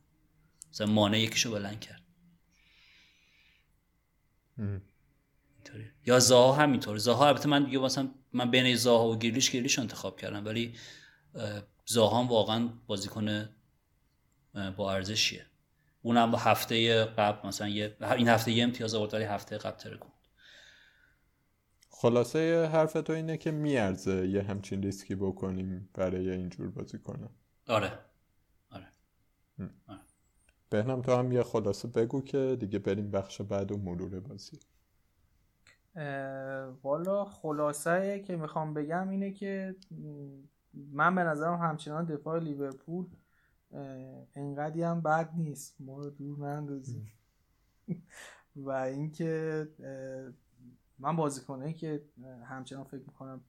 [0.71, 2.01] مثلا مانع یکیشو بلند کرد.
[6.05, 10.19] یا زاها همینطور زاها البته من دیگه مثلا من بین زاها و گیرلیش گیرلیش انتخاب
[10.19, 10.73] کردم ولی
[11.85, 13.49] زاها هم واقعا بازیکن
[14.77, 15.45] با ارزشیه.
[16.01, 20.11] اونم با هفته قبل مثلا یه این هفته یه امتیاز آورد ولی هفته قبل ترکوند
[21.89, 27.29] خلاصه حرف تو اینه که میارزه یه همچین ریسکی بکنیم برای اینجور بازی کنم
[27.67, 27.99] آره.
[28.69, 28.87] آره,
[29.87, 30.01] آره.
[30.69, 34.59] بهنم تو هم یه خلاصه بگو که دیگه بریم بخش بعد و مرور بازی.
[36.83, 39.75] والا خلاصه که می‌خوام بگم اینه که
[40.73, 43.05] من به نظرم همچنان دفاع لیورپول
[44.35, 45.75] انقدی هم بد نیست.
[45.79, 47.11] ما رو دور نندازیم.
[48.55, 49.67] و اینکه
[50.99, 52.03] من بازیکنایی که
[52.43, 53.41] همچنان فکر می‌کنم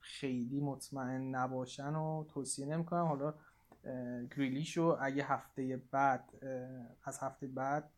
[0.00, 3.06] خیلی مطمئن نباشن و توصیه نمی‌کنم.
[3.06, 3.34] حالا
[4.36, 6.24] گریلیش رو اگه هفته بعد
[7.04, 7.90] از هفته بعد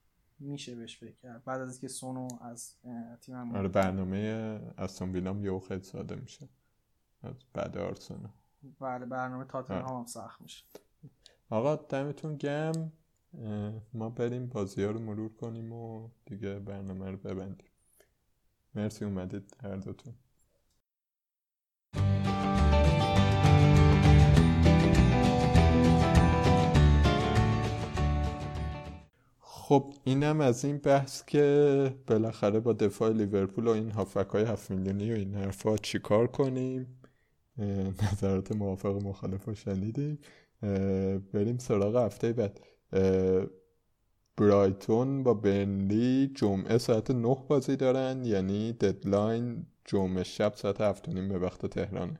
[0.44, 1.44] میشه بهش فکر کرد.
[1.44, 2.74] بعد از اینکه سونو از
[3.20, 4.18] تیم هم آره برنامه
[4.78, 6.48] استون ویلام یه خیلی ساده میشه.
[7.52, 8.30] بعد آرسنال.
[8.80, 10.64] بله برنامه تاتنهام هم سخت میشه.
[11.50, 12.92] آقا دمتون گم
[13.92, 17.68] ما بریم بازی ها رو مرور کنیم و دیگه برنامه رو ببندیم.
[18.74, 20.14] مرسی اومدید هر دوتون.
[29.66, 34.70] خب اینم از این بحث که بالاخره با دفاع لیورپول و این هافک های هفت
[34.70, 36.86] میلیونی و این حرفا چیکار کنیم؟
[38.12, 40.18] نظرات موافق و مخالف شنیدیم.
[41.32, 42.60] بریم سراغ هفته بعد.
[44.36, 51.28] برایتون با برنلی جمعه ساعت نه بازی دارن یعنی ددلاین جمعه شب ساعت هفت نیم
[51.28, 52.18] به وقت تهرانه.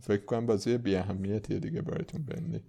[0.00, 2.60] فکر کنم بازی بی اهمیتیه دیگه برایتون برنلی.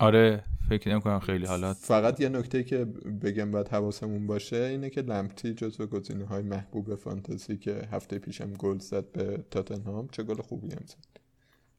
[0.00, 2.84] آره فکر نمی کنم خیلی حالات فقط یه نکته که
[3.22, 8.52] بگم باید حواسمون باشه اینه که لمپتی جزو گزینه های محبوب فانتزی که هفته پیشم
[8.52, 11.20] گل زد به تاتنهام چه گل خوبی هم زد.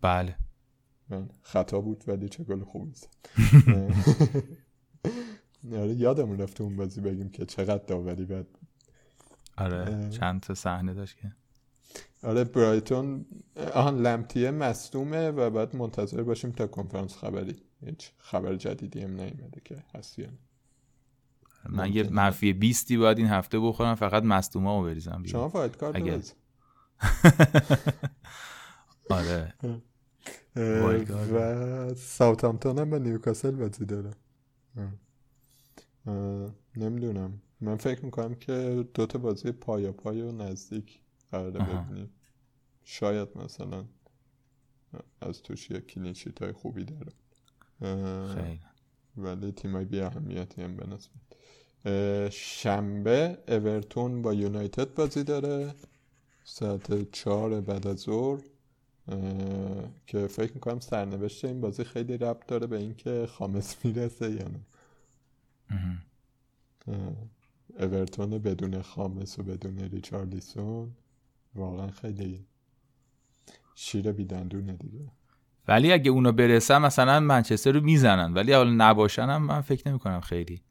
[0.02, 0.36] بله.
[1.10, 3.08] من خطا بود ولی چه گل خوبی زد.
[5.82, 8.48] آره یادمون رفته اون بازی بگیم که چقدر داوری بعد
[9.58, 11.32] آره چند تا صحنه داشت که.
[12.24, 13.26] آره برایتون
[13.74, 17.56] آهان لمتیه مصدومه و بعد منتظر باشیم تا کنفرانس خبری.
[17.86, 20.30] هیچ خبر جدیدی هم نیومده که هست یا
[21.70, 25.96] من یه منفی 20 باید این هفته بخورم فقط مصدوما رو بریزم شما wild card
[25.96, 26.20] اگر...
[29.10, 29.54] آره.
[31.34, 34.12] و ساوثهامپتون هم با نیوکاسل بازی داره.
[36.76, 37.42] نمی‌دونم.
[37.62, 41.02] من فکر می‌کنم که دوتا بازی پایاپای و نزدیک
[41.32, 42.10] قراره ببینیم.
[42.84, 43.86] شاید مثلا
[45.22, 47.12] از توش یک clean sheet های خوبی داره.
[48.36, 48.60] خیلی.
[49.18, 51.14] ولی تیمای بی اهمیتی هم به نسبت.
[52.32, 55.74] شنبه اورتون با یونایتد بازی داره.
[56.44, 58.42] ساعت چهار بعد از ظهر.
[60.08, 64.62] که فکر می‌کنم سرنوشت این بازی خیلی ربط داره به اینکه خامس می‌رسه یا نه.
[67.80, 70.92] اورتون بدون خامس و بدون ریچارلیسون
[71.56, 72.46] واقعا خیلی
[73.76, 75.12] شیر بیدندونه دیگه.
[75.68, 78.34] ولی اگه اونا برسن مثلا منچستر رو می‌زنن.
[78.34, 80.62] ولی حالا نباشن من فکر نمی کنم خیلی.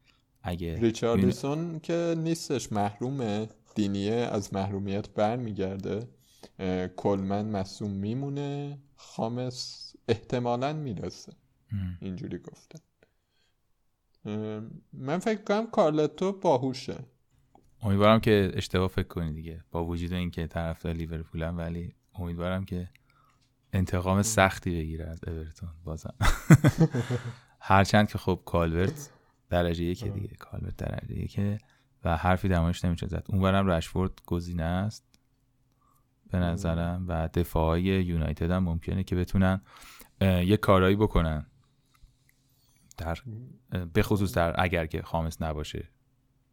[0.43, 3.49] اگه ریچارلیسون که نیستش محرومه.
[3.75, 6.09] دینیه از محرومیت برمیگرده.
[6.97, 8.79] کلمن مصوم میمونه.
[8.97, 11.33] خامس احتمالا می‌رسه.
[12.01, 12.79] اینجوری گفته.
[14.93, 16.97] من فکر کنم کارلتو باهوشه.
[17.83, 19.65] امیدوارم که اشتباه فکر کنی دیگه.
[19.71, 22.89] با وجود اینکه طرفدار لیورپولم ولی امیدوارم که
[23.73, 26.15] انتقام سختی بگیره از اورتون بازم.
[27.61, 29.11] هرچند که خب کالورت
[29.51, 31.59] درجه یک دیگه کالورت درجه یکه
[32.05, 33.25] و حرفی در موردش نمیشه زد.
[33.29, 35.05] اونورم رشفورد گزینه است
[36.31, 39.61] به نظرم و دفاعی یونایتد هم ممکنه که بتونن
[40.21, 41.47] یه کارایی بکنن
[42.99, 43.19] در
[43.93, 45.89] به خصوص در اگر که خامس نباشه.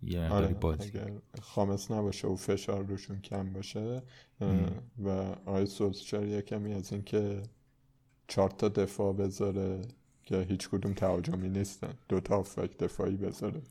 [0.03, 1.11] یه آره اگر
[1.41, 4.01] خامس نباشه و فشار روشون کم باشه
[5.03, 5.09] و
[5.45, 7.41] آقای سوزچر یه کمی از اینکه
[8.27, 9.81] چهار تا دفاع بذاره
[10.23, 11.93] که هیچ کدوم تهاجمی نیستن.
[12.09, 13.61] دو تا فک دفاعی بذاره.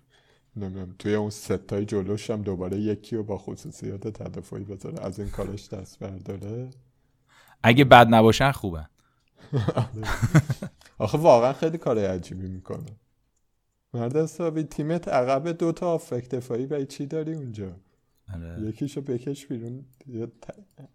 [0.56, 5.00] نمی‌دونم توی اون ستای جلوش هم دوباره یکی رو با خصوصیات تدافعی بذاره.
[5.00, 6.70] از این کارش دست برداره.
[7.62, 8.88] اگه بد نباشن خوبن.
[10.98, 12.86] آخه واقعا خیلی کار عجیبی می‌کنه.
[13.94, 17.76] مرد حسابی تیمت عقب دوتا آفک دفاعی و چی داری اونجا؟
[18.34, 18.62] آره.
[18.68, 20.28] یکیشو بکش بیرون یه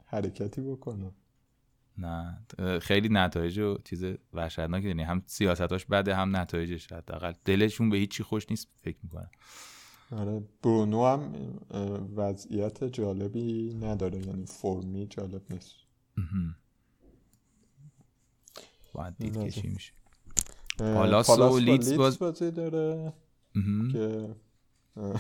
[0.06, 1.12] حرکتی بکنه.
[1.98, 2.46] نه.
[2.82, 4.04] خیلی نتایج و چیز
[4.34, 7.34] وحشتناکی یعنی هم سیاستاش بده هم نتایجش حداقل.
[7.46, 9.30] دلشون به هیچی خوش نیست فکر می‌کنم.
[10.12, 11.34] آره برونو هم
[12.16, 15.76] وضعیت جالبی نداره یعنی فرمی جالب نیست.
[18.94, 19.94] باید دید که چی میشه.
[20.78, 22.20] پالاس و لیدز باز...
[22.20, 23.14] بازی داره.
[23.92, 24.36] که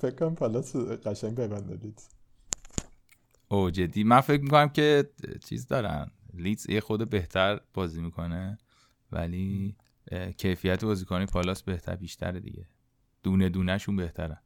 [0.00, 2.08] فکر کنم پالاس قشنگ ببنده لیدز.
[3.48, 4.04] او جدی.
[4.04, 5.10] من فکر می‌کنم که
[5.44, 6.10] چیز دارن.
[6.34, 8.58] لیدز یه خود بهتر بازی می‌کنه
[9.12, 9.76] ولی
[10.36, 12.68] کیفیت بازیکنی پالاس بهتر بیشتره دیگه.
[13.22, 14.38] دونه دونه شون بهترن.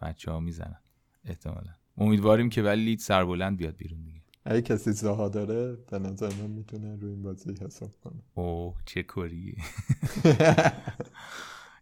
[0.00, 0.80] بچه ها می‌زنن
[1.24, 1.72] احتمالا.
[1.98, 4.22] امیدواریم که ولی لید سربلند بیاد بیرون دیگه.
[4.48, 8.22] اگه کسی زها داره به نظر من می‌تونه روی این بازی حساب کنه.
[8.34, 9.56] اوه چه کاری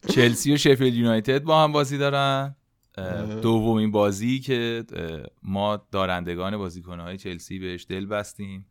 [0.08, 2.56] چلسی و شفیلد یونایتد با هم بازی دارن.
[3.42, 4.84] دومین بازی که
[5.42, 8.66] ما دارندگان بازیکنهای چلسی بهش دل بستیم.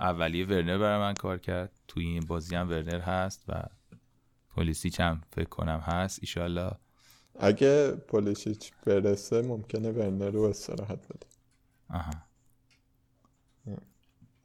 [0.00, 1.72] اولیه ورنر برای من کار کرد.
[1.88, 3.62] توی این بازی هم ورنر هست و
[4.56, 6.18] پلیسیچ هم فکر کنم هست.
[6.22, 6.70] ایشالله
[7.38, 11.26] اگه پولیسیچ برسه ممکنه ورنر رو استراحت بده.
[11.90, 12.29] آها.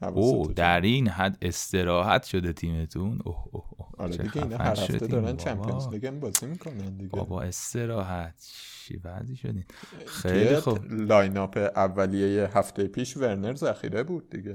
[0.01, 3.89] او در این حد استراحت شده تیمتون؟ اوه اوه اوه.
[3.97, 7.09] آره دیگه اینا هر هفته دارن Champions League بازی می‌کنن دیگه.
[7.09, 8.51] بابا استراحت.
[8.83, 9.65] چی بعضی شدین؟
[10.05, 10.79] خیلی خوب.
[10.91, 14.53] lineup اولیه هفته پیش ورنر ذخیره بود دیگه.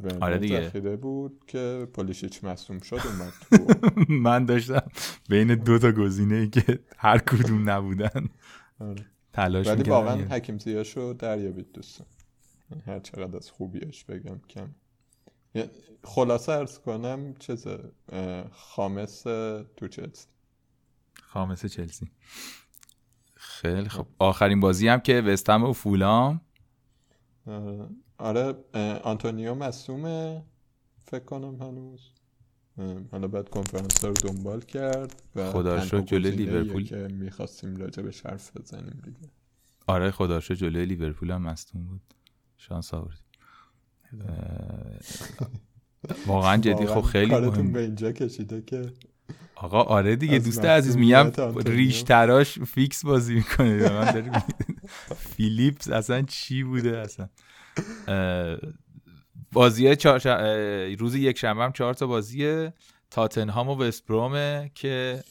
[0.00, 0.60] ورنر آره دیگه.
[0.60, 3.32] ذخیره بود که پولیشیچ مصدوم شد اومد
[4.26, 4.82] من داشتم
[5.28, 8.28] بین دو تا گزینه ای که هر کدوم نبودن
[8.80, 9.06] آره.
[9.32, 12.06] تلاش ولی واقعا حکیم زیاشو دریابید دوستان.
[12.86, 14.74] هر چقدر از خوبیش بگم کم.
[16.04, 17.92] خلاصه ارز کنم چیزه
[18.50, 19.22] خامس
[19.76, 20.26] تو چلسی.
[21.22, 22.10] خامس چلسی.
[23.34, 26.40] خیلی خب آخرین بازی هم که وستم و فولام.
[28.18, 28.54] آره
[29.02, 30.44] آنتونیو مصومه
[31.04, 32.12] فکر کنم هنوز.
[33.12, 36.84] حالا بعد کنفرانس رو دنبال کرد و خدا جلوی لیورپول.
[36.84, 39.30] که می‌خواستیم راجع به حرف بزنیم دیگه.
[39.86, 42.00] آره خدا جلوی لیورپول هم مصوم بود.
[42.68, 43.22] شانس آوردی
[46.26, 47.72] واقعا جدی خب خیلی مهم.
[47.72, 48.92] به اینجا کشیده که
[49.54, 51.32] آقا آره دیگه دوست عزیز میگم
[51.66, 53.88] ریش تراش فیکس بازی می‌کنه.
[53.88, 54.42] من
[55.16, 57.28] فیلیپس اصلا چی بوده اصلا؟
[59.52, 59.96] بازیه
[60.98, 62.72] روز یک شنبه هم چهار تا بازیه.
[63.10, 65.22] تاتنهام و وستبرومه که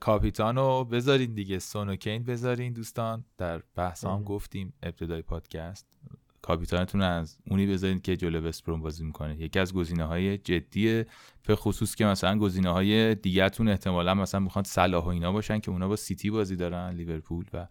[0.00, 1.58] کاپیتانو بذارین دیگه.
[1.58, 3.24] سونوکین بذارین دوستان.
[3.38, 5.86] در بحث هم گفتیم ابتدای پادکست.
[6.46, 9.40] کاپیتانتون از اونی بذارید که جلو وستبروم بازی می‌کنه.
[9.40, 11.06] یکی از گزینه های جدیه.
[11.46, 15.70] به خصوص که مثلا گزینه های دیگهتون احتمالا مثلا می‌خوان صلاح و اینا باشن که
[15.70, 17.66] اونا با سیتی بازی دارن لیورپول و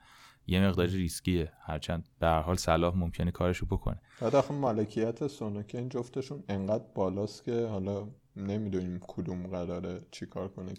[0.48, 1.52] یه مقدار ریسکیه.
[1.62, 4.02] هرچند به هر حال صلاح ممکنه کارشو بکنه.
[4.22, 10.74] بعد آخه مالکیت سونوکین جفتشون انقدر بالاست که حالا نمی‌دونیم کدوم قراره چیکار کنه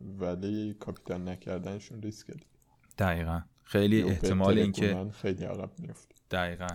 [0.00, 2.34] ولی کاپیتان نکردنشون ریسکه.
[2.98, 3.40] دقیقا.
[3.62, 6.66] خیلی احتمال اینکه خیلی عقب میفته دقیقا.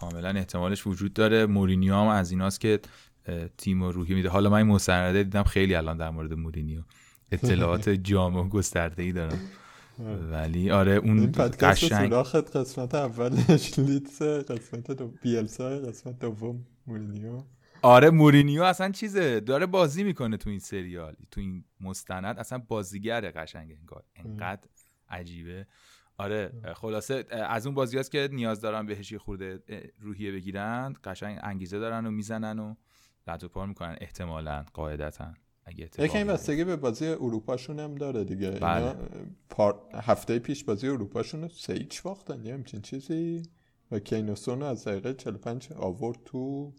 [0.00, 1.46] کاملا احتمالش وجود داره.
[1.46, 2.80] مورینیو هم از ایناست که
[3.58, 4.28] تیم و روحی میده.
[4.28, 6.82] حالا من این مستنده دیدم خیلی الان در مورد مورینیو
[7.32, 9.40] اطلاعات جامع و گسترده ای دارم
[10.30, 17.42] ولی آره اون قشنگ قسمت اولش لیدز قسمت دو بیلسا قسمت دوم مورینیو.
[17.82, 21.16] آره مورینیو اصلا چیزه داره بازی می‌کنه تو این سریال.
[21.30, 24.68] تو این مستند اصلا بازیگر قشنگ انگار انقدر
[25.10, 25.66] عجیبه.
[26.18, 29.62] آره خلاصه از اون بازی هست که نیاز دارن بهش خورده
[29.98, 32.74] روحیه بگیرن قشنگ انگیزه دارن و می‌زنن و
[33.26, 33.96] لط و پار می‌کنن.
[34.00, 35.34] احتمالا قاعدتا
[35.64, 38.50] اگه یکی بستگی به بازی اروپاشون هم داره دیگه.
[38.50, 38.96] بله.
[39.94, 43.42] هفته پیش بازی اروپاشون سه ایچ باختن یه همچین چیزی.
[43.90, 46.72] و کینوسون از دقیقه 45 آورد تو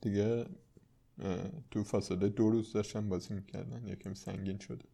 [0.00, 0.46] دیگه
[1.70, 3.86] تو فاصله دو روز داشتن بازی می‌کردن.
[3.86, 4.84] یکم سنگین شده.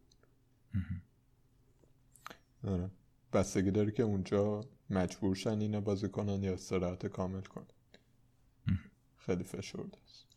[2.67, 2.89] آره.
[3.33, 7.67] بستگی داره که اونجا مجبور شن اینو بازی کنن یا استراحت کامل کنن.
[9.17, 10.27] خیلی فشرده است.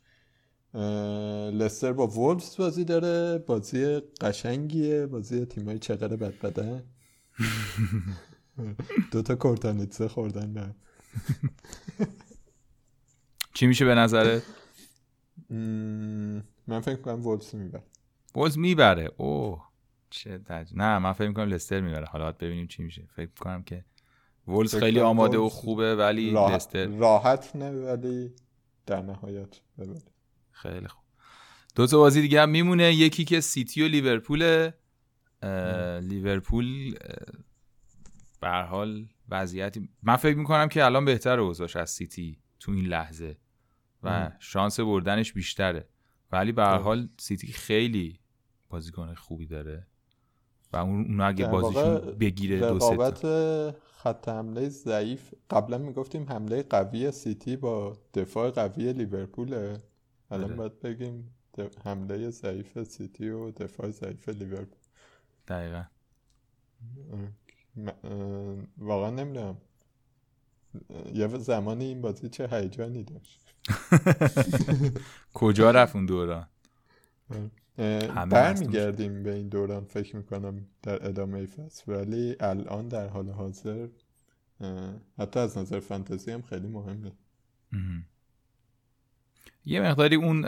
[1.55, 3.39] لستر با وولفز بازی داره.
[3.39, 5.07] بازی قشنگیه.
[5.07, 6.85] بازی تیمای چقدر بد بدن
[9.13, 10.75] دوتا کورتانیتسه خوردن نه.
[13.55, 14.43] چی میشه به نظرت؟
[16.67, 17.83] من فکر کنم وولفز می‌بره.
[18.35, 19.11] وولفز می‌بره.
[19.17, 19.70] اوه.
[20.11, 20.73] چه دج...
[20.75, 22.07] نه من فکر می‌کنم لستر می‌بره.
[22.07, 23.09] حالا ببینیم چی میشه.
[23.17, 23.85] فکر می‌کنم که
[24.47, 28.33] وولز خیلی آماده و خوبه ولی راحت لستر راحت نه ولی
[28.87, 30.03] در نهایت ببره.
[30.51, 31.05] خیلی خوب.
[31.75, 32.95] دو تا بازی دیگه هم میمونه.
[32.95, 34.71] یکی که سیتی و لیورپول
[36.03, 36.95] لیورپول
[38.41, 43.37] به حال وضعیتی من فکر می‌کنم که الان بهتر اوضاعش از سیتی تو این لحظه
[44.03, 45.89] و شانس بردنش بیشتره.
[46.33, 48.21] ولی به هر حال سیتی خیلی
[48.69, 49.87] بازیکن خوبی داره.
[50.73, 55.35] و اون اگه بازیشون بگیره دو سه خط حمله ضعیف.
[55.51, 59.79] قبلا می‌گفتیم حمله قوی سیتی با دفاع قوی لیورپوله.
[60.31, 60.55] الان آره.
[60.55, 61.35] باید بگیم
[61.85, 64.79] حمله ضعیف سیتی و دفاع ضعیف لیورپول.
[65.49, 65.85] دقیقا.
[68.79, 69.57] واقعا نمی‌دونم.
[71.15, 73.55] یه زمانی این بازی چه هیجانی داشت.
[75.35, 76.47] کجا رفت اون دوران؟
[78.31, 81.93] برمیگردیم به این دوران فکر می‌کنم در ادامه فصل.
[81.93, 83.89] ولی الان در حال حاضر
[85.19, 87.13] حتی از نظر فانتزی هم خیلی مهمه.
[89.65, 90.45] یه مقداری اون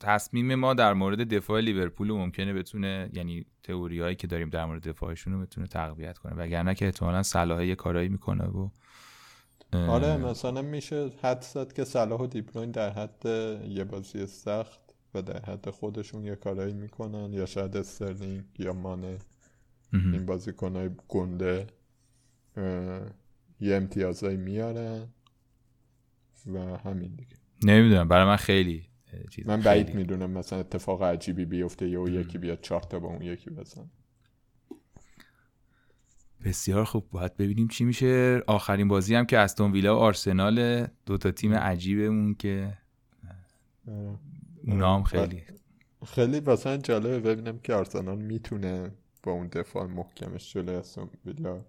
[0.00, 4.88] تصمیم ما در مورد دفاع لیورپول ممکنه بتونه یعنی تئوری هایی که داریم در مورد
[4.88, 6.34] دفاعشون رو بتونه تقویت کنه.
[6.34, 8.68] وگرنه که احتمالا صلاح یه کارایی می‌کنه و
[9.72, 13.26] آره مثلا میشه حد زد که صلاح و دیبروین در حد
[13.68, 14.83] یه بازی سخت
[15.14, 19.18] و در حد خودشون یه کارایی می‌کنن یا شاید استرلینگ یا مانه.
[19.92, 21.66] این بازیکنهای گنده
[23.60, 25.08] یه امتیازایی میارن
[26.46, 27.36] و همین دیگه.
[27.64, 28.86] نمی‌دونم برای من خیلی
[29.30, 33.22] چیز من بعید می‌دونم مثلا اتفاق عجیبی بیفته یا یکی بیاد چهار تا با اون
[33.22, 33.90] یکی بزن
[36.44, 38.42] بسیار خوب باید ببینیم چی میشه.
[38.46, 42.78] آخرین بازی هم که استون ویلا و آرسنال دو تا تیم عجیبمون که
[44.66, 45.42] اونا هم خیلی.
[46.06, 48.92] خیلی مثلا جالبه ببینم که آرسنال می‌تونه
[49.22, 51.64] با اون دفاع محکمش جلوی استون ویلا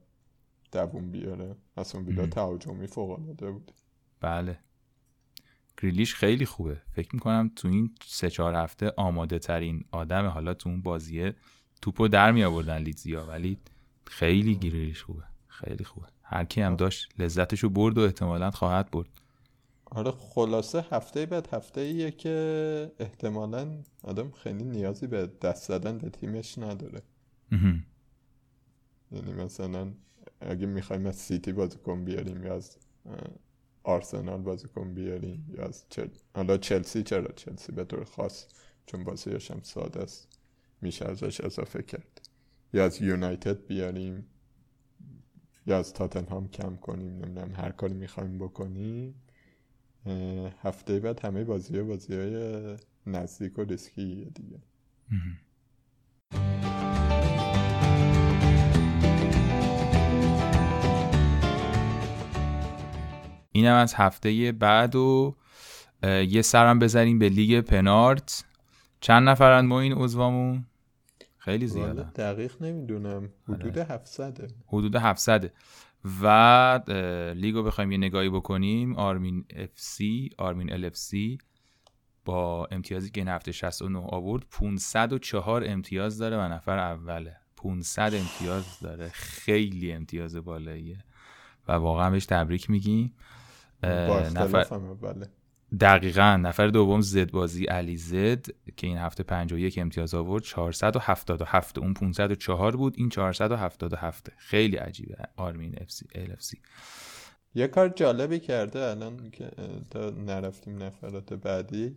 [0.72, 1.56] دووم بیاره.
[1.78, 3.72] استون ویلا تهاجمی فوق العاده بود.
[4.22, 4.60] بله.
[5.82, 6.82] گریلیش خیلی خوبه.
[6.92, 11.36] فکر می‌کنم تو این سه چهار هفته آماده ترین آدم حالا تو اون بازیه
[11.82, 13.58] توپو در می آوردن لیدزیا ولی
[14.06, 15.24] خیلی گریلیش خوبه.
[15.48, 16.08] خیلی خوبه.
[16.24, 19.10] هر کی هم داشت لذتشو برد و احتمالا خواهد برد.
[19.96, 26.10] آره خلاصه هفته بعد هفته ایه که احتمالا آدم خیلی نیازی به دست زدن به
[26.10, 27.02] تیمش نداره.
[29.12, 29.94] یعنی مثلا
[30.42, 32.78] اگه می‌خوایم از سیتی بازیکن بیاریم یا از
[33.84, 36.08] آرسنال بازیکن بیاریم یا از چل...
[36.36, 38.46] حالا چلسی چرا؟ چلسی به طور خاص
[38.86, 40.28] چون بازیش هم ساده است.
[40.82, 42.30] میشه ازش اضافه کرد.
[42.74, 44.26] یا از یونایتد بیاریم
[45.68, 49.16] یا از تاتنهام کم کنیم نمی‌دونم هر کاری می‌خوایم بکنیم.
[50.64, 52.78] هفته بعد همه بازی بازی های
[53.08, 54.60] نزدیک و ریسکی دیگه.
[63.52, 65.36] اینم از هفته بعد و
[66.04, 68.44] یه سرم بزنیم به لیگ پنارت.
[69.00, 70.66] چند نفرن ما این عضوامون؟
[71.38, 73.30] خیلی زیاده دقیق نمی‌دونم.
[73.50, 75.54] حدود 700 حدود 700
[76.22, 76.82] و
[77.36, 78.96] لیگو بخوایم یه نگاهی بکنیم.
[78.96, 81.38] آرمین FC آرمین LFC
[82.26, 87.38] با امتیازی که این هفته 69 آورد 504 امتیاز داره و نفر اوله.
[87.58, 89.10] 500 امتیاز داره.
[89.10, 91.04] خیلی امتیاز بالاییه.
[91.68, 93.14] و واقعا بهش تبریک میگیم.
[93.84, 94.66] نفر
[95.80, 98.46] دقیقا نفر دوم زد بازی علی زد
[98.78, 100.44] که این هفته 51 امتیاز آورد.
[100.44, 102.94] 477 اون 504 بود.
[102.98, 105.16] این 477 خیلی عجیبه.
[105.36, 106.58] آرمین FC LFC.
[107.56, 109.52] یه کار جالبی کرده الان که
[110.26, 111.96] نرفتیم نفرات بعدی.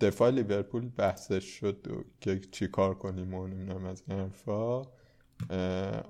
[0.00, 1.86] دفاع لیورپول بحثش شد
[2.20, 4.82] که چی کار کنیم و نمی‌دونم از این حرفا.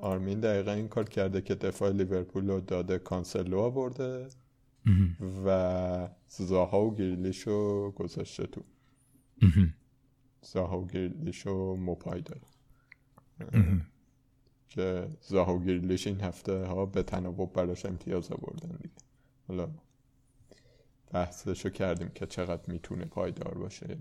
[0.01, 4.27] آرمین دقیقا این کار کرده که دفاع لیورپول رو داده کانسلو آورده.
[5.47, 8.63] و زاها و گریلیش رو گذاشته تو.
[10.43, 12.41] زاها و گریلیش رو مپای داره.
[14.69, 18.95] که زاها و گریلیش این هفته ها به تناوب براش امتیاز آوردن دیگه.
[19.49, 19.69] حالا
[21.13, 23.99] بحثشو کردیم که چقدر می‌تونه پایدار باشه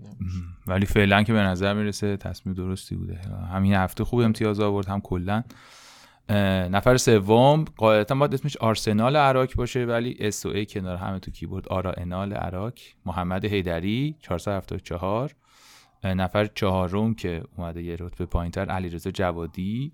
[0.66, 3.18] ولی فعلا که به نظر می‌رسه تصمیم درستی بوده.
[3.52, 5.44] همین هفته خوب امتیاز آورد هم کلا.
[6.30, 11.30] نفر سوم قاعدتا باید اسمش آرسنال عراق باشه ولی اس و ای کنار همه تو
[11.30, 12.72] کیبورد آرا انال عراق.
[13.06, 15.34] محمد هیدری 474
[16.04, 19.92] نفر چهارم که اومده یه رتبه پایینتر علیرضا جوادی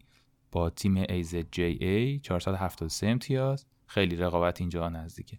[0.52, 3.66] با تیم ای 473 امتیاز.
[3.86, 5.38] خیلی رقابت اینجا نزدیکه.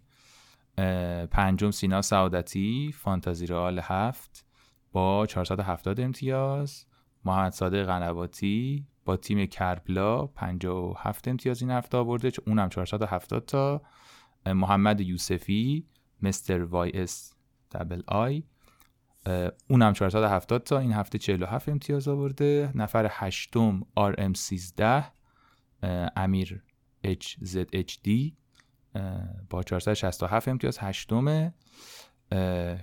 [1.26, 4.46] پنجم سینا سعادتی فانتازی رئال هفت
[4.92, 6.86] با 470 امتیاز.
[7.24, 13.82] محمد صادق قنواتی با تیم کربلا 57 امتیاز این هفته آورده اونم 470 تا.
[14.46, 15.86] محمد یوسفی
[16.22, 17.34] Mr YS
[17.72, 18.42] double I.
[19.68, 20.78] اونم 470 تا.
[20.78, 22.72] این هفته 47 امتیاز آورده.
[22.74, 25.04] نفر هشتم RM 13
[26.16, 26.62] امیر
[27.02, 28.36] HZHD.
[29.50, 31.54] با 467 امتیاز هشتم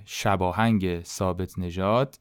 [0.06, 2.20] شباهنگ ثابت نژاد.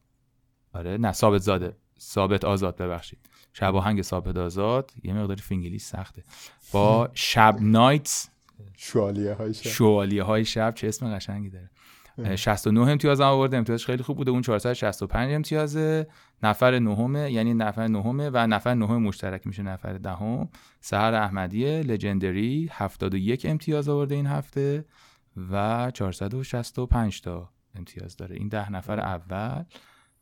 [0.73, 1.77] آره نه ثابت زاده.
[1.99, 3.29] ثابت آزاد ببخشید.
[3.53, 6.23] شباهنگ ثابت آزاد یه مقدار فینگلی سخته.
[6.71, 8.29] با شب نایت
[8.77, 9.69] شوالیه های شب.
[9.69, 11.69] شوالیه های شب چه اسم قشنگی داره.
[12.35, 14.31] 69 امتیاز هم آورده امتیازش خیلی خوب بوده.
[14.31, 16.07] اون 465 امتیازه.
[16.43, 20.49] نفر نهمه یعنی نفر نهمه و نفر نهم مشترک میشه نفر دهم.
[20.81, 24.85] سهر احمدیه لژندری 71 امتیاز آورده این هفته
[25.51, 28.35] و 465 تا امتیاز داره.
[28.35, 29.63] این ده نفر اول.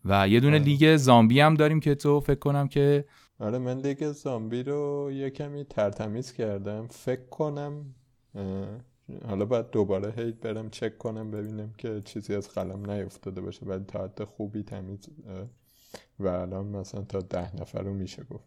[0.06, 3.06] و یه دونه لیگ زامبی هم داریم که تو فکر کنم که
[3.40, 6.88] آره من لیگ زامبی رو یه کمی ترتمیز کردم.
[6.88, 7.86] فکر کنم
[9.28, 13.66] حالا باید دوباره هی برم چک کنم ببینم که چیزی از قلم نیفتاده باشه.
[13.66, 15.10] ولی تا حد خوبی تمیز
[16.20, 18.46] و الان مثلا تا ده نفر رو میشه گفت.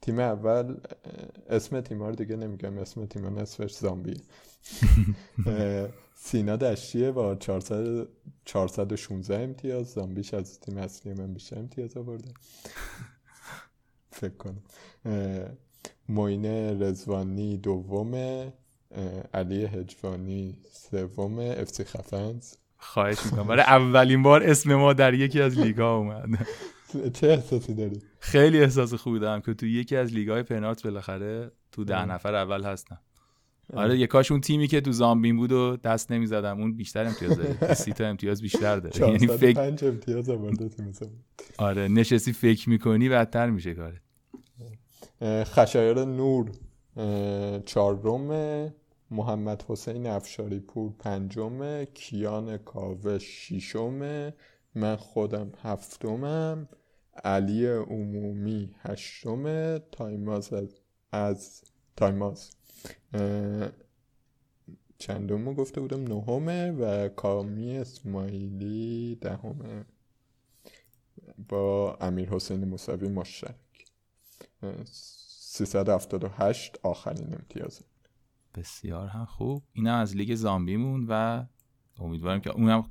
[0.00, 0.76] تیم اول
[1.50, 2.78] اسم تیم رو دیگه نمیگم.
[2.78, 4.14] اسم تیم نصفش زامبی
[6.26, 8.08] سینا دشتیه با 400
[8.44, 12.28] 416 امتیاز زامبیش از تیم اصلی من بیشتر امتیاز آورده.
[14.10, 14.62] فکر کنم.
[16.08, 16.46] موین
[16.82, 18.52] رزوانی دومه
[19.34, 22.54] علی هجوانی سوم افسی خفنز.
[22.76, 23.46] خواهش می‌کنم.
[23.46, 26.46] برای اولین بار اسم ما در یکی از لیگا اومد.
[27.14, 31.84] چه احساسی داری؟ خیلی احساس خوبی دارم که تو یکی از لیگای پنارت بالاخره تو
[31.84, 32.98] ده نفر اول هستم
[33.72, 36.60] آره یه کاش اون تیمی که تو زامبین بود و دست نمی‌زدم.
[36.60, 37.74] اون بیشتر امتیاز داره.
[37.84, 39.08] سی تا امتیاز بیشتر داره.
[39.08, 40.30] یعنی فکر امتیاز
[41.58, 44.00] آره نشستی فکر می‌کنی بدتر میشه کاره
[45.44, 46.50] خشایر نور
[47.66, 48.74] چهارم
[49.10, 54.32] محمد حسین افشاری پور پنجم کیان کاوه ششم
[54.74, 56.68] من خودم هفتمم
[57.24, 60.80] علی عمومی هشتم تایماز از,
[61.12, 61.62] از
[61.96, 62.50] تایماز.
[64.98, 69.84] چندم گفته بودم؟ نهمه و کامی اسماعیلی دهمه.
[71.48, 73.54] با امیر حسین موسوی مشترک.
[74.84, 77.84] 378 آخرین امتیازه.
[78.54, 79.62] بسیار هم خوب.
[79.72, 81.44] اینم از لیگ زامبی موند و
[81.98, 82.88] امیدوارم که اونم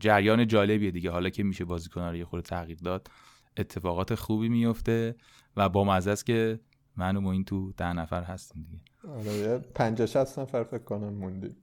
[0.00, 1.10] جریان جالبیه دیگه.
[1.10, 3.08] حالا که میشه بازیکن‌ها رو یه خورده تغییر داد
[3.56, 5.14] اتفاقات خوبی میفته
[5.56, 6.60] و با مزه است که
[6.96, 8.84] من و این تو ده نفر هستیم دیگه.
[9.08, 11.56] آره پنجاه شست نفر فکر کنم موندیم.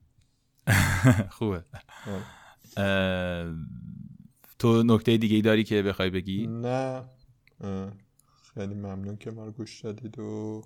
[1.37, 1.63] خوبه.
[4.59, 7.03] تو نکته دیگه ای داری که بخوای بگی؟ نه.
[8.53, 10.61] خیلی ممنون که ما رو گوش دادید و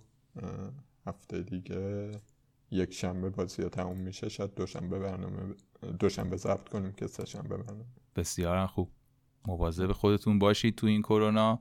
[1.07, 2.11] هفته دیگه
[2.72, 4.30] یک شنبه بازی تموم میشه.
[4.30, 5.56] شاید دوشنبه برنامه
[5.99, 7.85] دوشنبه ضبط کنیم که سه شنبه برنامه.
[8.15, 8.91] بسیار خوب.
[9.48, 11.60] مواظب خودتون باشید تو این کرونا.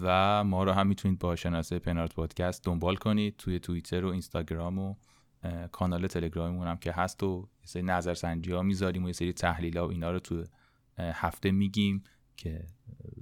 [0.00, 4.78] و ما رو هم می‌تونید با شناسه پنارت پادکست دنبال کنید توی توییتر و اینستاگرام
[4.78, 4.94] و
[5.72, 9.78] کانال تلگراممون هم که هست و یه سری نظرسنجی ها می‌ذاریم و یه سری تحلیل
[9.78, 10.44] ها و اینا رو تو
[10.98, 12.04] هفته میگیم
[12.36, 12.64] که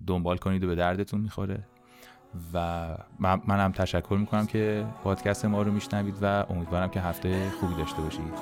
[0.06, 1.66] دنبال کنید و به دردتون می‌خوره.
[2.55, 7.74] و من هم تشکر می‌کنم که پادکست ما رو میشنوید و امیدوارم که هفته خوبی
[7.74, 8.32] داشته باشید.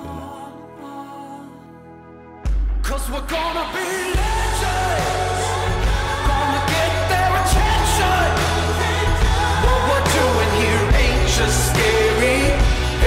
[11.49, 12.51] scary.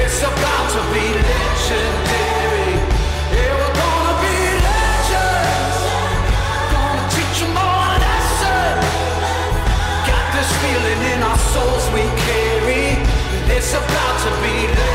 [0.01, 2.73] It's about to be legendary.
[3.37, 5.79] Yeah, we're gonna be legends.
[6.73, 7.05] Gonna
[7.61, 8.77] all a lesson.
[10.09, 12.87] Got this feeling in our souls we carry.
[13.55, 14.94] It's about to be.